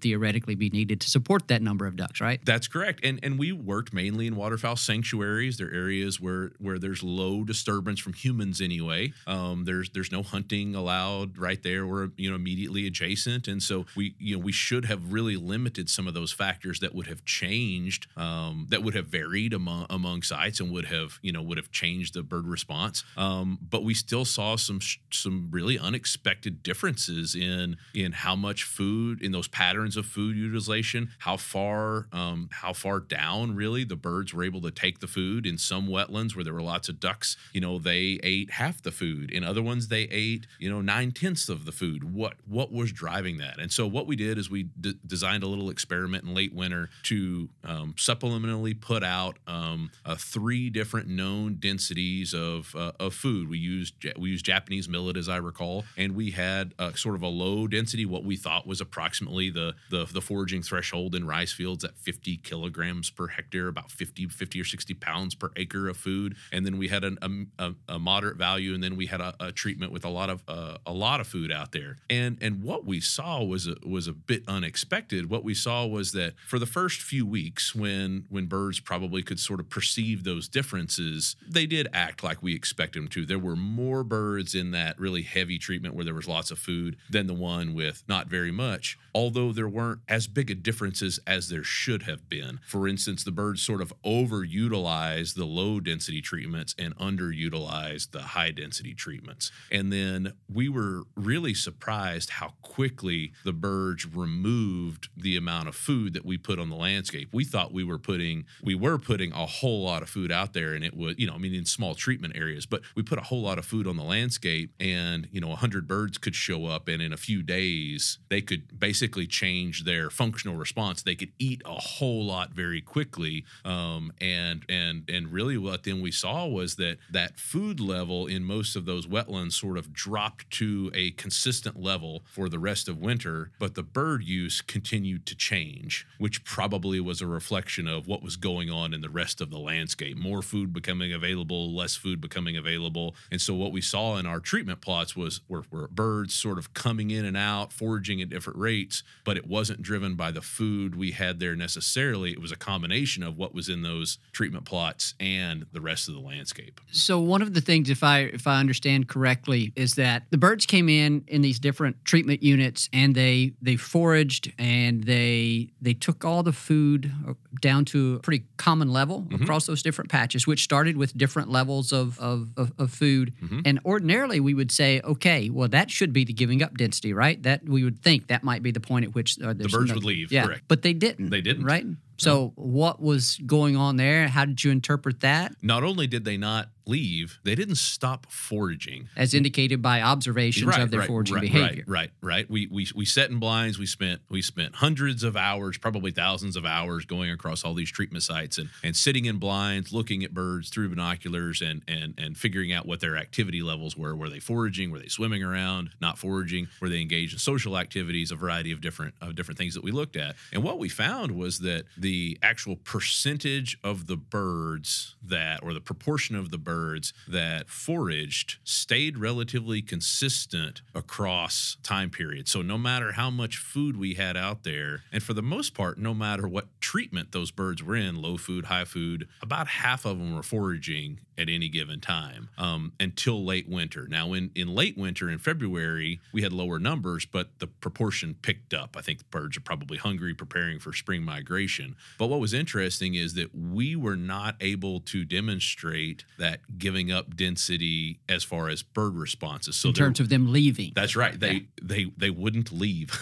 theoretically 0.00 0.54
be 0.54 0.70
needed 0.70 1.00
to 1.00 1.10
support 1.10 1.48
that 1.48 1.62
number 1.62 1.86
of 1.86 1.96
ducks, 1.96 2.20
right? 2.20 2.40
That's 2.44 2.68
correct, 2.68 3.00
and 3.04 3.18
and 3.22 3.38
we 3.38 3.52
worked 3.52 3.92
mainly 3.92 4.26
in 4.26 4.36
waterfowl 4.36 4.76
sanctuaries. 4.76 5.56
They're 5.56 5.72
areas 5.72 6.20
where 6.20 6.52
where 6.58 6.78
there's 6.78 7.02
low 7.02 7.44
disturbance 7.44 8.00
from 8.00 8.12
humans 8.12 8.60
anyway. 8.60 9.12
Um, 9.26 9.64
there's 9.64 9.90
there's 9.90 10.12
no 10.12 10.22
hunting 10.22 10.74
allowed 10.74 11.38
right 11.38 11.62
there. 11.62 11.86
We're 11.86 12.10
you 12.16 12.28
know 12.30 12.36
immediately 12.36 12.86
adjacent, 12.86 13.48
and 13.48 13.62
so 13.62 13.86
we 13.96 14.14
you 14.18 14.36
know 14.36 14.42
we 14.42 14.52
should 14.52 14.84
have 14.84 15.12
really 15.12 15.36
limited 15.36 15.88
some 15.88 16.06
of 16.06 16.14
those 16.14 16.32
factors 16.32 16.80
that 16.80 16.94
would 16.94 17.06
have 17.06 17.24
changed, 17.24 18.06
um, 18.16 18.66
that 18.70 18.82
would 18.82 18.94
have 18.94 19.06
varied 19.06 19.52
among 19.52 19.77
among 19.90 20.22
sites 20.22 20.60
and 20.60 20.70
would 20.72 20.86
have 20.86 21.18
you 21.22 21.32
know 21.32 21.42
would 21.42 21.58
have 21.58 21.70
changed 21.70 22.14
the 22.14 22.22
bird 22.22 22.46
response. 22.46 23.04
Um, 23.16 23.58
but 23.60 23.84
we 23.84 23.94
still 23.94 24.24
saw 24.24 24.56
some 24.56 24.80
some 25.12 25.48
really 25.50 25.78
unexpected 25.78 26.62
differences 26.62 27.34
in 27.34 27.76
in 27.94 28.12
how 28.12 28.36
much 28.36 28.64
food 28.64 29.22
in 29.22 29.32
those 29.32 29.48
patterns 29.48 29.96
of 29.96 30.06
food 30.06 30.36
utilization, 30.36 31.10
how 31.18 31.36
far 31.36 32.08
um, 32.12 32.48
how 32.52 32.72
far 32.72 33.00
down 33.00 33.54
really 33.54 33.84
the 33.84 33.96
birds 33.96 34.32
were 34.32 34.44
able 34.44 34.60
to 34.62 34.70
take 34.70 35.00
the 35.00 35.06
food. 35.06 35.46
In 35.46 35.58
some 35.58 35.88
wetlands 35.88 36.34
where 36.34 36.44
there 36.44 36.54
were 36.54 36.62
lots 36.62 36.88
of 36.88 37.00
ducks, 37.00 37.36
you 37.52 37.60
know 37.60 37.78
they 37.78 38.18
ate 38.22 38.52
half 38.52 38.82
the 38.82 38.92
food. 38.92 39.30
In 39.30 39.44
other 39.44 39.62
ones 39.62 39.88
they 39.88 40.02
ate 40.02 40.46
you 40.58 40.70
know 40.70 40.80
nine 40.80 41.12
tenths 41.12 41.48
of 41.48 41.64
the 41.64 41.72
food. 41.72 42.14
What 42.14 42.34
what 42.46 42.72
was 42.72 42.92
driving 42.92 43.38
that? 43.38 43.58
And 43.58 43.70
so 43.72 43.86
what 43.86 44.06
we 44.06 44.16
did 44.16 44.38
is 44.38 44.50
we 44.50 44.64
d- 44.64 44.98
designed 45.06 45.42
a 45.42 45.46
little 45.46 45.70
experiment 45.70 46.24
in 46.24 46.34
late 46.34 46.54
winter 46.54 46.90
to 47.04 47.48
um, 47.64 47.94
supplementally 47.96 48.78
put 48.78 49.02
out 49.02 49.38
um, 49.46 49.67
uh, 50.04 50.16
three 50.16 50.70
different 50.70 51.08
known 51.08 51.56
densities 51.58 52.34
of 52.34 52.74
uh, 52.76 52.92
of 53.00 53.14
food. 53.14 53.48
We 53.48 53.58
used 53.58 53.94
we 54.18 54.30
used 54.30 54.44
Japanese 54.44 54.88
millet 54.88 55.16
as 55.16 55.28
I 55.28 55.36
recall, 55.36 55.84
and 55.96 56.14
we 56.14 56.30
had 56.30 56.74
uh, 56.78 56.92
sort 56.94 57.14
of 57.14 57.22
a 57.22 57.28
low 57.28 57.66
density, 57.66 58.06
what 58.06 58.24
we 58.24 58.36
thought 58.36 58.66
was 58.66 58.80
approximately 58.80 59.50
the 59.50 59.74
the, 59.90 60.06
the 60.06 60.20
foraging 60.20 60.62
threshold 60.62 61.14
in 61.14 61.26
rice 61.26 61.52
fields 61.52 61.84
at 61.84 61.96
50 61.98 62.38
kilograms 62.38 63.10
per 63.10 63.28
hectare, 63.28 63.68
about 63.68 63.90
50 63.90 64.28
50 64.28 64.60
or 64.60 64.64
60 64.64 64.94
pounds 64.94 65.34
per 65.34 65.50
acre 65.56 65.88
of 65.88 65.96
food, 65.96 66.36
and 66.52 66.64
then 66.64 66.78
we 66.78 66.88
had 66.88 67.04
an, 67.04 67.18
a, 67.58 67.64
a, 67.64 67.74
a 67.88 67.98
moderate 67.98 68.36
value, 68.36 68.74
and 68.74 68.82
then 68.82 68.96
we 68.96 69.06
had 69.06 69.20
a, 69.20 69.34
a 69.40 69.52
treatment 69.52 69.92
with 69.92 70.04
a 70.04 70.08
lot 70.08 70.30
of 70.30 70.42
uh, 70.48 70.78
a 70.86 70.92
lot 70.92 71.20
of 71.20 71.26
food 71.26 71.52
out 71.52 71.72
there, 71.72 71.96
and 72.10 72.38
and 72.40 72.62
what 72.62 72.84
we 72.84 73.00
saw 73.00 73.42
was 73.42 73.66
a, 73.66 73.76
was 73.86 74.06
a 74.06 74.12
bit 74.12 74.42
unexpected. 74.48 75.30
What 75.30 75.44
we 75.44 75.54
saw 75.54 75.86
was 75.86 76.12
that 76.12 76.34
for 76.46 76.58
the 76.58 76.66
first 76.66 77.02
few 77.02 77.26
weeks, 77.26 77.74
when 77.74 78.24
when 78.28 78.46
birds 78.46 78.80
probably 78.80 79.22
could 79.22 79.40
sort 79.40 79.57
of 79.60 79.68
perceive 79.68 80.24
those 80.24 80.48
differences, 80.48 81.36
they 81.46 81.66
did 81.66 81.88
act 81.92 82.22
like 82.22 82.42
we 82.42 82.54
expected 82.54 83.02
them 83.02 83.08
to. 83.08 83.26
There 83.26 83.38
were 83.38 83.56
more 83.56 84.04
birds 84.04 84.54
in 84.54 84.70
that 84.72 84.98
really 84.98 85.22
heavy 85.22 85.58
treatment 85.58 85.94
where 85.94 86.04
there 86.04 86.14
was 86.14 86.28
lots 86.28 86.50
of 86.50 86.58
food 86.58 86.96
than 87.10 87.26
the 87.26 87.34
one 87.34 87.74
with 87.74 88.02
not 88.08 88.28
very 88.28 88.50
much, 88.50 88.98
although 89.14 89.52
there 89.52 89.68
weren't 89.68 90.00
as 90.08 90.26
big 90.26 90.50
a 90.50 90.54
differences 90.54 91.18
as 91.26 91.48
there 91.48 91.64
should 91.64 92.02
have 92.04 92.28
been. 92.28 92.60
For 92.66 92.86
instance, 92.88 93.24
the 93.24 93.30
birds 93.30 93.62
sort 93.62 93.80
of 93.80 93.92
overutilized 94.04 95.34
the 95.34 95.44
low 95.44 95.80
density 95.80 96.20
treatments 96.20 96.74
and 96.78 96.96
underutilized 96.96 98.10
the 98.10 98.22
high 98.22 98.50
density 98.50 98.94
treatments. 98.94 99.50
And 99.70 99.92
then 99.92 100.34
we 100.52 100.68
were 100.68 101.04
really 101.16 101.54
surprised 101.54 102.30
how 102.30 102.54
quickly 102.62 103.32
the 103.44 103.52
birds 103.52 104.06
removed 104.06 105.08
the 105.16 105.36
amount 105.36 105.68
of 105.68 105.74
food 105.76 106.12
that 106.14 106.24
we 106.24 106.36
put 106.36 106.58
on 106.58 106.68
the 106.68 106.76
landscape. 106.76 107.28
We 107.32 107.44
thought 107.44 107.72
we 107.72 107.84
were 107.84 107.98
putting 107.98 108.44
we 108.62 108.74
were 108.74 108.98
putting 108.98 109.32
a 109.32 109.46
whole 109.48 109.82
lot 109.82 110.02
of 110.02 110.08
food 110.08 110.30
out 110.30 110.52
there 110.52 110.74
and 110.74 110.84
it 110.84 110.96
was, 110.96 111.16
you 111.18 111.26
know, 111.26 111.34
I 111.34 111.38
mean 111.38 111.54
in 111.54 111.64
small 111.64 111.94
treatment 111.94 112.36
areas, 112.36 112.66
but 112.66 112.82
we 112.94 113.02
put 113.02 113.18
a 113.18 113.22
whole 113.22 113.42
lot 113.42 113.58
of 113.58 113.64
food 113.64 113.86
on 113.86 113.96
the 113.96 114.04
landscape 114.04 114.72
and, 114.78 115.28
you 115.32 115.40
know, 115.40 115.48
100 115.48 115.88
birds 115.88 116.18
could 116.18 116.34
show 116.34 116.66
up 116.66 116.88
and 116.88 117.02
in 117.02 117.12
a 117.12 117.16
few 117.16 117.42
days 117.42 118.18
they 118.28 118.40
could 118.40 118.78
basically 118.78 119.26
change 119.26 119.84
their 119.84 120.10
functional 120.10 120.56
response. 120.56 121.02
They 121.02 121.14
could 121.14 121.32
eat 121.38 121.62
a 121.64 121.74
whole 121.74 122.24
lot 122.24 122.50
very 122.50 122.80
quickly. 122.80 123.44
Um, 123.64 124.12
and 124.20 124.64
and 124.68 125.08
and 125.08 125.32
really 125.32 125.58
what 125.58 125.84
then 125.84 126.00
we 126.00 126.10
saw 126.10 126.46
was 126.46 126.76
that 126.76 126.98
that 127.10 127.38
food 127.38 127.80
level 127.80 128.26
in 128.26 128.44
most 128.44 128.76
of 128.76 128.84
those 128.84 129.06
wetlands 129.06 129.52
sort 129.52 129.78
of 129.78 129.92
dropped 129.92 130.50
to 130.50 130.90
a 130.94 131.10
consistent 131.12 131.80
level 131.80 132.22
for 132.26 132.48
the 132.48 132.58
rest 132.58 132.88
of 132.88 132.98
winter, 132.98 133.50
but 133.58 133.74
the 133.74 133.82
bird 133.82 134.24
use 134.24 134.60
continued 134.60 135.26
to 135.26 135.34
change, 135.34 136.06
which 136.18 136.44
probably 136.44 137.00
was 137.00 137.20
a 137.20 137.26
reflection 137.26 137.86
of 137.88 138.06
what 138.06 138.22
was 138.22 138.36
going 138.36 138.70
on 138.70 138.92
in 138.92 139.00
the 139.00 139.08
rest 139.08 139.37
of 139.40 139.50
the 139.50 139.58
landscape. 139.58 140.16
More 140.16 140.42
food 140.42 140.72
becoming 140.72 141.12
available, 141.12 141.74
less 141.74 141.96
food 141.96 142.20
becoming 142.20 142.56
available. 142.56 143.14
And 143.30 143.40
so 143.40 143.54
what 143.54 143.72
we 143.72 143.80
saw 143.80 144.16
in 144.16 144.26
our 144.26 144.40
treatment 144.40 144.80
plots 144.80 145.16
was 145.16 145.40
were, 145.48 145.64
were 145.70 145.88
birds 145.88 146.34
sort 146.34 146.58
of 146.58 146.74
coming 146.74 147.10
in 147.10 147.24
and 147.24 147.36
out, 147.36 147.72
foraging 147.72 148.20
at 148.20 148.28
different 148.28 148.58
rates, 148.58 149.02
but 149.24 149.36
it 149.36 149.46
wasn't 149.46 149.82
driven 149.82 150.14
by 150.14 150.30
the 150.30 150.42
food 150.42 150.94
we 150.94 151.12
had 151.12 151.40
there 151.40 151.56
necessarily. 151.56 152.32
It 152.32 152.40
was 152.40 152.52
a 152.52 152.56
combination 152.56 153.22
of 153.22 153.36
what 153.36 153.54
was 153.54 153.68
in 153.68 153.82
those 153.82 154.18
treatment 154.32 154.64
plots 154.64 155.14
and 155.20 155.66
the 155.72 155.80
rest 155.80 156.08
of 156.08 156.14
the 156.14 156.20
landscape. 156.20 156.80
So 156.90 157.20
one 157.20 157.42
of 157.42 157.54
the 157.54 157.60
things, 157.60 157.90
if 157.90 158.02
I 158.02 158.20
if 158.20 158.46
I 158.46 158.60
understand 158.60 159.08
correctly, 159.08 159.72
is 159.76 159.94
that 159.94 160.24
the 160.30 160.38
birds 160.38 160.66
came 160.66 160.88
in 160.88 161.24
in 161.28 161.42
these 161.42 161.58
different 161.58 162.04
treatment 162.04 162.42
units 162.42 162.88
and 162.92 163.14
they 163.14 163.52
they 163.60 163.76
foraged 163.76 164.52
and 164.58 165.04
they 165.04 165.70
they 165.80 165.94
took 165.94 166.24
all 166.24 166.42
the 166.42 166.52
food 166.52 167.12
down 167.60 167.84
to 167.86 168.16
a 168.16 168.18
pretty 168.20 168.44
common 168.56 168.92
level 168.92 169.17
across 169.32 169.66
those 169.66 169.82
different 169.82 170.10
patches, 170.10 170.46
which 170.46 170.62
started 170.64 170.96
with 170.96 171.16
different 171.16 171.50
levels 171.50 171.92
of 171.92 172.18
of, 172.20 172.50
of, 172.56 172.72
of 172.78 172.90
food. 172.90 173.32
And 173.64 173.80
ordinarily 173.84 174.40
we 174.40 174.54
would 174.54 174.70
say, 174.70 175.00
okay, 175.04 175.50
well 175.50 175.68
that 175.68 175.90
should 175.90 176.12
be 176.12 176.24
the 176.24 176.32
giving 176.32 176.62
up 176.62 176.76
density, 176.76 177.12
right? 177.12 177.42
That 177.42 177.64
we 177.64 177.84
would 177.84 178.02
think 178.02 178.26
that 178.28 178.42
might 178.44 178.62
be 178.62 178.70
the 178.70 178.80
point 178.80 179.04
at 179.04 179.14
which 179.14 179.38
uh, 179.40 179.52
there's 179.52 179.72
birds 179.72 179.88
no- 179.90 179.94
would 179.96 180.04
leave, 180.04 180.30
Yeah, 180.32 180.44
correct. 180.46 180.62
but 180.68 180.82
they 180.82 180.92
didn't. 180.92 181.30
They 181.30 181.40
didn't. 181.40 181.64
right? 181.64 181.86
So 182.20 182.52
what 182.56 183.00
was 183.00 183.38
going 183.46 183.76
on 183.76 183.96
there? 183.96 184.26
How 184.26 184.44
did 184.44 184.64
you 184.64 184.72
interpret 184.72 185.20
that? 185.20 185.52
Not 185.62 185.84
only 185.84 186.08
did 186.08 186.24
they 186.24 186.36
not 186.36 186.68
leave, 186.88 187.38
they 187.44 187.54
didn't 187.54 187.76
stop 187.76 188.26
foraging. 188.30 189.08
as 189.16 189.34
indicated 189.34 189.82
by 189.82 190.00
observations 190.00 190.76
of 190.76 190.90
their 190.90 191.02
foraging 191.02 191.36
right, 191.36 191.40
behavior. 191.42 191.84
Right, 191.86 192.10
right, 192.22 192.34
right. 192.38 192.50
We, 192.50 192.66
we 192.66 192.88
we 192.94 193.04
set 193.04 193.30
in 193.30 193.38
blinds. 193.38 193.78
We 193.78 193.86
spent 193.86 194.22
we 194.30 194.42
spent 194.42 194.76
hundreds 194.76 195.22
of 195.22 195.36
hours, 195.36 195.78
probably 195.78 196.10
thousands 196.10 196.56
of 196.56 196.64
hours, 196.64 197.04
going 197.04 197.30
across 197.30 197.64
all 197.64 197.74
these 197.74 197.90
treatment 197.90 198.24
sites 198.24 198.58
and 198.58 198.70
and 198.82 198.96
sitting 198.96 199.26
in 199.26 199.38
blinds, 199.38 199.92
looking 199.92 200.24
at 200.24 200.32
birds 200.32 200.70
through 200.70 200.88
binoculars, 200.88 201.60
and 201.60 201.82
and 201.86 202.14
and 202.18 202.36
figuring 202.36 202.72
out 202.72 202.86
what 202.86 203.00
their 203.00 203.16
activity 203.16 203.62
levels 203.62 203.96
were. 203.96 204.16
Were 204.16 204.30
they 204.30 204.40
foraging? 204.40 204.90
Were 204.90 204.98
they 204.98 205.08
swimming 205.08 205.42
around? 205.42 205.90
Not 206.00 206.18
foraging? 206.18 206.68
Were 206.80 206.88
they 206.88 207.00
engaged 207.00 207.34
in 207.34 207.38
social 207.38 207.76
activities? 207.76 208.30
A 208.32 208.36
variety 208.36 208.72
of 208.72 208.80
different 208.80 209.14
of 209.20 209.34
different 209.34 209.58
things 209.58 209.74
that 209.74 209.84
we 209.84 209.90
looked 209.90 210.16
at. 210.16 210.36
And 210.52 210.62
what 210.62 210.78
we 210.78 210.88
found 210.88 211.32
was 211.32 211.58
that 211.60 211.84
the 211.96 212.38
actual 212.42 212.76
percentage 212.76 213.78
of 213.84 214.06
the 214.06 214.16
birds 214.16 215.16
that, 215.22 215.60
or 215.62 215.74
the 215.74 215.80
proportion 215.80 216.34
of 216.34 216.50
the 216.50 216.58
birds 216.58 216.77
that 217.26 217.68
foraged, 217.68 218.58
stayed 218.64 219.18
relatively 219.18 219.82
consistent 219.82 220.82
across 220.94 221.76
time 221.82 222.10
periods. 222.10 222.50
So 222.50 222.62
no 222.62 222.78
matter 222.78 223.12
how 223.12 223.30
much 223.30 223.56
food 223.56 223.96
we 223.96 224.14
had 224.14 224.36
out 224.36 224.64
there, 224.64 225.02
and 225.12 225.22
for 225.22 225.34
the 225.34 225.42
most 225.42 225.74
part, 225.74 225.98
no 225.98 226.14
matter 226.14 226.46
what 226.46 226.66
treatment 226.80 227.32
those 227.32 227.50
birds 227.50 227.82
were 227.82 227.96
in, 227.96 228.20
low 228.20 228.36
food, 228.36 228.66
high 228.66 228.84
food, 228.84 229.28
about 229.42 229.68
half 229.68 230.04
of 230.04 230.18
them 230.18 230.34
were 230.34 230.42
foraging 230.42 231.20
at 231.38 231.48
any 231.48 231.68
given 231.68 232.00
time 232.00 232.48
um, 232.58 232.92
until 232.98 233.44
late 233.44 233.68
winter. 233.68 234.06
Now, 234.08 234.32
in, 234.32 234.50
in 234.54 234.74
late 234.74 234.98
winter 234.98 235.30
in 235.30 235.38
February, 235.38 236.20
we 236.32 236.42
had 236.42 236.52
lower 236.52 236.78
numbers, 236.78 237.24
but 237.24 237.58
the 237.60 237.68
proportion 237.68 238.34
picked 238.42 238.74
up. 238.74 238.96
I 238.98 239.02
think 239.02 239.18
the 239.18 239.24
birds 239.30 239.56
are 239.56 239.60
probably 239.60 239.98
hungry, 239.98 240.34
preparing 240.34 240.80
for 240.80 240.92
spring 240.92 241.22
migration. 241.22 241.94
But 242.18 242.26
what 242.26 242.40
was 242.40 242.52
interesting 242.52 243.14
is 243.14 243.34
that 243.34 243.54
we 243.54 243.94
were 243.94 244.16
not 244.16 244.56
able 244.60 245.00
to 245.00 245.24
demonstrate 245.24 246.24
that 246.38 246.60
giving 246.76 247.10
up 247.10 247.34
density 247.36 248.20
as 248.28 248.44
far 248.44 248.68
as 248.68 248.82
bird 248.82 249.16
responses. 249.16 249.76
So 249.76 249.88
in 249.88 249.94
terms 249.94 250.20
of 250.20 250.28
them 250.28 250.52
leaving. 250.52 250.92
that's 250.94 251.16
right. 251.16 251.38
They 251.38 251.66
they 251.82 252.12
they 252.16 252.30
wouldn't 252.30 252.72
leave, 252.72 253.18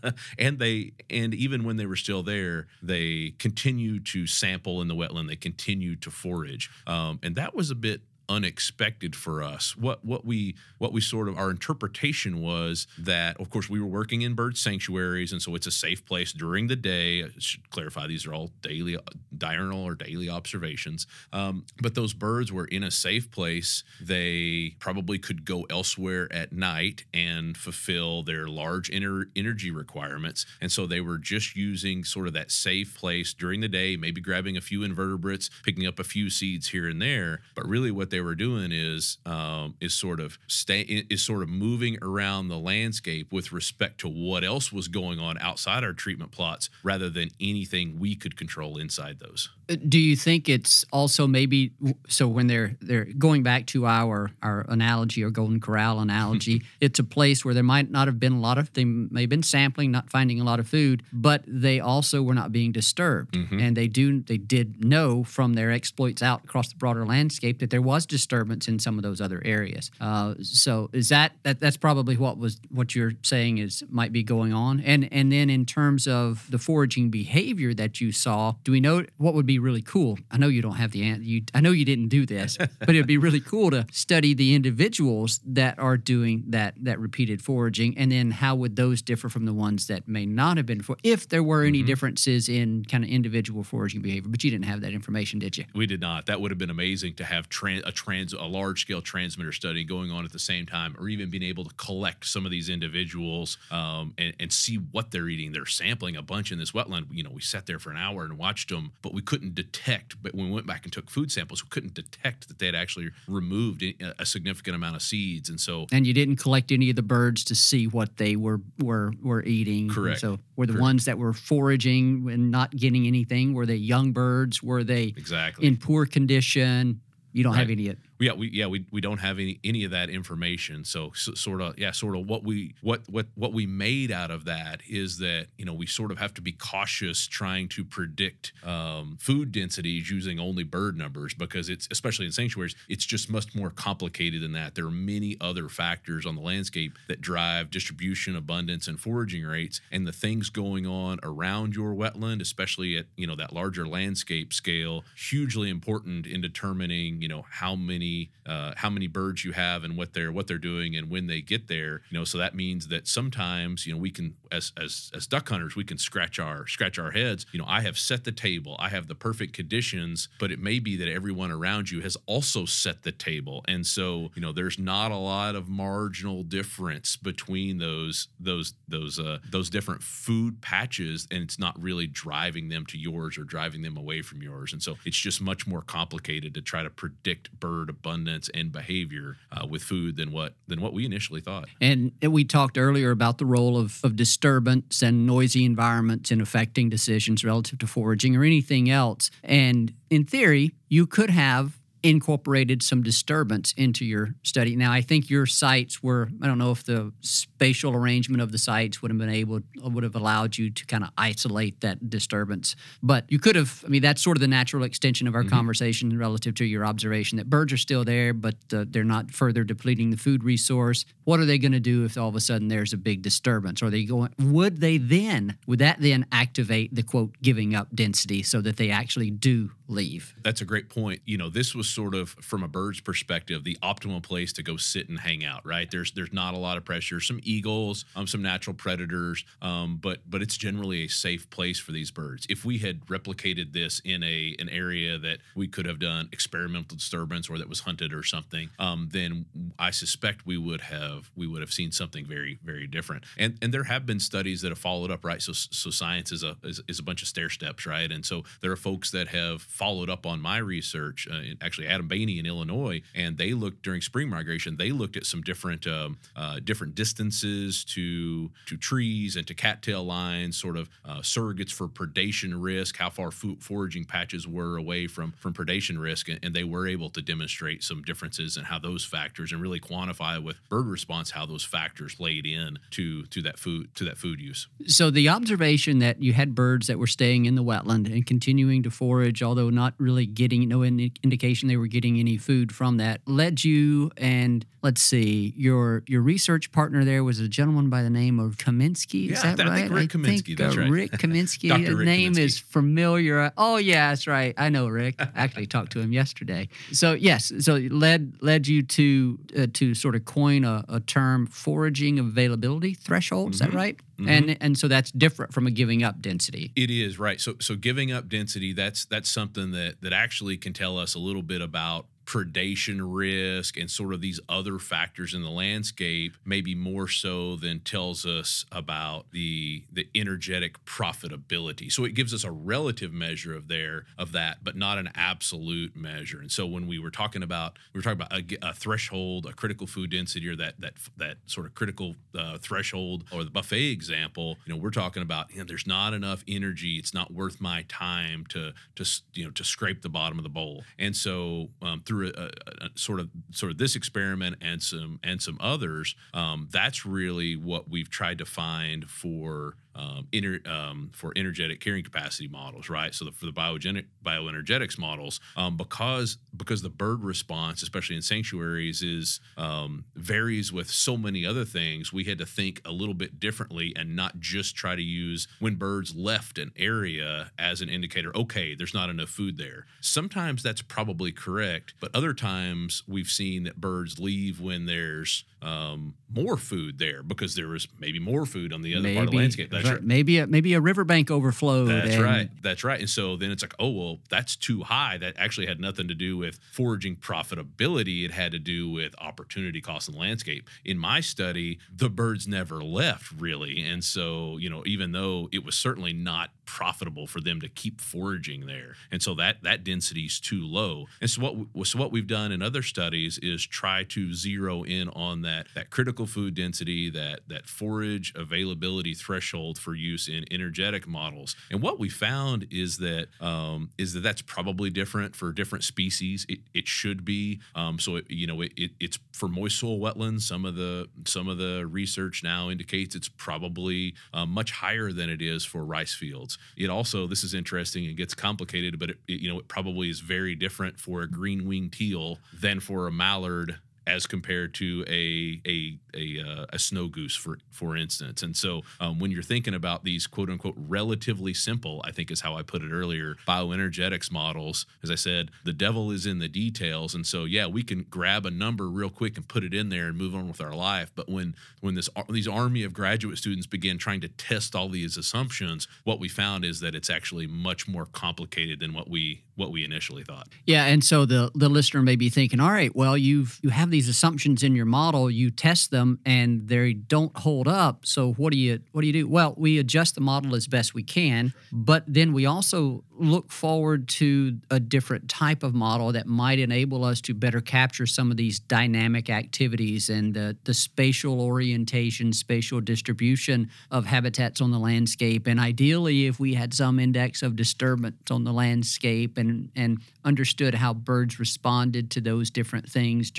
and 0.38 0.58
they 0.58 0.92
and 1.10 1.34
even 1.34 1.64
when 1.64 1.76
they 1.76 1.86
were 1.86 1.96
still 1.96 2.22
there, 2.22 2.68
they 2.82 3.34
continued 3.38 4.06
to 4.06 4.26
sample 4.26 4.80
in 4.80 4.88
the 4.88 4.94
wetland. 4.94 5.28
They 5.28 5.36
continued 5.36 6.02
to 6.02 6.10
forage, 6.10 6.70
um, 6.86 7.18
and 7.22 7.34
that 7.36 7.54
was 7.54 7.70
a 7.70 7.74
bit 7.74 8.02
unexpected 8.28 9.16
for 9.16 9.42
us. 9.42 9.76
What 9.76 10.04
what 10.04 10.24
we 10.24 10.54
what 10.78 10.92
we 10.92 11.00
sort 11.00 11.28
of 11.28 11.38
our 11.38 11.50
interpretation 11.50 12.40
was 12.40 12.86
that 12.98 13.40
of 13.40 13.50
course 13.50 13.70
we 13.70 13.80
were 13.80 13.86
working 13.86 14.22
in 14.22 14.34
bird 14.34 14.56
sanctuaries, 14.56 15.32
and 15.32 15.40
so 15.40 15.54
it's 15.54 15.66
a 15.66 15.70
safe 15.70 16.04
place 16.04 16.32
during 16.32 16.66
the 16.66 16.76
day. 16.76 17.24
I 17.24 17.28
should 17.38 17.68
clarify 17.70 18.06
these 18.06 18.26
are 18.26 18.34
all 18.34 18.50
daily 18.60 18.98
diurnal 19.36 19.82
or 19.82 19.94
daily 19.94 20.28
observations. 20.28 21.06
Um, 21.32 21.64
but 21.80 21.94
those 21.94 22.12
birds 22.12 22.52
were 22.52 22.66
in 22.66 22.82
a 22.82 22.90
safe 22.90 23.30
place. 23.30 23.82
They 24.00 24.74
probably 24.78 25.18
could 25.18 25.44
go 25.44 25.66
elsewhere 25.70 26.32
at 26.32 26.52
night 26.52 27.04
and 27.14 27.56
fulfill 27.56 28.22
their 28.22 28.46
large 28.46 28.90
inner 28.90 29.30
energy 29.34 29.70
requirements, 29.70 30.44
and 30.60 30.70
so 30.70 30.86
they 30.86 31.00
were 31.00 31.18
just 31.18 31.56
using 31.56 32.04
sort 32.04 32.26
of 32.26 32.34
that 32.34 32.50
safe 32.50 32.96
place 32.98 33.32
during 33.32 33.60
the 33.60 33.68
day, 33.68 33.96
maybe 33.96 34.20
grabbing 34.20 34.56
a 34.56 34.60
few 34.60 34.82
invertebrates, 34.82 35.50
picking 35.64 35.86
up 35.86 35.98
a 35.98 36.04
few 36.04 36.28
seeds 36.28 36.68
here 36.68 36.88
and 36.88 37.00
there. 37.00 37.40
But 37.54 37.66
really, 37.66 37.90
what 37.90 38.10
they 38.10 38.17
were 38.20 38.34
doing 38.34 38.72
is 38.72 39.18
um, 39.26 39.74
is 39.80 39.94
sort 39.94 40.20
of 40.20 40.38
stay 40.46 40.80
is 40.80 41.24
sort 41.24 41.42
of 41.42 41.48
moving 41.48 41.98
around 42.02 42.48
the 42.48 42.58
landscape 42.58 43.32
with 43.32 43.52
respect 43.52 43.98
to 44.00 44.08
what 44.08 44.44
else 44.44 44.72
was 44.72 44.88
going 44.88 45.18
on 45.18 45.38
outside 45.38 45.84
our 45.84 45.92
treatment 45.92 46.32
plots, 46.32 46.70
rather 46.82 47.10
than 47.10 47.30
anything 47.40 47.98
we 47.98 48.14
could 48.14 48.36
control 48.36 48.78
inside 48.78 49.18
those. 49.20 49.50
Uh, 49.70 49.76
do 49.88 49.98
you 49.98 50.16
think 50.16 50.48
it's 50.48 50.84
also 50.92 51.26
maybe 51.26 51.72
so 52.08 52.26
when 52.28 52.46
they're 52.46 52.76
they're 52.80 53.04
going 53.04 53.42
back 53.42 53.66
to 53.66 53.86
our 53.86 54.30
our 54.42 54.64
analogy 54.68 55.22
or 55.22 55.30
golden 55.30 55.60
corral 55.60 56.00
analogy, 56.00 56.62
it's 56.80 56.98
a 56.98 57.04
place 57.04 57.44
where 57.44 57.54
there 57.54 57.62
might 57.62 57.90
not 57.90 58.08
have 58.08 58.18
been 58.18 58.32
a 58.32 58.40
lot 58.40 58.58
of 58.58 58.72
they 58.72 58.84
may 58.84 59.22
have 59.22 59.30
been 59.30 59.42
sampling, 59.42 59.90
not 59.90 60.10
finding 60.10 60.40
a 60.40 60.44
lot 60.44 60.60
of 60.60 60.68
food, 60.68 61.02
but 61.12 61.42
they 61.46 61.80
also 61.80 62.22
were 62.22 62.34
not 62.34 62.52
being 62.52 62.72
disturbed, 62.72 63.34
mm-hmm. 63.34 63.60
and 63.60 63.76
they 63.76 63.88
do 63.88 64.20
they 64.22 64.38
did 64.38 64.84
know 64.84 65.24
from 65.24 65.54
their 65.54 65.70
exploits 65.70 66.22
out 66.22 66.44
across 66.44 66.68
the 66.68 66.76
broader 66.76 67.04
landscape 67.04 67.58
that 67.58 67.70
there 67.70 67.82
was 67.82 68.06
disturbance 68.08 68.68
in 68.68 68.78
some 68.78 68.98
of 68.98 69.02
those 69.02 69.20
other 69.20 69.40
areas. 69.44 69.90
Uh, 70.00 70.34
so 70.42 70.90
is 70.92 71.08
that, 71.08 71.32
that 71.42 71.60
that's 71.60 71.76
probably 71.76 72.16
what 72.16 72.38
was 72.38 72.60
what 72.70 72.94
you're 72.94 73.12
saying 73.22 73.58
is 73.58 73.84
might 73.88 74.12
be 74.12 74.22
going 74.22 74.52
on, 74.52 74.80
and 74.80 75.08
and 75.12 75.32
then 75.32 75.50
in 75.50 75.66
terms 75.66 76.06
of 76.06 76.50
the 76.50 76.58
foraging 76.58 77.10
behavior 77.10 77.74
that 77.74 78.00
you 78.00 78.12
saw, 78.12 78.54
do 78.64 78.72
we 78.72 78.80
know 78.80 79.04
what 79.16 79.34
would 79.34 79.46
be 79.46 79.58
really 79.58 79.82
cool. 79.82 80.18
I 80.30 80.38
know 80.38 80.48
you 80.48 80.62
don't 80.62 80.76
have 80.76 80.92
the 80.92 81.04
answer. 81.04 81.22
You, 81.22 81.42
I 81.54 81.60
know 81.60 81.70
you 81.70 81.84
didn't 81.84 82.08
do 82.08 82.26
this, 82.26 82.56
but 82.78 82.90
it'd 82.90 83.06
be 83.06 83.18
really 83.18 83.40
cool 83.40 83.70
to 83.70 83.86
study 83.92 84.34
the 84.34 84.54
individuals 84.54 85.40
that 85.44 85.78
are 85.78 85.96
doing 85.96 86.44
that 86.48 86.74
that 86.82 86.98
repeated 86.98 87.42
foraging, 87.42 87.96
and 87.98 88.10
then 88.10 88.30
how 88.30 88.54
would 88.54 88.76
those 88.76 89.02
differ 89.02 89.28
from 89.28 89.44
the 89.44 89.54
ones 89.54 89.86
that 89.86 90.08
may 90.08 90.26
not 90.26 90.56
have 90.56 90.66
been 90.66 90.82
for 90.82 90.96
if 91.02 91.28
there 91.28 91.42
were 91.42 91.64
any 91.64 91.78
mm-hmm. 91.78 91.86
differences 91.86 92.48
in 92.48 92.84
kind 92.84 93.04
of 93.04 93.10
individual 93.10 93.64
foraging 93.64 94.00
behavior. 94.00 94.28
But 94.30 94.44
you 94.44 94.50
didn't 94.50 94.66
have 94.66 94.80
that 94.82 94.92
information, 94.92 95.38
did 95.38 95.56
you? 95.58 95.64
We 95.74 95.86
did 95.86 96.00
not. 96.00 96.26
That 96.26 96.40
would 96.40 96.50
have 96.50 96.58
been 96.58 96.70
amazing 96.70 97.14
to 97.14 97.24
have 97.24 97.48
trans, 97.48 97.82
a 97.84 97.92
trans 97.98 98.32
a 98.32 98.44
large 98.44 98.82
scale 98.82 99.02
transmitter 99.02 99.52
study 99.52 99.82
going 99.82 100.10
on 100.12 100.24
at 100.24 100.32
the 100.32 100.38
same 100.38 100.64
time, 100.66 100.94
or 100.98 101.08
even 101.08 101.30
being 101.30 101.42
able 101.42 101.64
to 101.64 101.74
collect 101.74 102.24
some 102.24 102.44
of 102.44 102.52
these 102.52 102.68
individuals 102.68 103.58
um, 103.72 104.14
and, 104.16 104.34
and 104.38 104.52
see 104.52 104.76
what 104.76 105.10
they're 105.10 105.28
eating. 105.28 105.52
They're 105.52 105.66
sampling 105.66 106.16
a 106.16 106.22
bunch 106.22 106.52
in 106.52 106.58
this 106.58 106.70
wetland. 106.70 107.06
You 107.10 107.24
know, 107.24 107.30
we 107.30 107.40
sat 107.40 107.66
there 107.66 107.80
for 107.80 107.90
an 107.90 107.96
hour 107.96 108.22
and 108.22 108.38
watched 108.38 108.68
them, 108.68 108.92
but 109.02 109.12
we 109.12 109.20
couldn't 109.20 109.56
detect. 109.56 110.22
But 110.22 110.34
when 110.34 110.46
we 110.46 110.52
went 110.52 110.66
back 110.66 110.84
and 110.84 110.92
took 110.92 111.10
food 111.10 111.32
samples, 111.32 111.64
we 111.64 111.68
couldn't 111.70 111.94
detect 111.94 112.46
that 112.48 112.60
they 112.60 112.66
had 112.66 112.76
actually 112.76 113.10
removed 113.26 113.82
a 114.18 114.24
significant 114.24 114.76
amount 114.76 114.94
of 114.94 115.02
seeds. 115.02 115.48
And 115.48 115.60
so, 115.60 115.86
and 115.90 116.06
you 116.06 116.14
didn't 116.14 116.36
collect 116.36 116.70
any 116.70 116.90
of 116.90 116.96
the 116.96 117.02
birds 117.02 117.42
to 117.44 117.56
see 117.56 117.88
what 117.88 118.16
they 118.16 118.36
were 118.36 118.60
were 118.80 119.12
were 119.20 119.42
eating. 119.42 119.88
Correct. 119.88 120.20
So, 120.20 120.38
were 120.54 120.66
the 120.66 120.74
Correct. 120.74 120.82
ones 120.82 121.04
that 121.06 121.18
were 121.18 121.32
foraging 121.32 122.30
and 122.30 122.52
not 122.52 122.70
getting 122.76 123.06
anything? 123.08 123.54
Were 123.54 123.66
they 123.66 123.74
young 123.74 124.12
birds? 124.12 124.62
Were 124.62 124.84
they 124.84 125.14
exactly 125.16 125.66
in 125.66 125.76
poor 125.76 126.06
condition? 126.06 127.00
You 127.32 127.44
don't 127.44 127.54
have 127.54 127.70
any 127.70 127.84
yet 127.84 127.98
yeah 128.18 128.32
we 128.32 128.50
yeah 128.50 128.66
we, 128.66 128.84
we 128.90 129.00
don't 129.00 129.18
have 129.18 129.38
any 129.38 129.60
any 129.64 129.84
of 129.84 129.90
that 129.92 130.10
information. 130.10 130.84
So, 130.84 131.12
so, 131.14 131.34
sort 131.34 131.60
of 131.60 131.78
yeah 131.78 131.92
sort 131.92 132.16
of 132.16 132.26
what 132.26 132.44
we 132.44 132.74
what 132.82 133.02
what 133.08 133.26
what 133.34 133.52
we 133.52 133.66
made 133.66 134.10
out 134.10 134.30
of 134.30 134.44
that 134.46 134.80
is 134.88 135.18
that 135.18 135.46
you 135.56 135.64
know 135.64 135.74
we 135.74 135.86
sort 135.86 136.10
of 136.10 136.18
have 136.18 136.34
to 136.34 136.40
be 136.40 136.52
cautious 136.52 137.26
trying 137.26 137.68
to 137.68 137.84
predict 137.84 138.52
um, 138.64 139.16
food 139.20 139.52
densities 139.52 140.10
using 140.10 140.38
only 140.38 140.64
bird 140.64 140.96
numbers 140.96 141.34
because 141.34 141.68
it's 141.68 141.86
especially 141.90 142.26
in 142.26 142.32
sanctuaries 142.32 142.74
it's 142.88 143.04
just 143.04 143.30
much 143.30 143.54
more 143.54 143.70
complicated 143.70 144.42
than 144.42 144.52
that. 144.52 144.74
There 144.74 144.86
are 144.86 144.90
many 144.90 145.36
other 145.40 145.68
factors 145.68 146.26
on 146.26 146.34
the 146.34 146.42
landscape 146.42 146.98
that 147.08 147.20
drive 147.20 147.70
distribution 147.70 148.36
abundance 148.36 148.88
and 148.88 149.00
foraging 149.00 149.44
rates. 149.44 149.80
And 149.92 150.06
the 150.06 150.12
things 150.12 150.50
going 150.50 150.86
on 150.86 151.20
around 151.22 151.74
your 151.74 151.94
wetland 151.94 152.40
especially 152.40 152.96
at 152.96 153.06
you 153.16 153.26
know 153.26 153.36
that 153.36 153.52
larger 153.52 153.86
landscape 153.86 154.52
scale 154.52 155.04
hugely 155.16 155.70
important 155.70 156.26
in 156.26 156.40
determining 156.40 157.22
you 157.22 157.28
know 157.28 157.44
how 157.50 157.74
many 157.74 158.07
many 158.08 158.30
uh, 158.46 158.72
how 158.76 158.88
many 158.88 159.06
birds 159.06 159.44
you 159.44 159.52
have 159.52 159.84
and 159.84 159.96
what 159.96 160.14
they're 160.14 160.32
what 160.32 160.46
they're 160.46 160.58
doing 160.58 160.96
and 160.96 161.10
when 161.10 161.26
they 161.26 161.40
get 161.40 161.68
there. 161.68 162.00
You 162.10 162.18
know, 162.18 162.24
so 162.24 162.38
that 162.38 162.54
means 162.54 162.88
that 162.88 163.06
sometimes 163.06 163.86
you 163.86 163.92
know 163.92 163.98
we 163.98 164.10
can 164.10 164.34
as 164.50 164.72
as 164.76 165.10
as 165.14 165.26
duck 165.26 165.48
hunters 165.48 165.76
we 165.76 165.84
can 165.84 165.98
scratch 165.98 166.38
our 166.38 166.66
scratch 166.66 166.98
our 166.98 167.10
heads. 167.10 167.44
You 167.52 167.58
know, 167.58 167.66
I 167.68 167.82
have 167.82 167.98
set 167.98 168.24
the 168.24 168.32
table, 168.32 168.76
I 168.78 168.88
have 168.88 169.06
the 169.06 169.14
perfect 169.14 169.52
conditions, 169.52 170.28
but 170.40 170.50
it 170.50 170.58
may 170.58 170.78
be 170.78 170.96
that 170.96 171.08
everyone 171.08 171.50
around 171.50 171.90
you 171.90 172.00
has 172.00 172.16
also 172.26 172.64
set 172.64 173.02
the 173.02 173.12
table, 173.12 173.64
and 173.68 173.86
so 173.86 174.30
you 174.34 174.42
know 174.42 174.52
there's 174.52 174.78
not 174.78 175.10
a 175.10 175.16
lot 175.16 175.54
of 175.54 175.68
marginal 175.68 176.42
difference 176.42 177.16
between 177.16 177.78
those 177.78 178.28
those 178.40 178.74
those 178.88 179.18
uh, 179.18 179.38
those 179.50 179.68
different 179.68 180.02
food 180.02 180.62
patches, 180.62 181.26
and 181.30 181.42
it's 181.42 181.58
not 181.58 181.80
really 181.80 182.06
driving 182.06 182.68
them 182.68 182.86
to 182.86 182.98
yours 182.98 183.36
or 183.36 183.44
driving 183.44 183.82
them 183.82 183.96
away 183.96 184.22
from 184.22 184.42
yours, 184.42 184.72
and 184.72 184.82
so 184.82 184.96
it's 185.04 185.18
just 185.18 185.40
much 185.40 185.66
more 185.66 185.82
complicated 185.82 186.54
to 186.54 186.62
try 186.62 186.82
to 186.82 186.90
predict 186.90 187.50
bird 187.60 187.90
abundance 187.98 188.48
and 188.54 188.72
behavior 188.72 189.36
uh, 189.52 189.66
with 189.66 189.82
food 189.82 190.16
than 190.16 190.32
what 190.32 190.54
than 190.66 190.80
what 190.80 190.92
we 190.92 191.04
initially 191.04 191.40
thought. 191.40 191.66
And 191.80 192.12
we 192.22 192.44
talked 192.44 192.78
earlier 192.78 193.10
about 193.10 193.38
the 193.38 193.46
role 193.46 193.76
of, 193.76 194.00
of 194.04 194.16
disturbance 194.16 195.02
and 195.02 195.26
noisy 195.26 195.64
environments 195.64 196.30
in 196.30 196.40
affecting 196.40 196.88
decisions 196.88 197.44
relative 197.44 197.78
to 197.80 197.86
foraging 197.86 198.36
or 198.36 198.44
anything 198.44 198.88
else. 198.90 199.30
And 199.42 199.92
in 200.10 200.24
theory, 200.24 200.74
you 200.88 201.06
could 201.06 201.30
have 201.30 201.77
incorporated 202.08 202.82
some 202.82 203.02
disturbance 203.02 203.74
into 203.76 204.04
your 204.04 204.34
study. 204.42 204.76
Now, 204.76 204.92
I 204.92 205.02
think 205.02 205.28
your 205.28 205.44
sites 205.44 206.02
were, 206.02 206.30
I 206.40 206.46
don't 206.46 206.58
know 206.58 206.70
if 206.70 206.84
the 206.84 207.12
spatial 207.20 207.94
arrangement 207.94 208.42
of 208.42 208.50
the 208.50 208.58
sites 208.58 209.02
would 209.02 209.10
have 209.10 209.18
been 209.18 209.28
able, 209.28 209.60
would 209.82 210.04
have 210.04 210.16
allowed 210.16 210.56
you 210.56 210.70
to 210.70 210.86
kind 210.86 211.04
of 211.04 211.10
isolate 211.18 211.82
that 211.82 212.08
disturbance. 212.08 212.76
But 213.02 213.24
you 213.28 213.38
could 213.38 213.56
have, 213.56 213.84
I 213.84 213.88
mean, 213.88 214.00
that's 214.00 214.22
sort 214.22 214.38
of 214.38 214.40
the 214.40 214.48
natural 214.48 214.84
extension 214.84 215.28
of 215.28 215.34
our 215.34 215.42
mm-hmm. 215.42 215.50
conversation 215.50 216.18
relative 216.18 216.54
to 216.56 216.64
your 216.64 216.86
observation 216.86 217.36
that 217.36 217.50
birds 217.50 217.72
are 217.72 217.78
still 217.78 218.04
there, 218.04 218.32
but 218.32 218.56
uh, 218.72 218.86
they're 218.88 219.04
not 219.04 219.30
further 219.30 219.62
depleting 219.62 220.10
the 220.10 220.16
food 220.16 220.42
resource. 220.42 221.04
What 221.24 221.40
are 221.40 221.44
they 221.44 221.58
going 221.58 221.72
to 221.72 221.80
do 221.80 222.04
if 222.04 222.16
all 222.16 222.28
of 222.28 222.36
a 222.36 222.40
sudden 222.40 222.68
there's 222.68 222.94
a 222.94 222.98
big 222.98 223.22
disturbance? 223.22 223.82
Are 223.82 223.90
they 223.90 224.04
going, 224.04 224.32
would 224.38 224.80
they 224.80 224.96
then, 224.96 225.58
would 225.66 225.80
that 225.80 226.00
then 226.00 226.26
activate 226.32 226.94
the 226.94 227.02
quote, 227.02 227.36
giving 227.42 227.74
up 227.74 227.88
density 227.94 228.42
so 228.42 228.60
that 228.62 228.78
they 228.78 228.90
actually 228.90 229.30
do 229.30 229.70
leave? 229.88 230.34
That's 230.42 230.60
a 230.60 230.64
great 230.64 230.88
point. 230.88 231.20
You 231.24 231.38
know, 231.38 231.48
this 231.48 231.74
was 231.74 231.88
sort 231.88 232.14
of 232.14 232.30
from 232.30 232.62
a 232.62 232.68
bird's 232.68 233.00
perspective 233.00 233.64
the 233.64 233.78
optimal 233.82 234.22
place 234.22 234.52
to 234.54 234.62
go 234.62 234.76
sit 234.76 235.08
and 235.08 235.18
hang 235.18 235.44
out 235.44 235.64
right? 235.64 235.90
There's 235.90 236.12
there's 236.12 236.32
not 236.32 236.54
a 236.54 236.58
lot 236.58 236.76
of 236.76 236.84
pressure. 236.84 237.20
Some 237.20 237.40
eagles 237.42 238.04
um, 238.14 238.26
some 238.26 238.42
natural 238.42 238.74
predators 238.74 239.44
um, 239.62 239.98
but 240.00 240.18
but 240.28 240.42
it's 240.42 240.56
generally 240.56 241.04
a 241.04 241.08
safe 241.08 241.48
place 241.50 241.78
for 241.78 241.92
these 241.92 242.10
birds. 242.10 242.46
If 242.48 242.64
we 242.64 242.78
had 242.78 243.06
replicated 243.06 243.72
this 243.72 244.00
in 244.04 244.22
a 244.22 244.54
an 244.58 244.68
area 244.68 245.18
that 245.18 245.38
we 245.54 245.66
could 245.66 245.86
have 245.86 245.98
done 245.98 246.28
experimental 246.32 246.96
disturbance 246.96 247.48
or 247.48 247.58
that 247.58 247.68
was 247.68 247.80
hunted 247.80 248.12
or 248.12 248.22
something 248.22 248.68
um, 248.78 249.08
then 249.12 249.46
I 249.78 249.90
suspect 249.90 250.46
we 250.46 250.58
would 250.58 250.82
have 250.82 251.30
we 251.34 251.46
would 251.46 251.60
have 251.60 251.72
seen 251.72 251.92
something 251.92 252.26
very 252.26 252.58
very 252.62 252.86
different. 252.86 253.24
And 253.36 253.58
and 253.62 253.72
there 253.72 253.84
have 253.84 254.06
been 254.06 254.20
studies 254.20 254.60
that 254.62 254.68
have 254.68 254.78
followed 254.78 255.10
up 255.10 255.24
right? 255.24 255.40
So 255.40 255.52
so 255.52 255.90
science 255.90 256.32
is 256.32 256.42
a 256.42 256.56
is, 256.64 256.80
is 256.88 256.98
a 256.98 257.02
bunch 257.02 257.22
of 257.22 257.28
stair 257.28 257.48
steps 257.48 257.86
right? 257.86 258.10
And 258.10 258.24
so 258.24 258.44
there 258.60 258.70
are 258.70 258.76
folks 258.76 259.10
that 259.12 259.28
have 259.28 259.62
followed 259.78 260.10
up 260.10 260.26
on 260.26 260.40
my 260.40 260.58
research 260.58 261.28
uh, 261.30 261.40
actually 261.60 261.86
Adam 261.86 262.08
Bainey 262.08 262.38
in 262.38 262.46
Illinois, 262.46 263.00
and 263.14 263.38
they 263.38 263.52
looked 263.52 263.82
during 263.82 264.00
spring 264.00 264.28
migration. 264.28 264.76
They 264.76 264.90
looked 264.90 265.16
at 265.16 265.24
some 265.24 265.40
different 265.42 265.86
um, 265.86 266.18
uh, 266.36 266.58
different 266.60 266.96
distances 266.96 267.84
to 267.84 268.50
to 268.66 268.76
trees 268.76 269.36
and 269.36 269.46
to 269.46 269.54
cattail 269.54 270.04
lines, 270.04 270.56
sort 270.56 270.76
of 270.76 270.90
uh, 271.04 271.18
surrogates 271.18 271.72
for 271.72 271.86
predation 271.88 272.54
risk, 272.56 272.96
how 272.96 273.10
far 273.10 273.30
foraging 273.30 274.04
patches 274.04 274.46
were 274.48 274.76
away 274.76 275.06
from 275.06 275.32
from 275.38 275.54
predation 275.54 276.00
risk, 276.00 276.28
and, 276.28 276.40
and, 276.42 276.54
they 276.58 276.64
were 276.64 276.88
able 276.88 277.10
to 277.10 277.22
demonstrate 277.22 277.84
some 277.84 278.02
differences 278.02 278.56
and 278.56 278.66
how 278.66 278.78
those 278.78 279.04
factors 279.04 279.52
and 279.52 279.60
really 279.60 279.78
quantify 279.78 280.42
with 280.42 280.56
bird 280.68 280.86
response 280.86 281.30
how 281.30 281.46
those 281.46 281.62
factors 281.62 282.16
played 282.16 282.46
in 282.46 282.78
to 282.90 283.24
to 283.26 283.42
that 283.42 283.58
food 283.58 283.94
to 283.94 284.04
that 284.04 284.18
food 284.18 284.40
use. 284.40 284.66
So 284.86 285.10
the 285.10 285.28
observation 285.28 286.00
that 286.00 286.20
you 286.20 286.32
had 286.32 286.54
birds 286.54 286.88
that 286.88 286.98
were 286.98 287.06
staying 287.06 287.44
in 287.44 287.54
the 287.54 287.62
wetland 287.62 288.12
and 288.12 288.26
continuing 288.26 288.82
to 288.82 288.90
forage, 288.90 289.42
although 289.42 289.67
so 289.68 289.74
not 289.74 289.94
really 289.98 290.26
getting 290.26 290.66
no 290.68 290.82
indi- 290.84 291.12
indication 291.22 291.68
they 291.68 291.76
were 291.76 291.86
getting 291.86 292.18
any 292.18 292.36
food 292.36 292.72
from 292.72 292.96
that. 292.96 293.20
Led 293.26 293.64
you 293.64 294.10
and 294.16 294.64
let's 294.82 295.02
see, 295.02 295.52
your 295.56 296.02
your 296.06 296.22
research 296.22 296.70
partner 296.72 297.04
there 297.04 297.22
was 297.24 297.40
a 297.40 297.48
gentleman 297.48 297.90
by 297.90 298.02
the 298.02 298.10
name 298.10 298.38
of 298.38 298.56
Kaminski. 298.56 299.30
Is 299.30 299.42
Yeah, 299.44 299.54
that 299.54 299.56
th- 299.56 299.68
I 299.68 299.70
right? 299.70 299.80
think 299.80 299.92
Rick 299.92 300.10
Kaminski, 300.10 300.56
that's 300.56 300.76
uh, 300.76 300.80
right. 300.80 300.90
Rick 300.90 301.10
Kaminski. 301.12 301.68
Dr. 301.84 301.96
Rick 301.96 302.04
name 302.06 302.32
Kaminski. 302.34 302.38
is 302.38 302.58
familiar. 302.58 303.52
Oh 303.56 303.76
yeah, 303.76 304.10
that's 304.10 304.26
right. 304.26 304.54
I 304.56 304.68
know 304.70 304.88
Rick. 304.88 305.16
I 305.18 305.28
actually 305.34 305.66
talked 305.66 305.92
to 305.92 306.00
him 306.00 306.12
yesterday. 306.12 306.68
So 306.92 307.12
yes, 307.12 307.52
so 307.60 307.74
led 307.76 308.34
led 308.40 308.66
you 308.66 308.82
to 308.82 309.38
uh, 309.58 309.66
to 309.74 309.94
sort 309.94 310.14
of 310.14 310.24
coin 310.24 310.64
a, 310.64 310.84
a 310.88 311.00
term 311.00 311.46
foraging 311.46 312.18
availability 312.18 312.94
threshold. 312.94 313.54
Is 313.54 313.60
that 313.60 313.70
Mhm. 313.70 313.74
right? 313.74 313.96
Mhm. 314.18 314.28
And 314.28 314.56
and 314.60 314.78
so 314.78 314.88
that's 314.88 315.10
different 315.12 315.52
from 315.52 315.66
a 315.66 315.70
giving 315.70 316.02
up 316.02 316.20
density. 316.20 316.72
It 316.76 316.90
is 316.90 317.18
right. 317.18 317.40
So 317.40 317.54
so 317.60 317.74
giving 317.76 318.10
up 318.12 318.28
density 318.28 318.72
that's 318.72 319.04
that's 319.04 319.28
something 319.30 319.57
that 319.72 319.96
that 320.02 320.12
actually 320.12 320.56
can 320.56 320.72
tell 320.72 320.98
us 320.98 321.14
a 321.14 321.18
little 321.18 321.42
bit 321.42 321.60
about 321.60 322.06
predation 322.28 323.00
risk 323.02 323.78
and 323.78 323.90
sort 323.90 324.12
of 324.12 324.20
these 324.20 324.38
other 324.50 324.78
factors 324.78 325.32
in 325.32 325.42
the 325.42 325.50
landscape 325.50 326.36
maybe 326.44 326.74
more 326.74 327.08
so 327.08 327.56
than 327.56 327.80
tells 327.80 328.26
us 328.26 328.66
about 328.70 329.24
the 329.32 329.82
the 329.90 330.06
energetic 330.14 330.84
profitability. 330.84 331.90
So 331.90 332.04
it 332.04 332.14
gives 332.14 332.34
us 332.34 332.44
a 332.44 332.50
relative 332.50 333.14
measure 333.14 333.56
of 333.56 333.68
there 333.68 334.04
of 334.18 334.32
that 334.32 334.58
but 334.62 334.76
not 334.76 334.98
an 334.98 335.08
absolute 335.14 335.96
measure. 335.96 336.38
And 336.38 336.52
so 336.52 336.66
when 336.66 336.86
we 336.86 336.98
were 336.98 337.10
talking 337.10 337.42
about 337.42 337.78
we 337.94 337.98
were 337.98 338.02
talking 338.02 338.20
about 338.20 338.32
a, 338.38 338.68
a 338.68 338.74
threshold 338.74 339.46
a 339.46 339.54
critical 339.54 339.86
food 339.86 340.10
density 340.10 340.48
or 340.48 340.56
that 340.56 340.74
that 340.80 340.94
that 341.16 341.38
sort 341.46 341.64
of 341.64 341.74
critical 341.74 342.14
uh, 342.38 342.58
threshold 342.58 343.24
or 343.32 343.42
the 343.42 343.50
buffet 343.50 343.90
example 343.90 344.58
you 344.66 344.74
know 344.74 344.78
we're 344.78 344.90
talking 344.90 345.22
about 345.22 345.50
you 345.50 345.60
know 345.60 345.64
there's 345.64 345.86
not 345.86 346.12
enough 346.12 346.44
energy. 346.46 346.96
It's 346.96 347.14
not 347.14 347.32
worth 347.32 347.58
my 347.58 347.86
time 347.88 348.44
to 348.50 348.74
to 348.96 349.22
you 349.32 349.46
know 349.46 349.50
to 349.52 349.64
scrape 349.64 350.02
the 350.02 350.10
bottom 350.10 350.38
of 350.38 350.42
the 350.42 350.50
bowl. 350.50 350.84
And 350.98 351.16
so 351.16 351.70
um, 351.80 352.02
through 352.04 352.17
a, 352.24 352.32
a, 352.36 352.50
a 352.86 352.88
sort 352.94 353.20
of 353.20 353.28
sort 353.50 353.72
of 353.72 353.78
this 353.78 353.96
experiment 353.96 354.56
and 354.60 354.82
some 354.82 355.20
and 355.22 355.40
some 355.40 355.58
others 355.60 356.14
um, 356.34 356.68
that's 356.70 357.04
really 357.06 357.56
what 357.56 357.88
we've 357.88 358.10
tried 358.10 358.38
to 358.38 358.44
find 358.44 359.08
for 359.08 359.74
um, 359.98 360.28
ener- 360.32 360.66
um, 360.66 361.10
for 361.12 361.32
energetic 361.36 361.80
carrying 361.80 362.04
capacity 362.04 362.48
models, 362.48 362.88
right? 362.88 363.12
So 363.14 363.24
the, 363.24 363.32
for 363.32 363.46
the 363.46 363.52
biogenic 363.52 364.04
bioenergetics 364.24 364.98
models, 364.98 365.40
um, 365.56 365.76
because 365.76 366.38
because 366.56 366.82
the 366.82 366.88
bird 366.88 367.24
response, 367.24 367.82
especially 367.82 368.16
in 368.16 368.22
sanctuaries, 368.22 369.02
is 369.02 369.40
um, 369.56 370.04
varies 370.14 370.72
with 370.72 370.90
so 370.90 371.16
many 371.16 371.44
other 371.44 371.64
things. 371.64 372.12
We 372.12 372.24
had 372.24 372.38
to 372.38 372.46
think 372.46 372.80
a 372.84 372.92
little 372.92 373.14
bit 373.14 373.40
differently 373.40 373.92
and 373.96 374.14
not 374.14 374.38
just 374.38 374.76
try 374.76 374.94
to 374.94 375.02
use 375.02 375.48
when 375.58 375.74
birds 375.74 376.14
left 376.14 376.58
an 376.58 376.72
area 376.76 377.50
as 377.58 377.80
an 377.80 377.88
indicator. 377.88 378.34
Okay, 378.36 378.74
there's 378.74 378.94
not 378.94 379.10
enough 379.10 379.28
food 379.28 379.58
there. 379.58 379.86
Sometimes 380.00 380.62
that's 380.62 380.82
probably 380.82 381.32
correct, 381.32 381.94
but 382.00 382.14
other 382.14 382.34
times 382.34 383.02
we've 383.08 383.30
seen 383.30 383.64
that 383.64 383.80
birds 383.80 384.18
leave 384.18 384.60
when 384.60 384.86
there's 384.86 385.44
um, 385.62 386.14
more 386.30 386.56
food 386.56 386.98
there 386.98 387.22
because 387.22 387.54
there 387.54 387.68
was 387.68 387.88
maybe 387.98 388.18
more 388.18 388.46
food 388.46 388.72
on 388.72 388.82
the 388.82 388.94
other 388.94 389.12
part 389.14 389.26
of 389.26 389.30
the 389.30 389.36
landscape. 389.36 389.70
That's 389.70 389.88
right, 389.88 390.02
maybe 390.02 390.38
a, 390.38 390.46
maybe 390.46 390.74
a 390.74 390.80
riverbank 390.80 391.30
overflowed. 391.30 391.88
That's 391.88 392.14
and- 392.14 392.22
right. 392.22 392.50
That's 392.62 392.84
right. 392.84 393.00
And 393.00 393.10
so 393.10 393.36
then 393.36 393.50
it's 393.50 393.62
like, 393.62 393.74
oh, 393.78 393.90
well, 393.90 394.18
that's 394.28 394.56
too 394.56 394.82
high. 394.82 395.18
That 395.18 395.34
actually 395.36 395.66
had 395.66 395.80
nothing 395.80 396.08
to 396.08 396.14
do 396.14 396.36
with 396.36 396.58
foraging 396.72 397.16
profitability. 397.16 398.24
It 398.24 398.30
had 398.30 398.52
to 398.52 398.58
do 398.58 398.90
with 398.90 399.14
opportunity 399.18 399.80
cost 399.80 400.08
in 400.08 400.14
the 400.14 400.20
landscape. 400.20 400.68
In 400.84 400.98
my 400.98 401.20
study, 401.20 401.78
the 401.94 402.10
birds 402.10 402.46
never 402.46 402.82
left 402.82 403.32
really. 403.32 403.82
And 403.82 404.04
so, 404.04 404.58
you 404.58 404.70
know, 404.70 404.82
even 404.86 405.12
though 405.12 405.48
it 405.52 405.64
was 405.64 405.74
certainly 405.76 406.12
not 406.12 406.50
profitable 406.68 407.26
for 407.26 407.40
them 407.40 407.62
to 407.62 407.68
keep 407.68 407.98
foraging 407.98 408.66
there. 408.66 408.94
And 409.10 409.22
so 409.22 409.34
that 409.36 409.62
that 409.62 409.84
density 409.84 410.26
is 410.26 410.38
too 410.38 410.66
low. 410.66 411.06
And 411.22 411.30
so 411.30 411.40
what 411.40 411.86
so 411.86 411.98
what 411.98 412.12
we've 412.12 412.26
done 412.26 412.52
in 412.52 412.60
other 412.60 412.82
studies 412.82 413.38
is 413.38 413.66
try 413.66 414.04
to 414.04 414.34
zero 414.34 414.82
in 414.82 415.08
on 415.08 415.40
that 415.42 415.68
that 415.74 415.88
critical 415.88 416.26
food 416.26 416.54
density, 416.54 417.08
that 417.08 417.40
that 417.48 417.66
forage 417.66 418.34
availability 418.36 419.14
threshold 419.14 419.78
for 419.78 419.94
use 419.94 420.28
in 420.28 420.44
energetic 420.50 421.08
models. 421.08 421.56
And 421.70 421.80
what 421.80 421.98
we 421.98 422.10
found 422.10 422.66
is 422.70 422.98
that 422.98 423.28
um, 423.40 423.90
is 423.96 424.12
that 424.12 424.20
that's 424.20 424.42
probably 424.42 424.90
different 424.90 425.34
for 425.34 425.52
different 425.52 425.84
species. 425.84 426.44
It, 426.50 426.58
it 426.74 426.86
should 426.86 427.24
be. 427.24 427.60
Um, 427.74 427.98
so 427.98 428.16
it, 428.16 428.26
you 428.28 428.46
know 428.46 428.60
it, 428.60 428.72
it, 428.76 428.90
it's 429.00 429.18
for 429.32 429.48
moist 429.48 429.78
soil 429.80 429.98
wetlands. 429.98 430.42
Some 430.42 430.66
of 430.66 430.74
the 430.74 431.08
some 431.24 431.48
of 431.48 431.56
the 431.56 431.86
research 431.86 432.42
now 432.44 432.68
indicates 432.68 433.14
it's 433.14 433.30
probably 433.30 434.14
uh, 434.34 434.44
much 434.44 434.72
higher 434.72 435.12
than 435.12 435.30
it 435.30 435.40
is 435.40 435.64
for 435.64 435.82
rice 435.82 436.12
fields. 436.12 436.57
It 436.76 436.90
also 436.90 437.26
this 437.26 437.44
is 437.44 437.54
interesting. 437.54 438.04
It 438.04 438.16
gets 438.16 438.34
complicated, 438.34 438.98
but 438.98 439.10
it, 439.10 439.18
it 439.26 439.40
you 439.40 439.52
know 439.52 439.58
it 439.58 439.68
probably 439.68 440.10
is 440.10 440.20
very 440.20 440.54
different 440.54 440.98
for 440.98 441.22
a 441.22 441.28
green 441.28 441.66
winged 441.66 441.92
teal 441.92 442.38
than 442.52 442.80
for 442.80 443.06
a 443.06 443.12
mallard 443.12 443.78
as 444.08 444.26
compared 444.26 444.74
to 444.74 445.04
a 445.06 445.60
a 445.68 445.98
a, 446.14 446.40
uh, 446.40 446.66
a 446.70 446.78
snow 446.78 447.06
goose, 447.08 447.36
for 447.36 447.58
for 447.70 447.96
instance. 447.96 448.42
And 448.42 448.56
so, 448.56 448.82
um, 449.00 449.18
when 449.18 449.30
you're 449.30 449.42
thinking 449.42 449.74
about 449.74 450.04
these 450.04 450.26
quote 450.26 450.50
unquote 450.50 450.74
relatively 450.76 451.54
simple, 451.54 452.02
I 452.04 452.10
think 452.10 452.30
is 452.30 452.40
how 452.40 452.56
I 452.56 452.62
put 452.62 452.82
it 452.82 452.90
earlier, 452.90 453.36
bioenergetics 453.46 454.32
models. 454.32 454.86
As 455.02 455.10
I 455.10 455.14
said, 455.14 455.50
the 455.64 455.72
devil 455.72 456.10
is 456.10 456.26
in 456.26 456.38
the 456.38 456.48
details. 456.48 457.14
And 457.14 457.26
so, 457.26 457.44
yeah, 457.44 457.66
we 457.66 457.82
can 457.82 458.04
grab 458.08 458.46
a 458.46 458.50
number 458.50 458.88
real 458.88 459.10
quick 459.10 459.36
and 459.36 459.46
put 459.46 459.62
it 459.62 459.74
in 459.74 459.90
there 459.90 460.06
and 460.06 460.16
move 460.16 460.34
on 460.34 460.48
with 460.48 460.60
our 460.60 460.74
life. 460.74 461.12
But 461.14 461.28
when 461.28 461.54
when 461.80 461.94
this 461.94 462.08
these 462.30 462.48
army 462.48 462.82
of 462.84 462.92
graduate 462.92 463.38
students 463.38 463.66
begin 463.66 463.98
trying 463.98 464.22
to 464.22 464.28
test 464.28 464.74
all 464.74 464.88
these 464.88 465.16
assumptions, 465.16 465.86
what 466.04 466.18
we 466.18 466.28
found 466.28 466.64
is 466.64 466.80
that 466.80 466.94
it's 466.94 467.10
actually 467.10 467.46
much 467.46 467.86
more 467.86 468.06
complicated 468.06 468.80
than 468.80 468.94
what 468.94 469.08
we 469.08 469.42
what 469.58 469.72
we 469.72 469.84
initially 469.84 470.22
thought. 470.22 470.48
Yeah, 470.64 470.86
and 470.86 471.04
so 471.04 471.26
the 471.26 471.50
the 471.54 471.68
listener 471.68 472.02
may 472.02 472.16
be 472.16 472.30
thinking, 472.30 472.60
all 472.60 472.70
right, 472.70 472.94
well, 472.94 473.18
you've 473.18 473.58
you 473.62 473.70
have 473.70 473.90
these 473.98 474.08
assumptions 474.08 474.62
in 474.62 474.76
your 474.76 474.84
model, 474.84 475.28
you 475.28 475.50
test 475.50 475.90
them, 475.90 476.20
and 476.24 476.68
they 476.68 476.92
don't 476.92 477.36
hold 477.36 477.66
up. 477.66 478.06
So 478.06 478.32
what 478.34 478.52
do 478.52 478.58
you 478.58 478.78
what 478.92 479.00
do 479.00 479.08
you 479.08 479.12
do? 479.12 479.26
Well, 479.26 479.54
we 479.56 479.76
adjust 479.78 480.14
the 480.14 480.20
model 480.20 480.54
as 480.54 480.68
best 480.68 480.94
we 480.94 481.02
can, 481.02 481.52
but 481.72 482.04
then 482.06 482.32
we 482.32 482.46
also 482.46 483.02
look 483.18 483.50
forward 483.50 484.08
to 484.08 484.58
a 484.70 484.80
different 484.80 485.28
type 485.28 485.62
of 485.62 485.74
model 485.74 486.12
that 486.12 486.26
might 486.26 486.58
enable 486.58 487.04
us 487.04 487.20
to 487.22 487.34
better 487.34 487.60
capture 487.60 488.06
some 488.06 488.30
of 488.30 488.36
these 488.36 488.58
dynamic 488.58 489.28
activities 489.30 490.08
and 490.08 490.34
the, 490.34 490.56
the 490.64 490.74
spatial 490.74 491.40
orientation, 491.40 492.32
spatial 492.32 492.80
distribution 492.80 493.70
of 493.90 494.06
habitats 494.06 494.60
on 494.60 494.70
the 494.70 494.78
landscape. 494.78 495.46
And 495.46 495.58
ideally, 495.58 496.26
if 496.26 496.38
we 496.38 496.54
had 496.54 496.72
some 496.72 496.98
index 496.98 497.42
of 497.42 497.56
disturbance 497.56 498.30
on 498.30 498.44
the 498.44 498.52
landscape 498.52 499.36
and, 499.36 499.70
and 499.74 499.98
understood 500.24 500.74
how 500.74 500.94
birds 500.94 501.38
responded 501.38 502.10
to 502.12 502.20
those 502.20 502.50
different 502.50 502.88
things 502.88 503.32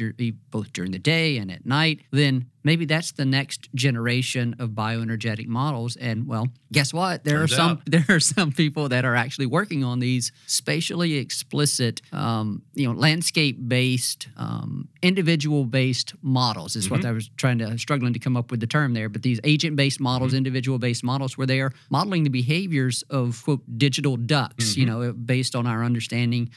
both 0.52 0.74
during 0.74 0.92
the 0.92 1.00
day 1.00 1.38
and 1.38 1.52
at 1.52 1.66
night, 1.66 2.02
then 2.12 2.50
maybe 2.70 2.86
that's 2.86 3.14
the 3.14 3.26
next 3.26 3.68
generation 3.74 4.56
of 4.60 4.70
bioenergetic 4.70 5.48
models. 5.48 5.96
And 5.96 6.28
well, 6.28 6.50
guess 6.72 6.94
what? 6.94 7.24
There 7.24 7.40
Turns 7.40 7.54
are 7.54 7.56
some 7.56 7.72
out. 7.72 7.82
there 7.88 8.06
are 8.10 8.20
some 8.20 8.52
people 8.52 8.90
that 8.90 9.06
are 9.06 9.16
actually 9.16 9.48
working 9.48 9.84
on 9.84 9.98
these 9.98 10.32
spatially 10.46 11.16
explicit, 11.16 12.04
um, 12.12 12.62
you 12.76 12.88
know, 12.88 12.94
landscape-based, 12.94 14.28
um, 14.38 14.88
individual-based 15.02 16.14
models. 16.22 16.76
Is 16.76 16.92
what 16.92 17.04
I 17.06 17.12
was 17.12 17.32
trying 17.38 17.58
to 17.58 17.76
struggling 17.80 18.14
to 18.14 18.20
come 18.20 18.38
up 18.38 18.52
with 18.52 18.60
the 18.60 18.68
term 18.68 18.94
there. 18.94 19.10
But 19.10 19.24
these 19.24 19.40
agent-based 19.44 20.00
models, 20.00 20.36
individual-based 20.36 21.04
models, 21.04 21.40
where 21.40 21.48
they 21.48 21.62
are 21.62 21.74
modeling 21.90 22.24
the 22.24 22.30
behaviors 22.30 23.04
of 23.10 23.42
quote 23.44 23.64
digital 23.80 24.16
ducks. 24.16 24.78
You 24.78 24.86
know, 24.86 25.12
based 25.12 25.56
on 25.56 25.66
our 25.66 25.84
understanding 25.84 26.52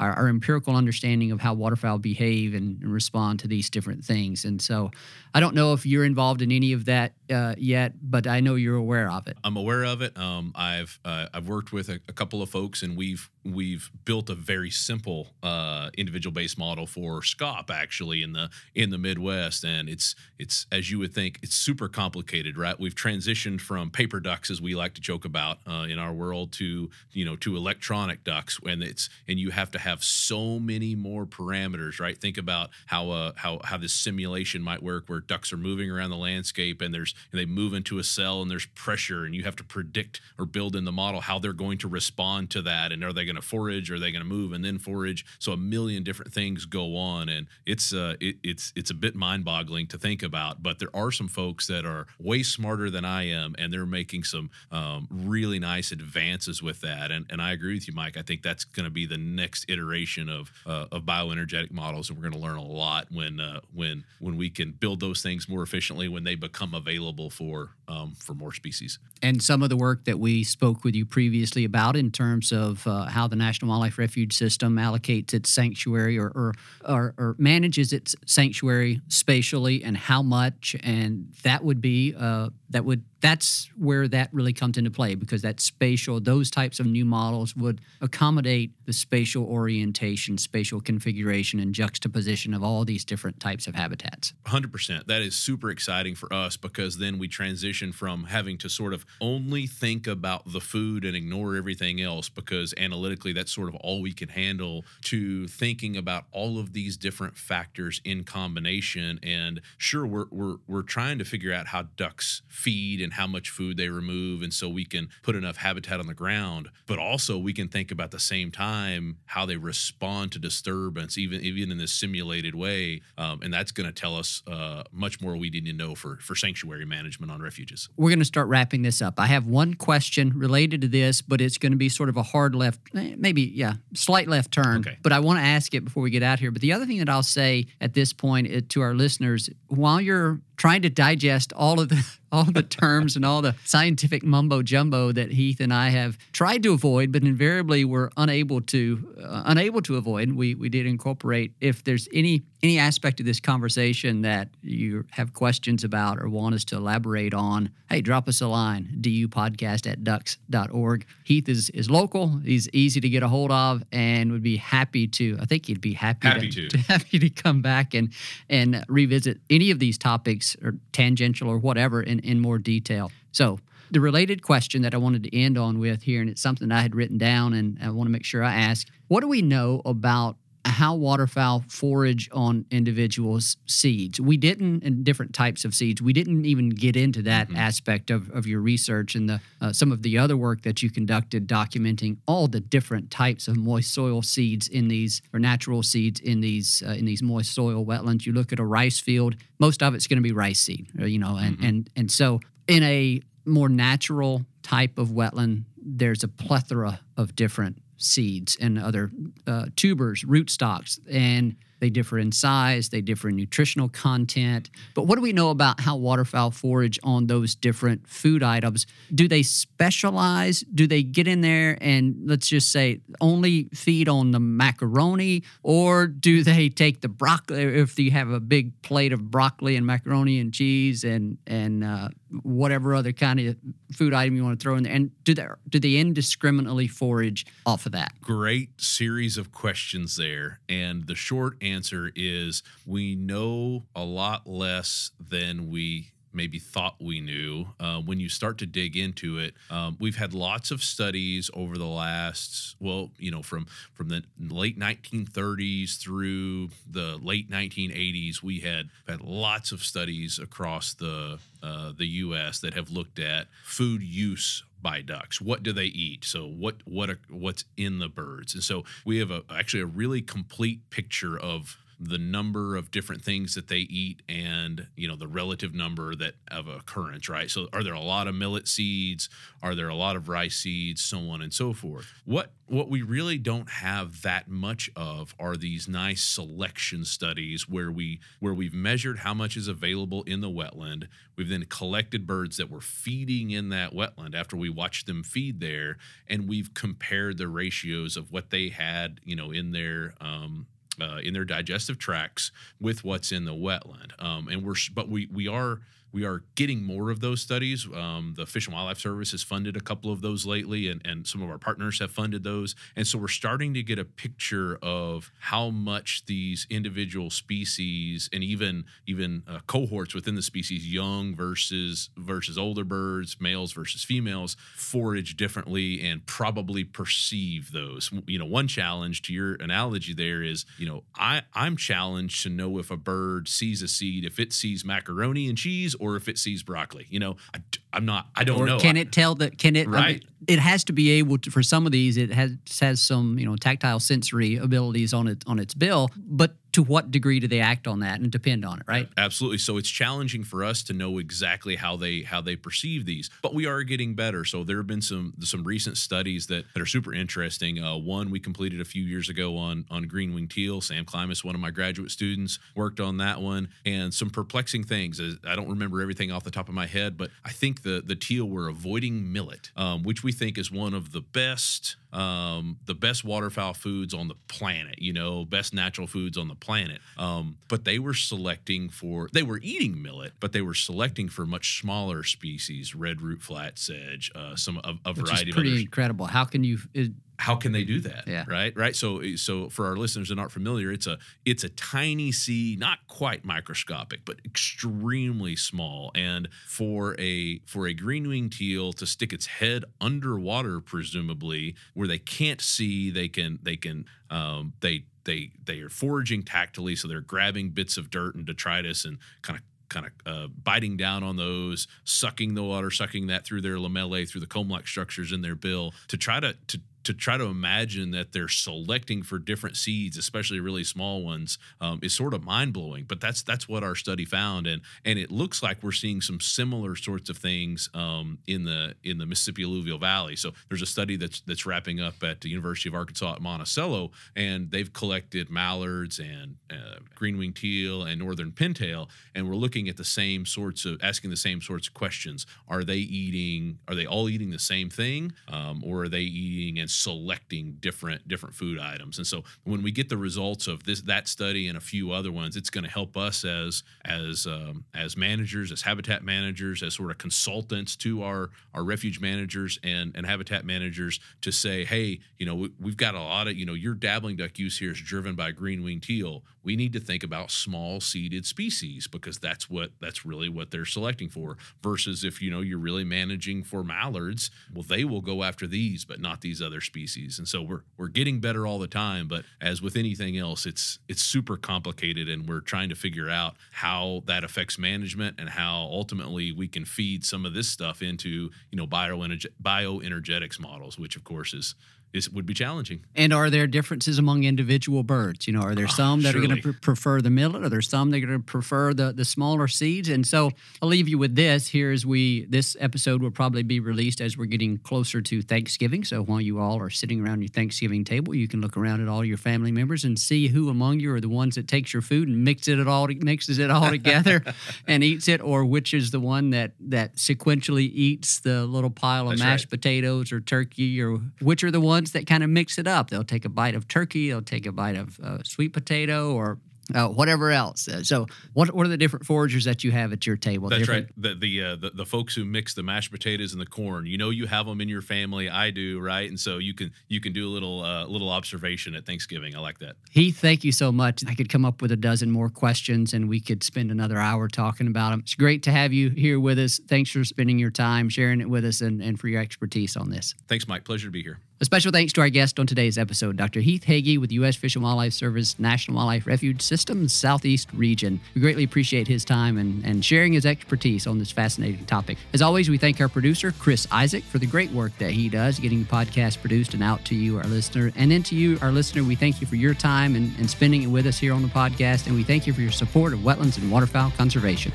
our, 0.00 0.12
our 0.12 0.28
empirical 0.28 0.76
understanding 0.76 1.30
of 1.30 1.40
how 1.40 1.54
waterfowl 1.54 1.98
behave 1.98 2.54
and, 2.54 2.82
respond 2.84 3.40
to 3.40 3.48
these 3.48 3.70
different 3.70 4.04
things. 4.04 4.44
And 4.44 4.60
so 4.60 4.90
I 5.32 5.40
don't 5.40 5.54
know 5.54 5.72
if 5.72 5.86
you're 5.86 6.04
involved 6.04 6.42
in 6.42 6.52
any 6.52 6.72
of 6.72 6.84
that 6.84 7.12
uh, 7.30 7.54
yet, 7.56 7.92
but 8.02 8.26
I 8.26 8.40
know 8.40 8.54
you're 8.54 8.76
aware 8.76 9.10
of 9.10 9.26
it. 9.26 9.36
I'm 9.42 9.56
aware 9.56 9.84
of 9.84 10.02
it. 10.02 10.16
Um, 10.16 10.52
I've 10.54 10.98
uh, 11.04 11.26
I've 11.32 11.48
worked 11.48 11.72
with 11.72 11.88
a, 11.88 12.00
a 12.08 12.12
couple 12.12 12.42
of 12.42 12.50
folks, 12.50 12.82
and 12.82 12.96
we've 12.96 13.30
we've 13.44 13.90
built 14.04 14.30
a 14.30 14.34
very 14.34 14.70
simple 14.70 15.28
uh, 15.42 15.90
individual 15.96 16.32
based 16.32 16.58
model 16.58 16.86
for 16.86 17.20
scaup 17.20 17.70
actually 17.70 18.22
in 18.22 18.32
the 18.32 18.50
in 18.74 18.90
the 18.90 18.98
Midwest, 18.98 19.64
and 19.64 19.88
it's 19.88 20.14
it's 20.38 20.66
as 20.70 20.90
you 20.90 20.98
would 20.98 21.14
think, 21.14 21.38
it's 21.42 21.54
super 21.54 21.88
complicated, 21.88 22.58
right? 22.58 22.78
We've 22.78 22.94
transitioned 22.94 23.60
from 23.60 23.90
paper 23.90 24.20
ducks, 24.20 24.50
as 24.50 24.60
we 24.60 24.74
like 24.74 24.94
to 24.94 25.00
joke 25.00 25.24
about 25.24 25.58
uh, 25.66 25.86
in 25.88 25.98
our 25.98 26.12
world, 26.12 26.52
to 26.54 26.90
you 27.12 27.24
know 27.24 27.36
to 27.36 27.56
electronic 27.56 28.24
ducks, 28.24 28.58
and 28.66 28.82
it's 28.82 29.08
and 29.26 29.38
you 29.38 29.50
have 29.50 29.70
to 29.72 29.78
have 29.84 30.02
so 30.02 30.58
many 30.58 30.94
more 30.94 31.26
parameters, 31.26 32.00
right? 32.00 32.18
Think 32.18 32.38
about 32.38 32.70
how 32.86 33.10
uh, 33.10 33.32
how 33.36 33.60
how 33.64 33.76
this 33.76 33.92
simulation 33.92 34.62
might 34.62 34.82
work, 34.82 35.04
where 35.06 35.20
ducks 35.20 35.52
are 35.52 35.56
moving 35.58 35.90
around 35.90 36.10
the 36.10 36.16
landscape, 36.16 36.80
and 36.80 36.92
there's 36.92 37.14
and 37.30 37.40
they 37.40 37.44
move 37.44 37.74
into 37.74 37.98
a 37.98 38.04
cell, 38.04 38.42
and 38.42 38.50
there's 38.50 38.66
pressure, 38.74 39.24
and 39.24 39.34
you 39.34 39.44
have 39.44 39.56
to 39.56 39.64
predict 39.64 40.20
or 40.38 40.46
build 40.46 40.74
in 40.74 40.84
the 40.84 40.92
model 40.92 41.20
how 41.20 41.38
they're 41.38 41.52
going 41.52 41.78
to 41.78 41.88
respond 41.88 42.50
to 42.50 42.62
that, 42.62 42.92
and 42.92 43.04
are 43.04 43.12
they 43.12 43.24
going 43.24 43.36
to 43.36 43.42
forage, 43.42 43.90
or 43.90 43.96
are 43.96 43.98
they 43.98 44.10
going 44.10 44.24
to 44.24 44.28
move 44.28 44.52
and 44.52 44.64
then 44.64 44.78
forage? 44.78 45.24
So 45.38 45.52
a 45.52 45.56
million 45.56 46.02
different 46.02 46.32
things 46.32 46.64
go 46.64 46.96
on, 46.96 47.28
and 47.28 47.46
it's 47.66 47.92
uh, 47.92 48.14
it, 48.20 48.36
it's 48.42 48.72
it's 48.74 48.90
a 48.90 48.94
bit 48.94 49.14
mind-boggling 49.14 49.86
to 49.88 49.98
think 49.98 50.22
about. 50.22 50.62
But 50.62 50.78
there 50.78 50.94
are 50.94 51.12
some 51.12 51.28
folks 51.28 51.66
that 51.66 51.84
are 51.84 52.06
way 52.18 52.42
smarter 52.42 52.90
than 52.90 53.04
I 53.04 53.28
am, 53.28 53.54
and 53.58 53.72
they're 53.72 53.86
making 53.86 54.24
some 54.24 54.50
um, 54.72 55.08
really 55.10 55.58
nice 55.58 55.92
advances 55.92 56.62
with 56.62 56.80
that. 56.80 57.10
And 57.10 57.26
and 57.30 57.42
I 57.42 57.52
agree 57.52 57.74
with 57.74 57.86
you, 57.86 57.94
Mike. 57.94 58.16
I 58.16 58.22
think 58.22 58.42
that's 58.42 58.64
going 58.64 58.84
to 58.84 58.90
be 58.90 59.06
the 59.06 59.18
next 59.18 59.66
iteration 59.74 60.28
of 60.28 60.50
uh, 60.66 60.86
of 60.90 61.02
bioenergetic 61.02 61.70
models, 61.70 62.08
and 62.08 62.16
we're 62.16 62.28
going 62.30 62.40
to 62.40 62.46
learn 62.46 62.56
a 62.56 62.62
lot 62.84 63.06
when 63.10 63.40
uh, 63.40 63.60
when 63.72 64.04
when 64.20 64.36
we 64.36 64.48
can 64.50 64.72
build 64.72 65.00
those 65.00 65.20
things 65.22 65.48
more 65.48 65.62
efficiently 65.62 66.08
when 66.08 66.24
they 66.24 66.36
become 66.36 66.72
available 66.74 67.28
for 67.30 67.70
um, 67.88 68.14
for 68.18 68.34
more 68.34 68.52
species. 68.52 68.98
And 69.22 69.42
some 69.42 69.62
of 69.62 69.68
the 69.68 69.76
work 69.76 70.04
that 70.04 70.18
we 70.18 70.44
spoke 70.44 70.84
with 70.84 70.94
you 70.94 71.06
previously 71.06 71.64
about 71.64 71.96
in 71.96 72.10
terms 72.10 72.52
of 72.52 72.86
uh, 72.86 73.04
how 73.04 73.26
the 73.26 73.36
National 73.36 73.70
Wildlife 73.70 73.98
Refuge 73.98 74.34
System 74.34 74.76
allocates 74.76 75.32
its 75.34 75.50
sanctuary 75.50 76.18
or, 76.18 76.28
or, 76.28 76.54
or, 76.86 77.14
or 77.16 77.34
manages 77.38 77.92
its 77.92 78.14
sanctuary 78.26 79.00
spatially 79.08 79.82
and 79.82 79.96
how 79.96 80.22
much, 80.22 80.76
and 80.82 81.34
that 81.42 81.64
would 81.64 81.80
be 81.80 82.14
uh, 82.18 82.50
that 82.74 82.84
would 82.84 83.04
that's 83.20 83.70
where 83.78 84.06
that 84.08 84.28
really 84.32 84.52
comes 84.52 84.76
into 84.76 84.90
play 84.90 85.14
because 85.14 85.42
that 85.42 85.60
spatial 85.60 86.20
those 86.20 86.50
types 86.50 86.80
of 86.80 86.86
new 86.86 87.04
models 87.04 87.54
would 87.56 87.80
accommodate 88.00 88.72
the 88.84 88.92
spatial 88.92 89.44
orientation 89.44 90.36
spatial 90.36 90.80
configuration 90.80 91.60
and 91.60 91.72
juxtaposition 91.72 92.52
of 92.52 92.64
all 92.64 92.84
these 92.84 93.04
different 93.04 93.38
types 93.38 93.68
of 93.68 93.76
habitats. 93.76 94.34
100% 94.46 95.06
that 95.06 95.22
is 95.22 95.36
super 95.36 95.70
exciting 95.70 96.16
for 96.16 96.30
us 96.32 96.56
because 96.56 96.98
then 96.98 97.18
we 97.18 97.28
transition 97.28 97.92
from 97.92 98.24
having 98.24 98.58
to 98.58 98.68
sort 98.68 98.92
of 98.92 99.06
only 99.20 99.68
think 99.68 100.08
about 100.08 100.42
the 100.52 100.60
food 100.60 101.04
and 101.04 101.16
ignore 101.16 101.54
everything 101.54 102.00
else 102.00 102.28
because 102.28 102.74
analytically 102.76 103.32
that's 103.32 103.54
sort 103.54 103.68
of 103.68 103.76
all 103.76 104.02
we 104.02 104.12
can 104.12 104.30
handle 104.30 104.84
to 105.02 105.46
thinking 105.46 105.96
about 105.96 106.24
all 106.32 106.58
of 106.58 106.72
these 106.72 106.96
different 106.96 107.38
factors 107.38 108.00
in 108.04 108.24
combination. 108.24 109.20
And 109.22 109.60
sure 109.78 110.04
we're 110.04 110.26
we're, 110.30 110.56
we're 110.66 110.82
trying 110.82 111.18
to 111.18 111.24
figure 111.24 111.52
out 111.52 111.68
how 111.68 111.84
ducks 111.96 112.42
feed 112.64 113.02
and 113.02 113.12
how 113.12 113.26
much 113.26 113.50
food 113.50 113.76
they 113.76 113.90
remove 113.90 114.40
and 114.40 114.54
so 114.54 114.70
we 114.70 114.86
can 114.86 115.08
put 115.22 115.36
enough 115.36 115.58
habitat 115.58 116.00
on 116.00 116.06
the 116.06 116.14
ground 116.14 116.70
but 116.86 116.98
also 116.98 117.36
we 117.36 117.52
can 117.52 117.68
think 117.68 117.90
about 117.90 118.10
the 118.10 118.18
same 118.18 118.50
time 118.50 119.18
how 119.26 119.44
they 119.44 119.56
respond 119.56 120.32
to 120.32 120.38
disturbance 120.38 121.18
even 121.18 121.42
even 121.42 121.70
in 121.70 121.76
this 121.76 121.92
simulated 121.92 122.54
way 122.54 123.02
um, 123.18 123.40
and 123.42 123.52
that's 123.52 123.70
going 123.70 123.86
to 123.86 123.92
tell 123.92 124.16
us 124.16 124.42
uh, 124.46 124.82
much 124.90 125.20
more 125.20 125.36
we 125.36 125.50
need 125.50 125.66
to 125.66 125.74
know 125.74 125.94
for 125.94 126.16
for 126.22 126.34
sanctuary 126.34 126.86
management 126.86 127.30
on 127.30 127.42
refuges. 127.42 127.90
We're 127.98 128.08
going 128.08 128.18
to 128.20 128.24
start 128.24 128.48
wrapping 128.48 128.80
this 128.80 129.02
up. 129.02 129.20
I 129.20 129.26
have 129.26 129.46
one 129.46 129.74
question 129.74 130.32
related 130.34 130.80
to 130.80 130.88
this 130.88 131.20
but 131.20 131.42
it's 131.42 131.58
going 131.58 131.72
to 131.72 131.78
be 131.78 131.90
sort 131.90 132.08
of 132.08 132.16
a 132.16 132.22
hard 132.22 132.54
left 132.54 132.80
eh, 132.94 133.14
maybe 133.18 133.42
yeah 133.42 133.74
slight 133.92 134.26
left 134.26 134.50
turn 134.52 134.78
okay. 134.78 134.96
but 135.02 135.12
i 135.12 135.20
want 135.20 135.38
to 135.38 135.44
ask 135.44 135.74
it 135.74 135.84
before 135.84 136.02
we 136.02 136.10
get 136.10 136.22
out 136.22 136.38
here. 136.38 136.50
But 136.50 136.62
the 136.62 136.72
other 136.72 136.86
thing 136.86 136.98
that 136.98 137.10
i'll 137.10 137.22
say 137.22 137.66
at 137.80 137.92
this 137.92 138.12
point 138.14 138.48
eh, 138.50 138.62
to 138.70 138.80
our 138.80 138.94
listeners 138.94 139.50
while 139.68 140.00
you're 140.00 140.40
trying 140.56 140.82
to 140.82 140.90
digest 140.90 141.52
all 141.52 141.80
of 141.80 141.88
the 141.88 142.04
all 142.32 142.44
the 142.44 142.64
terms 142.64 143.14
and 143.14 143.24
all 143.24 143.40
the 143.42 143.54
scientific 143.64 144.24
mumbo 144.24 144.60
jumbo 144.60 145.12
that 145.12 145.30
Heath 145.30 145.60
and 145.60 145.72
I 145.72 145.90
have 145.90 146.18
tried 146.32 146.64
to 146.64 146.72
avoid, 146.72 147.12
but 147.12 147.22
invariably 147.22 147.84
we're 147.84 148.10
unable 148.16 148.60
to 148.62 149.14
uh, 149.22 149.42
unable 149.46 149.80
to 149.82 149.96
avoid. 149.96 150.32
We 150.32 150.56
we 150.56 150.68
did 150.68 150.84
incorporate 150.86 151.52
if 151.60 151.84
there's 151.84 152.08
any 152.12 152.42
any 152.62 152.78
aspect 152.78 153.20
of 153.20 153.26
this 153.26 153.38
conversation 153.38 154.22
that 154.22 154.48
you 154.62 155.04
have 155.10 155.32
questions 155.32 155.84
about 155.84 156.18
or 156.18 156.28
want 156.28 156.56
us 156.56 156.64
to 156.66 156.76
elaborate 156.76 157.34
on. 157.34 157.70
Hey, 157.88 158.00
drop 158.00 158.26
us 158.26 158.40
a 158.40 158.48
line. 158.48 158.88
DU 159.00 159.28
podcast 159.28 159.90
at 159.90 160.02
ducks.org. 160.02 161.06
Heath 161.22 161.48
is 161.48 161.70
is 161.70 161.88
local. 161.88 162.38
He's 162.38 162.68
easy 162.72 163.00
to 163.00 163.08
get 163.08 163.22
a 163.22 163.28
hold 163.28 163.52
of 163.52 163.84
and 163.92 164.32
would 164.32 164.42
be 164.42 164.56
happy 164.56 165.06
to. 165.06 165.38
I 165.40 165.44
think 165.44 165.66
he'd 165.66 165.80
be 165.80 165.92
happy, 165.92 166.26
happy 166.26 166.50
to, 166.50 166.68
to. 166.68 166.78
happy 166.88 167.20
to 167.20 167.30
come 167.30 167.62
back 167.62 167.94
and 167.94 168.12
and 168.48 168.84
revisit 168.88 169.38
any 169.48 169.70
of 169.70 169.78
these 169.78 169.98
topics 169.98 170.43
or 170.62 170.74
tangential 170.92 171.48
or 171.48 171.58
whatever 171.58 172.02
in 172.02 172.18
in 172.20 172.40
more 172.40 172.58
detail. 172.58 173.10
So, 173.32 173.58
the 173.90 174.00
related 174.00 174.42
question 174.42 174.82
that 174.82 174.94
I 174.94 174.96
wanted 174.96 175.22
to 175.24 175.36
end 175.36 175.58
on 175.58 175.78
with 175.78 176.02
here, 176.02 176.20
and 176.20 176.30
it's 176.30 176.42
something 176.42 176.72
I 176.72 176.80
had 176.80 176.94
written 176.94 177.18
down 177.18 177.52
and 177.52 177.78
I 177.82 177.90
want 177.90 178.08
to 178.08 178.12
make 178.12 178.24
sure 178.24 178.42
I 178.42 178.54
ask 178.54 178.88
what 179.08 179.20
do 179.20 179.28
we 179.28 179.42
know 179.42 179.82
about 179.84 180.36
how 180.64 180.94
waterfowl 180.94 181.64
forage 181.68 182.28
on 182.32 182.64
individuals' 182.70 183.56
seeds. 183.66 184.20
We 184.20 184.36
didn't, 184.36 184.82
and 184.82 185.04
different 185.04 185.34
types 185.34 185.64
of 185.64 185.74
seeds, 185.74 186.00
we 186.00 186.12
didn't 186.12 186.46
even 186.46 186.70
get 186.70 186.96
into 186.96 187.22
that 187.22 187.48
mm-hmm. 187.48 187.56
aspect 187.56 188.10
of, 188.10 188.30
of 188.30 188.46
your 188.46 188.60
research 188.60 189.14
and 189.14 189.28
the 189.28 189.40
uh, 189.60 189.72
some 189.72 189.92
of 189.92 190.02
the 190.02 190.18
other 190.18 190.36
work 190.36 190.62
that 190.62 190.82
you 190.82 190.90
conducted 190.90 191.46
documenting 191.46 192.16
all 192.26 192.48
the 192.48 192.60
different 192.60 193.10
types 193.10 193.48
of 193.48 193.56
moist 193.56 193.92
soil 193.92 194.22
seeds 194.22 194.68
in 194.68 194.88
these, 194.88 195.22
or 195.32 195.38
natural 195.38 195.82
seeds 195.82 196.20
in 196.20 196.40
these, 196.40 196.82
uh, 196.86 196.90
in 196.90 197.04
these 197.04 197.22
moist 197.22 197.52
soil 197.52 197.84
wetlands. 197.84 198.26
You 198.26 198.32
look 198.32 198.52
at 198.52 198.58
a 198.58 198.64
rice 198.64 198.98
field, 198.98 199.36
most 199.58 199.82
of 199.82 199.94
it's 199.94 200.06
going 200.06 200.18
to 200.18 200.22
be 200.22 200.32
rice 200.32 200.60
seed, 200.60 200.88
uh, 201.00 201.04
you 201.04 201.18
know, 201.18 201.36
and, 201.36 201.56
mm-hmm. 201.56 201.66
and, 201.66 201.90
and 201.96 202.10
so 202.10 202.40
in 202.66 202.82
a 202.82 203.20
more 203.44 203.68
natural 203.68 204.44
type 204.62 204.98
of 204.98 205.08
wetland, 205.08 205.64
there's 205.76 206.24
a 206.24 206.28
plethora 206.28 207.00
of 207.16 207.36
different 207.36 207.82
seeds 207.96 208.56
and 208.60 208.78
other 208.78 209.10
uh, 209.46 209.66
tubers, 209.76 210.24
rootstocks, 210.24 210.98
and 211.10 211.56
they 211.84 211.90
differ 211.90 212.18
in 212.18 212.32
size, 212.32 212.88
they 212.88 213.02
differ 213.02 213.28
in 213.28 213.36
nutritional 213.36 213.90
content. 213.90 214.70
But 214.94 215.02
what 215.02 215.16
do 215.16 215.20
we 215.20 215.34
know 215.34 215.50
about 215.50 215.80
how 215.80 215.96
waterfowl 215.96 216.50
forage 216.50 216.98
on 217.02 217.26
those 217.26 217.54
different 217.54 218.08
food 218.08 218.42
items? 218.42 218.86
Do 219.14 219.28
they 219.28 219.42
specialize? 219.42 220.60
Do 220.60 220.86
they 220.86 221.02
get 221.02 221.28
in 221.28 221.42
there 221.42 221.76
and 221.82 222.16
let's 222.24 222.48
just 222.48 222.72
say 222.72 223.00
only 223.20 223.68
feed 223.74 224.08
on 224.08 224.30
the 224.30 224.40
macaroni, 224.40 225.42
or 225.62 226.06
do 226.06 226.42
they 226.44 226.70
take 226.70 227.02
the 227.02 227.08
broccoli? 227.08 227.62
If 227.62 227.98
you 227.98 228.12
have 228.12 228.30
a 228.30 228.40
big 228.40 228.80
plate 228.80 229.12
of 229.12 229.30
broccoli 229.30 229.76
and 229.76 229.86
macaroni 229.86 230.40
and 230.40 230.54
cheese 230.54 231.04
and 231.04 231.36
and 231.46 231.84
uh, 231.84 232.08
whatever 232.42 232.94
other 232.94 233.12
kind 233.12 233.40
of 233.40 233.56
food 233.92 234.12
item 234.14 234.36
you 234.36 234.44
want 234.44 234.58
to 234.58 234.62
throw 234.62 234.76
in 234.76 234.82
there, 234.82 234.92
and 234.92 235.10
do 235.24 235.34
they 235.34 235.46
do 235.68 235.78
they 235.78 235.96
indiscriminately 235.96 236.88
forage 236.88 237.46
off 237.66 237.86
of 237.86 237.92
that? 237.92 238.12
Great 238.20 238.80
series 238.80 239.36
of 239.36 239.52
questions 239.52 240.16
there, 240.16 240.60
and 240.68 241.06
the 241.06 241.14
short 241.14 241.56
answer 241.62 242.10
is 242.14 242.62
we 242.86 243.14
know 243.14 243.84
a 243.94 244.04
lot 244.04 244.46
less 244.46 245.10
than 245.20 245.70
we 245.70 246.12
maybe 246.34 246.58
thought 246.58 246.96
we 247.00 247.20
knew. 247.20 247.66
Uh, 247.78 248.00
when 248.00 248.20
you 248.20 248.28
start 248.28 248.58
to 248.58 248.66
dig 248.66 248.96
into 248.96 249.38
it, 249.38 249.54
um, 249.70 249.96
we've 250.00 250.16
had 250.16 250.34
lots 250.34 250.70
of 250.70 250.82
studies 250.82 251.50
over 251.54 251.78
the 251.78 251.86
last, 251.86 252.76
well, 252.80 253.10
you 253.18 253.30
know, 253.30 253.42
from 253.42 253.66
from 253.92 254.08
the 254.08 254.22
late 254.38 254.78
1930s 254.78 255.98
through 255.98 256.70
the 256.90 257.18
late 257.22 257.50
1980s. 257.50 258.42
We 258.42 258.60
had 258.60 258.90
had 259.06 259.20
lots 259.20 259.72
of 259.72 259.82
studies 259.82 260.38
across 260.38 260.94
the 260.94 261.38
uh, 261.62 261.92
the 261.96 262.06
U.S. 262.06 262.60
that 262.60 262.74
have 262.74 262.90
looked 262.90 263.18
at 263.18 263.46
food 263.62 264.02
use 264.02 264.62
by 264.84 265.00
ducks. 265.00 265.40
What 265.40 265.62
do 265.62 265.72
they 265.72 265.86
eat? 265.86 266.24
So 266.24 266.46
what 266.46 266.76
what 266.84 267.10
are, 267.10 267.18
what's 267.30 267.64
in 267.76 267.98
the 267.98 268.08
birds? 268.08 268.54
And 268.54 268.62
so 268.62 268.84
we 269.04 269.18
have 269.18 269.30
a 269.30 269.42
actually 269.50 269.82
a 269.82 269.86
really 269.86 270.22
complete 270.22 270.90
picture 270.90 271.38
of 271.38 271.78
the 272.00 272.18
number 272.18 272.76
of 272.76 272.90
different 272.90 273.22
things 273.22 273.54
that 273.54 273.68
they 273.68 273.78
eat 273.78 274.22
and 274.28 274.86
you 274.96 275.08
know 275.08 275.16
the 275.16 275.26
relative 275.26 275.74
number 275.74 276.14
that 276.14 276.34
of 276.50 276.68
occurrence 276.68 277.28
right? 277.28 277.50
So 277.50 277.68
are 277.72 277.82
there 277.82 277.94
a 277.94 278.00
lot 278.00 278.26
of 278.26 278.34
millet 278.34 278.68
seeds? 278.68 279.28
Are 279.62 279.74
there 279.74 279.88
a 279.88 279.94
lot 279.94 280.16
of 280.16 280.28
rice 280.28 280.56
seeds? 280.56 281.02
So 281.02 281.30
on 281.30 281.42
and 281.42 281.52
so 281.52 281.72
forth. 281.72 282.12
What 282.24 282.52
what 282.66 282.88
we 282.88 283.02
really 283.02 283.38
don't 283.38 283.68
have 283.68 284.22
that 284.22 284.48
much 284.48 284.90
of 284.96 285.34
are 285.38 285.56
these 285.56 285.86
nice 285.86 286.22
selection 286.22 287.04
studies 287.04 287.68
where 287.68 287.90
we 287.90 288.20
where 288.40 288.54
we've 288.54 288.74
measured 288.74 289.18
how 289.18 289.34
much 289.34 289.56
is 289.56 289.68
available 289.68 290.22
in 290.22 290.40
the 290.40 290.48
wetland. 290.48 291.08
We've 291.36 291.48
then 291.48 291.64
collected 291.64 292.26
birds 292.26 292.56
that 292.56 292.70
were 292.70 292.80
feeding 292.80 293.50
in 293.50 293.68
that 293.70 293.92
wetland 293.92 294.34
after 294.34 294.56
we 294.56 294.70
watched 294.70 295.06
them 295.06 295.22
feed 295.22 295.60
there 295.60 295.98
and 296.26 296.48
we've 296.48 296.72
compared 296.74 297.38
the 297.38 297.48
ratios 297.48 298.16
of 298.16 298.32
what 298.32 298.50
they 298.50 298.68
had 298.70 299.20
you 299.24 299.36
know 299.36 299.50
in 299.50 299.72
their 299.72 300.14
um, 300.20 300.66
uh, 301.00 301.18
in 301.22 301.34
their 301.34 301.44
digestive 301.44 301.98
tracts 301.98 302.52
with 302.80 303.04
what's 303.04 303.32
in 303.32 303.44
the 303.44 303.54
wetland. 303.54 304.12
Um, 304.22 304.48
and 304.48 304.64
we're 304.64 304.74
but 304.92 305.08
we 305.08 305.26
we 305.26 305.48
are 305.48 305.80
we 306.14 306.24
are 306.24 306.44
getting 306.54 306.84
more 306.84 307.10
of 307.10 307.18
those 307.18 307.42
studies. 307.42 307.88
Um, 307.92 308.34
the 308.36 308.46
Fish 308.46 308.68
and 308.68 308.74
Wildlife 308.74 309.00
Service 309.00 309.32
has 309.32 309.42
funded 309.42 309.76
a 309.76 309.80
couple 309.80 310.12
of 310.12 310.20
those 310.20 310.46
lately, 310.46 310.88
and, 310.88 311.04
and 311.04 311.26
some 311.26 311.42
of 311.42 311.50
our 311.50 311.58
partners 311.58 311.98
have 311.98 312.12
funded 312.12 312.44
those. 312.44 312.76
And 312.94 313.04
so 313.04 313.18
we're 313.18 313.26
starting 313.26 313.74
to 313.74 313.82
get 313.82 313.98
a 313.98 314.04
picture 314.04 314.78
of 314.80 315.32
how 315.40 315.70
much 315.70 316.24
these 316.26 316.68
individual 316.70 317.30
species 317.30 318.30
and 318.32 318.44
even 318.44 318.84
even 319.08 319.42
uh, 319.48 319.58
cohorts 319.66 320.14
within 320.14 320.36
the 320.36 320.42
species, 320.42 320.86
young 320.86 321.34
versus 321.34 322.10
versus 322.16 322.56
older 322.56 322.84
birds, 322.84 323.38
males 323.40 323.72
versus 323.72 324.04
females, 324.04 324.56
forage 324.76 325.36
differently 325.36 326.00
and 326.00 326.24
probably 326.26 326.84
perceive 326.84 327.72
those. 327.72 328.12
You 328.28 328.38
know, 328.38 328.46
one 328.46 328.68
challenge 328.68 329.22
to 329.22 329.32
your 329.32 329.54
analogy 329.54 330.14
there 330.14 330.44
is, 330.44 330.64
you 330.78 330.86
know, 330.86 331.02
I 331.16 331.42
I'm 331.54 331.76
challenged 331.76 332.44
to 332.44 332.50
know 332.50 332.78
if 332.78 332.92
a 332.92 332.96
bird 332.96 333.48
sees 333.48 333.82
a 333.82 333.88
seed, 333.88 334.24
if 334.24 334.38
it 334.38 334.52
sees 334.52 334.84
macaroni 334.84 335.48
and 335.48 335.58
cheese, 335.58 335.96
or 336.04 336.16
if 336.16 336.28
it 336.28 336.38
sees 336.38 336.62
broccoli. 336.62 337.06
You 337.08 337.20
know, 337.20 337.36
I, 337.54 337.96
am 337.96 338.04
not. 338.04 338.26
I 338.34 338.44
don't 338.44 338.60
or 338.60 338.66
know. 338.66 338.78
Can 338.78 338.96
it 338.96 339.12
tell 339.12 339.34
that? 339.36 339.58
Can 339.58 339.76
it? 339.76 339.88
Right. 339.88 340.00
I 340.00 340.12
mean, 340.12 340.22
it 340.46 340.58
has 340.58 340.84
to 340.84 340.92
be 340.92 341.10
able 341.12 341.38
to. 341.38 341.50
For 341.50 341.62
some 341.62 341.86
of 341.86 341.92
these, 341.92 342.16
it 342.16 342.30
has 342.30 342.56
has 342.80 343.00
some 343.00 343.38
you 343.38 343.46
know 343.46 343.56
tactile 343.56 344.00
sensory 344.00 344.56
abilities 344.56 345.14
on 345.14 345.28
it 345.28 345.42
on 345.46 345.58
its 345.58 345.74
bill, 345.74 346.10
but 346.16 346.56
to 346.74 346.82
what 346.82 347.10
degree 347.10 347.40
do 347.40 347.48
they 347.48 347.60
act 347.60 347.86
on 347.86 348.00
that 348.00 348.20
and 348.20 348.30
depend 348.30 348.64
on 348.64 348.80
it 348.80 348.84
right? 348.86 349.08
Absolutely. 349.16 349.58
So 349.58 349.76
it's 349.76 349.88
challenging 349.88 350.44
for 350.44 350.64
us 350.64 350.82
to 350.84 350.92
know 350.92 351.18
exactly 351.18 351.76
how 351.76 351.96
they 351.96 352.22
how 352.22 352.40
they 352.40 352.56
perceive 352.56 353.06
these 353.06 353.30
but 353.42 353.54
we 353.54 353.66
are 353.66 353.82
getting 353.82 354.14
better. 354.14 354.44
So 354.44 354.64
there 354.64 354.76
have 354.78 354.86
been 354.86 355.02
some 355.02 355.34
some 355.40 355.64
recent 355.64 355.96
studies 355.96 356.46
that, 356.48 356.64
that 356.74 356.80
are 356.80 356.86
super 356.86 357.12
interesting. 357.12 357.82
Uh, 357.82 357.96
one 357.96 358.30
we 358.30 358.40
completed 358.40 358.80
a 358.80 358.84
few 358.84 359.04
years 359.04 359.28
ago 359.28 359.56
on 359.56 359.84
on 359.90 360.04
green 360.04 360.34
wing 360.34 360.48
teal. 360.48 360.80
Sam 360.80 361.04
klimas 361.04 361.44
one 361.44 361.54
of 361.54 361.60
my 361.60 361.70
graduate 361.70 362.10
students 362.10 362.58
worked 362.74 363.00
on 363.00 363.16
that 363.18 363.40
one. 363.40 363.68
And 363.86 364.12
some 364.12 364.30
perplexing 364.30 364.84
things 364.84 365.20
i 365.46 365.54
don't 365.54 365.68
remember 365.68 366.00
everything 366.00 366.30
off 366.30 366.44
the 366.44 366.50
top 366.50 366.68
of 366.68 366.74
my 366.74 366.86
head 366.86 367.16
but 367.16 367.30
i 367.44 367.50
think 367.50 367.82
the 367.82 368.02
the 368.04 368.16
teal 368.16 368.48
were 368.48 368.68
avoiding 368.68 369.32
millet 369.32 369.70
um, 369.76 370.02
which 370.02 370.22
we 370.22 370.32
think 370.32 370.58
is 370.58 370.70
one 370.70 370.94
of 370.94 371.12
the 371.12 371.20
best 371.20 371.96
um, 372.14 372.78
the 372.86 372.94
best 372.94 373.24
waterfowl 373.24 373.74
foods 373.74 374.14
on 374.14 374.28
the 374.28 374.36
planet, 374.48 375.02
you 375.02 375.12
know, 375.12 375.44
best 375.44 375.74
natural 375.74 376.06
foods 376.06 376.38
on 376.38 376.48
the 376.48 376.54
planet. 376.54 377.00
Um, 377.18 377.56
but 377.68 377.84
they 377.84 377.98
were 377.98 378.14
selecting 378.14 378.88
for, 378.88 379.28
they 379.32 379.42
were 379.42 379.58
eating 379.62 380.00
millet, 380.00 380.32
but 380.40 380.52
they 380.52 380.62
were 380.62 380.74
selecting 380.74 381.28
for 381.28 381.44
much 381.44 381.80
smaller 381.80 382.22
species, 382.22 382.94
red 382.94 383.20
root 383.20 383.42
flat 383.42 383.78
sedge, 383.78 384.30
uh, 384.34 384.54
some 384.56 384.78
a, 384.84 384.94
a 385.04 385.12
Which 385.12 385.26
variety 385.26 385.50
is 385.50 385.54
pretty 385.54 385.68
of 385.70 385.72
others. 385.74 385.82
incredible. 385.82 386.26
How 386.26 386.44
can 386.44 386.62
you? 386.64 386.78
It, 386.94 387.12
How 387.38 387.56
can 387.56 387.72
they 387.72 387.84
do 387.84 388.00
that? 388.00 388.28
Yeah. 388.28 388.44
Right. 388.46 388.76
Right. 388.76 388.94
So, 388.94 389.34
so 389.36 389.68
for 389.68 389.86
our 389.86 389.96
listeners 389.96 390.28
that 390.28 390.38
aren't 390.38 390.52
familiar, 390.52 390.92
it's 390.92 391.06
a 391.06 391.18
it's 391.44 391.64
a 391.64 391.68
tiny 391.68 392.30
seed, 392.32 392.78
not 392.78 392.98
quite 393.08 393.44
microscopic, 393.44 394.24
but 394.24 394.36
extremely 394.44 395.56
small. 395.56 396.12
And 396.14 396.48
for 396.66 397.16
a 397.18 397.60
for 397.66 397.86
a 397.86 397.94
green 397.94 398.28
wing 398.28 398.50
teal 398.50 398.92
to 398.94 399.06
stick 399.06 399.32
its 399.32 399.46
head 399.46 399.84
underwater, 400.00 400.80
presumably 400.80 401.74
where 401.94 402.08
they 402.08 402.18
can't 402.18 402.60
see, 402.60 403.10
they 403.10 403.28
can 403.28 403.58
they 403.62 403.76
can 403.76 404.04
um, 404.30 404.74
they 404.80 405.04
they 405.24 405.50
they 405.64 405.80
are 405.80 405.90
foraging 405.90 406.42
tactily, 406.42 406.94
so 406.96 407.08
they're 407.08 407.20
grabbing 407.20 407.70
bits 407.70 407.96
of 407.96 408.10
dirt 408.10 408.34
and 408.34 408.46
detritus 408.46 409.04
and 409.04 409.18
kind 409.42 409.58
of 409.58 409.64
kind 409.88 410.06
of 410.06 410.12
uh, 410.26 410.48
biting 410.48 410.96
down 410.96 411.22
on 411.22 411.36
those, 411.36 411.86
sucking 412.04 412.54
the 412.54 412.62
water, 412.62 412.90
sucking 412.90 413.26
that 413.28 413.44
through 413.44 413.60
their 413.60 413.76
lamellae, 413.76 414.28
through 414.28 414.40
the 414.40 414.46
comb-like 414.46 414.86
structures 414.86 415.30
in 415.30 415.40
their 415.42 415.54
bill, 415.54 415.92
to 416.08 416.16
try 416.16 416.40
to 416.40 416.54
to 416.68 416.80
to 417.04 417.14
try 417.14 417.36
to 417.36 417.44
imagine 417.44 418.10
that 418.12 418.32
they're 418.32 418.48
selecting 418.48 419.22
for 419.22 419.38
different 419.38 419.76
seeds, 419.76 420.16
especially 420.16 420.58
really 420.60 420.84
small 420.84 421.22
ones, 421.22 421.58
um, 421.80 422.00
is 422.02 422.14
sort 422.14 422.34
of 422.34 422.42
mind 422.42 422.72
blowing. 422.72 423.04
But 423.04 423.20
that's 423.20 423.42
that's 423.42 423.68
what 423.68 423.84
our 423.84 423.94
study 423.94 424.24
found, 424.24 424.66
and 424.66 424.82
and 425.04 425.18
it 425.18 425.30
looks 425.30 425.62
like 425.62 425.82
we're 425.82 425.92
seeing 425.92 426.20
some 426.20 426.40
similar 426.40 426.96
sorts 426.96 427.30
of 427.30 427.36
things 427.36 427.90
um, 427.94 428.38
in 428.46 428.64
the 428.64 428.94
in 429.04 429.18
the 429.18 429.26
Mississippi 429.26 429.64
alluvial 429.64 429.98
valley. 429.98 430.36
So 430.36 430.52
there's 430.68 430.82
a 430.82 430.86
study 430.86 431.16
that's 431.16 431.40
that's 431.42 431.66
wrapping 431.66 432.00
up 432.00 432.22
at 432.22 432.40
the 432.40 432.48
University 432.48 432.88
of 432.88 432.94
Arkansas 432.94 433.34
at 433.34 433.42
Monticello, 433.42 434.10
and 434.34 434.70
they've 434.70 434.92
collected 434.92 435.50
mallards 435.50 436.18
and 436.18 436.56
uh, 436.70 437.00
green 437.14 437.38
wing 437.38 437.52
teal 437.52 438.02
and 438.02 438.18
northern 438.18 438.50
pintail, 438.50 439.08
and 439.34 439.48
we're 439.48 439.56
looking 439.56 439.88
at 439.88 439.96
the 439.96 440.04
same 440.04 440.46
sorts 440.46 440.84
of 440.84 440.98
asking 441.02 441.30
the 441.30 441.36
same 441.36 441.60
sorts 441.60 441.88
of 441.88 441.94
questions. 441.94 442.46
Are 442.68 442.82
they 442.82 442.96
eating? 442.96 443.78
Are 443.88 443.94
they 443.94 444.06
all 444.06 444.28
eating 444.28 444.50
the 444.50 444.58
same 444.58 444.88
thing, 444.88 445.32
um, 445.48 445.82
or 445.84 446.04
are 446.04 446.08
they 446.08 446.22
eating 446.22 446.78
and 446.78 446.90
selecting 446.94 447.76
different 447.80 448.26
different 448.28 448.54
food 448.54 448.78
items. 448.78 449.18
And 449.18 449.26
so 449.26 449.44
when 449.64 449.82
we 449.82 449.90
get 449.90 450.08
the 450.08 450.16
results 450.16 450.66
of 450.66 450.84
this 450.84 451.02
that 451.02 451.28
study 451.28 451.68
and 451.68 451.76
a 451.76 451.80
few 451.80 452.12
other 452.12 452.32
ones, 452.32 452.56
it's 452.56 452.70
going 452.70 452.84
to 452.84 452.90
help 452.90 453.16
us 453.16 453.44
as 453.44 453.82
as 454.04 454.46
um, 454.46 454.84
as 454.94 455.16
managers, 455.16 455.72
as 455.72 455.82
habitat 455.82 456.22
managers, 456.22 456.82
as 456.82 456.94
sort 456.94 457.10
of 457.10 457.18
consultants 457.18 457.96
to 457.96 458.22
our 458.22 458.50
our 458.72 458.84
refuge 458.84 459.20
managers 459.20 459.78
and 459.82 460.14
and 460.16 460.26
habitat 460.26 460.64
managers 460.64 461.20
to 461.42 461.50
say, 461.50 461.84
hey, 461.84 462.20
you 462.38 462.46
know, 462.46 462.54
we, 462.54 462.70
we've 462.80 462.96
got 462.96 463.14
a 463.14 463.20
lot 463.20 463.48
of 463.48 463.56
you 463.56 463.66
know 463.66 463.74
your 463.74 463.94
dabbling 463.94 464.36
duck 464.36 464.58
use 464.58 464.78
here 464.78 464.92
is 464.92 465.00
driven 465.00 465.34
by 465.34 465.50
green 465.50 465.82
wing 465.82 466.00
teal. 466.00 466.42
We 466.64 466.76
need 466.76 466.92
to 466.94 467.00
think 467.00 467.22
about 467.22 467.50
small 467.50 468.00
seeded 468.00 468.46
species 468.46 469.06
because 469.06 469.38
that's 469.38 469.68
what 469.68 469.90
that's 470.00 470.24
really 470.24 470.48
what 470.48 470.70
they're 470.70 470.84
selecting 470.84 471.28
for. 471.28 471.56
Versus 471.82 472.24
if 472.24 472.40
you 472.40 472.50
know 472.50 472.60
you're 472.60 472.78
really 472.78 473.04
managing 473.04 473.62
for 473.62 473.84
mallards, 473.84 474.50
well, 474.72 474.82
they 474.82 475.04
will 475.04 475.20
go 475.20 475.42
after 475.42 475.66
these, 475.66 476.04
but 476.04 476.20
not 476.20 476.40
these 476.40 476.62
other 476.62 476.80
species. 476.80 477.38
And 477.38 477.46
so 477.46 477.62
we're 477.62 477.82
we're 477.96 478.08
getting 478.08 478.40
better 478.40 478.66
all 478.66 478.78
the 478.78 478.88
time, 478.88 479.28
but 479.28 479.44
as 479.60 479.82
with 479.82 479.96
anything 479.96 480.36
else, 480.36 480.66
it's 480.66 480.98
it's 481.08 481.22
super 481.22 481.56
complicated 481.56 482.28
and 482.28 482.48
we're 482.48 482.60
trying 482.60 482.88
to 482.88 482.94
figure 482.94 483.28
out 483.28 483.56
how 483.72 484.22
that 484.26 484.44
affects 484.44 484.78
management 484.78 485.38
and 485.38 485.50
how 485.50 485.88
ultimately 485.90 486.52
we 486.52 486.68
can 486.68 486.84
feed 486.84 487.24
some 487.24 487.44
of 487.44 487.54
this 487.54 487.68
stuff 487.68 488.02
into, 488.02 488.50
you 488.70 488.76
know, 488.76 488.86
bioenerge- 488.86 489.46
bioenergetics 489.62 490.58
models, 490.60 490.98
which 490.98 491.16
of 491.16 491.24
course 491.24 491.52
is 491.54 491.74
is 492.14 492.30
would 492.30 492.46
be 492.46 492.54
challenging. 492.54 493.04
And 493.14 493.32
are 493.32 493.50
there 493.50 493.66
differences 493.66 494.18
among 494.18 494.44
individual 494.44 495.02
birds? 495.02 495.46
You 495.46 495.52
know, 495.52 495.60
are 495.60 495.74
there 495.74 495.86
ah, 495.88 495.92
some 495.92 496.22
that 496.22 496.34
are 496.34 496.40
going 496.40 496.56
to 496.56 496.72
pr- 496.72 496.78
prefer 496.80 497.20
the 497.20 497.30
millet? 497.30 497.64
Are 497.64 497.68
there 497.68 497.82
some 497.82 498.10
that 498.10 498.22
are 498.22 498.26
going 498.26 498.38
to 498.38 498.44
prefer 498.44 498.94
the 498.94 499.12
the 499.12 499.24
smaller 499.24 499.68
seeds? 499.68 500.08
And 500.08 500.26
so 500.26 500.52
I'll 500.80 500.88
leave 500.88 501.08
you 501.08 501.18
with 501.18 501.34
this. 501.34 501.68
Here, 501.68 501.90
as 501.90 502.06
we 502.06 502.46
this 502.46 502.76
episode 502.78 503.20
will 503.20 503.30
probably 503.32 503.64
be 503.64 503.80
released 503.80 504.20
as 504.20 504.38
we're 504.38 504.44
getting 504.46 504.78
closer 504.78 505.20
to 505.20 505.42
Thanksgiving. 505.42 506.04
So 506.04 506.22
while 506.22 506.40
you 506.40 506.60
all 506.60 506.80
are 506.80 506.90
sitting 506.90 507.20
around 507.20 507.42
your 507.42 507.48
Thanksgiving 507.48 508.04
table, 508.04 508.34
you 508.34 508.46
can 508.46 508.60
look 508.60 508.76
around 508.76 509.02
at 509.02 509.08
all 509.08 509.24
your 509.24 509.36
family 509.36 509.72
members 509.72 510.04
and 510.04 510.18
see 510.18 510.48
who 510.48 510.68
among 510.68 511.00
you 511.00 511.12
are 511.12 511.20
the 511.20 511.28
ones 511.28 511.56
that 511.56 511.66
takes 511.66 511.92
your 511.92 512.02
food 512.02 512.28
and 512.28 512.44
mixes 512.44 512.78
it 512.78 512.86
all 512.86 513.08
mixes 513.08 513.58
it 513.58 513.70
all 513.70 513.90
together 513.90 514.44
and 514.86 515.02
eats 515.02 515.26
it, 515.28 515.40
or 515.42 515.64
which 515.64 515.92
is 515.92 516.12
the 516.12 516.20
one 516.20 516.50
that 516.50 516.72
that 516.80 517.16
sequentially 517.16 517.90
eats 517.92 518.40
the 518.40 518.64
little 518.64 518.90
pile 518.90 519.24
of 519.24 519.30
That's 519.30 519.40
mashed 519.40 519.64
right. 519.66 519.70
potatoes 519.70 520.32
or 520.32 520.40
turkey, 520.40 521.02
or 521.02 521.16
which 521.40 521.64
are 521.64 521.70
the 521.70 521.80
ones 521.80 522.03
that 522.12 522.26
kind 522.26 522.42
of 522.42 522.50
mix 522.50 522.78
it 522.78 522.86
up. 522.86 523.10
They'll 523.10 523.24
take 523.24 523.44
a 523.44 523.48
bite 523.48 523.74
of 523.74 523.88
turkey, 523.88 524.28
they'll 524.28 524.42
take 524.42 524.66
a 524.66 524.72
bite 524.72 524.96
of 524.96 525.18
uh, 525.20 525.38
sweet 525.44 525.72
potato, 525.72 526.32
or 526.32 526.58
uh, 526.94 527.08
whatever 527.08 527.50
else. 527.50 527.88
Uh, 527.88 528.02
so, 528.02 528.26
what 528.52 528.74
what 528.74 528.84
are 528.84 528.90
the 528.90 528.96
different 528.96 529.24
foragers 529.24 529.64
that 529.64 529.84
you 529.84 529.90
have 529.92 530.12
at 530.12 530.26
your 530.26 530.36
table? 530.36 530.68
That's 530.68 530.80
Different- 530.80 531.06
right. 531.16 531.22
The 531.22 531.34
the, 531.34 531.62
uh, 531.62 531.76
the 531.76 531.90
the 531.90 532.04
folks 532.04 532.34
who 532.34 532.44
mix 532.44 532.74
the 532.74 532.82
mashed 532.82 533.10
potatoes 533.10 533.52
and 533.52 533.60
the 533.60 533.66
corn, 533.66 534.06
you 534.06 534.18
know, 534.18 534.30
you 534.30 534.46
have 534.46 534.66
them 534.66 534.80
in 534.80 534.88
your 534.88 535.02
family. 535.02 535.48
I 535.48 535.70
do, 535.70 536.00
right? 536.00 536.28
And 536.28 536.38
so 536.38 536.58
you 536.58 536.74
can 536.74 536.92
you 537.08 537.20
can 537.20 537.32
do 537.32 537.48
a 537.48 537.52
little 537.52 537.82
uh, 537.82 538.06
little 538.06 538.30
observation 538.30 538.94
at 538.94 539.06
Thanksgiving. 539.06 539.56
I 539.56 539.60
like 539.60 539.78
that. 539.78 539.96
Heath, 540.10 540.38
thank 540.38 540.64
you 540.64 540.72
so 540.72 540.92
much. 540.92 541.22
I 541.26 541.34
could 541.34 541.48
come 541.48 541.64
up 541.64 541.80
with 541.80 541.92
a 541.92 541.96
dozen 541.96 542.30
more 542.30 542.50
questions 542.50 543.14
and 543.14 543.28
we 543.28 543.40
could 543.40 543.62
spend 543.62 543.90
another 543.90 544.18
hour 544.18 544.48
talking 544.48 544.86
about 544.86 545.10
them. 545.10 545.20
It's 545.20 545.34
great 545.34 545.62
to 545.64 545.70
have 545.70 545.92
you 545.92 546.10
here 546.10 546.38
with 546.38 546.58
us. 546.58 546.80
Thanks 546.86 547.10
for 547.10 547.24
spending 547.24 547.58
your 547.58 547.70
time 547.70 548.08
sharing 548.08 548.40
it 548.40 548.48
with 548.48 548.64
us 548.64 548.80
and, 548.80 549.00
and 549.00 549.18
for 549.18 549.28
your 549.28 549.40
expertise 549.40 549.96
on 549.96 550.10
this. 550.10 550.34
Thanks, 550.48 550.68
Mike. 550.68 550.84
Pleasure 550.84 551.08
to 551.08 551.12
be 551.12 551.22
here. 551.22 551.38
A 551.64 551.72
special 551.74 551.92
thanks 551.92 552.12
to 552.12 552.20
our 552.20 552.28
guest 552.28 552.60
on 552.60 552.66
today's 552.66 552.98
episode, 552.98 553.38
Dr. 553.38 553.60
Heath 553.60 553.84
Hagy 553.84 554.18
with 554.18 554.30
U.S. 554.32 554.54
Fish 554.54 554.74
and 554.76 554.84
Wildlife 554.84 555.14
Service 555.14 555.58
National 555.58 555.96
Wildlife 555.96 556.26
Refuge 556.26 556.60
System 556.60 557.08
Southeast 557.08 557.70
Region. 557.72 558.20
We 558.34 558.42
greatly 558.42 558.64
appreciate 558.64 559.08
his 559.08 559.24
time 559.24 559.56
and, 559.56 559.82
and 559.82 560.04
sharing 560.04 560.34
his 560.34 560.44
expertise 560.44 561.06
on 561.06 561.18
this 561.18 561.32
fascinating 561.32 561.86
topic. 561.86 562.18
As 562.34 562.42
always, 562.42 562.68
we 562.68 562.76
thank 562.76 563.00
our 563.00 563.08
producer, 563.08 563.50
Chris 563.50 563.88
Isaac, 563.90 564.24
for 564.24 564.36
the 564.36 564.46
great 564.46 564.72
work 564.72 564.92
that 564.98 565.12
he 565.12 565.30
does 565.30 565.58
getting 565.58 565.78
the 565.78 565.88
podcast 565.88 566.42
produced 566.42 566.74
and 566.74 566.82
out 566.82 567.02
to 567.06 567.14
you, 567.14 567.38
our 567.38 567.44
listener. 567.44 567.90
And 567.96 568.10
then 568.10 568.22
to 568.24 568.34
you, 568.34 568.58
our 568.60 568.70
listener, 568.70 569.02
we 569.02 569.14
thank 569.14 569.40
you 569.40 569.46
for 569.46 569.56
your 569.56 569.72
time 569.72 570.16
and, 570.16 570.36
and 570.36 570.50
spending 570.50 570.82
it 570.82 570.88
with 570.88 571.06
us 571.06 571.16
here 571.16 571.32
on 571.32 571.40
the 571.40 571.48
podcast. 571.48 572.08
And 572.08 572.14
we 572.14 572.24
thank 572.24 572.46
you 572.46 572.52
for 572.52 572.60
your 572.60 572.72
support 572.72 573.14
of 573.14 573.20
wetlands 573.20 573.56
and 573.56 573.72
waterfowl 573.72 574.10
conservation. 574.18 574.70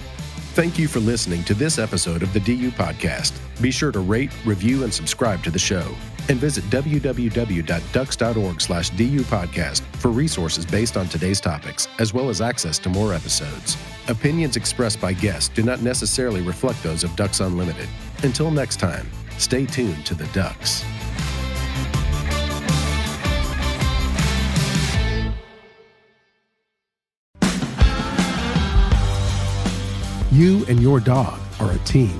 Thank 0.53 0.79
you 0.79 0.87
for 0.87 0.99
listening 0.99 1.43
to 1.43 1.53
this 1.53 1.77
episode 1.77 2.23
of 2.23 2.33
the 2.33 2.39
DU 2.39 2.71
Podcast. 2.71 3.37
Be 3.61 3.69
sure 3.69 3.91
to 3.91 3.99
rate, 3.99 4.31
review, 4.43 4.83
and 4.83 4.91
subscribe 4.91 5.43
to 5.43 5.51
the 5.51 5.59
show. 5.59 5.95
And 6.29 6.39
visit 6.39 6.63
www.ducks.org 6.65 8.61
slash 8.61 8.89
DU 8.91 9.21
Podcast 9.21 9.81
for 9.97 10.09
resources 10.11 10.65
based 10.65 10.95
on 10.95 11.07
today's 11.07 11.41
topics, 11.41 11.87
as 11.99 12.13
well 12.13 12.29
as 12.29 12.39
access 12.39 12.79
to 12.79 12.89
more 12.89 13.13
episodes. 13.13 13.77
Opinions 14.07 14.55
expressed 14.55 15.01
by 15.01 15.13
guests 15.13 15.49
do 15.49 15.63
not 15.63 15.81
necessarily 15.81 16.41
reflect 16.41 16.81
those 16.83 17.03
of 17.03 17.15
Ducks 17.15 17.39
Unlimited. 17.39 17.89
Until 18.23 18.51
next 18.51 18.79
time, 18.79 19.07
stay 19.37 19.65
tuned 19.65 20.05
to 20.05 20.13
the 20.13 20.27
Ducks. 20.27 20.83
You 30.31 30.63
and 30.67 30.79
your 30.79 30.99
dog 30.99 31.39
are 31.59 31.71
a 31.71 31.77
team. 31.79 32.19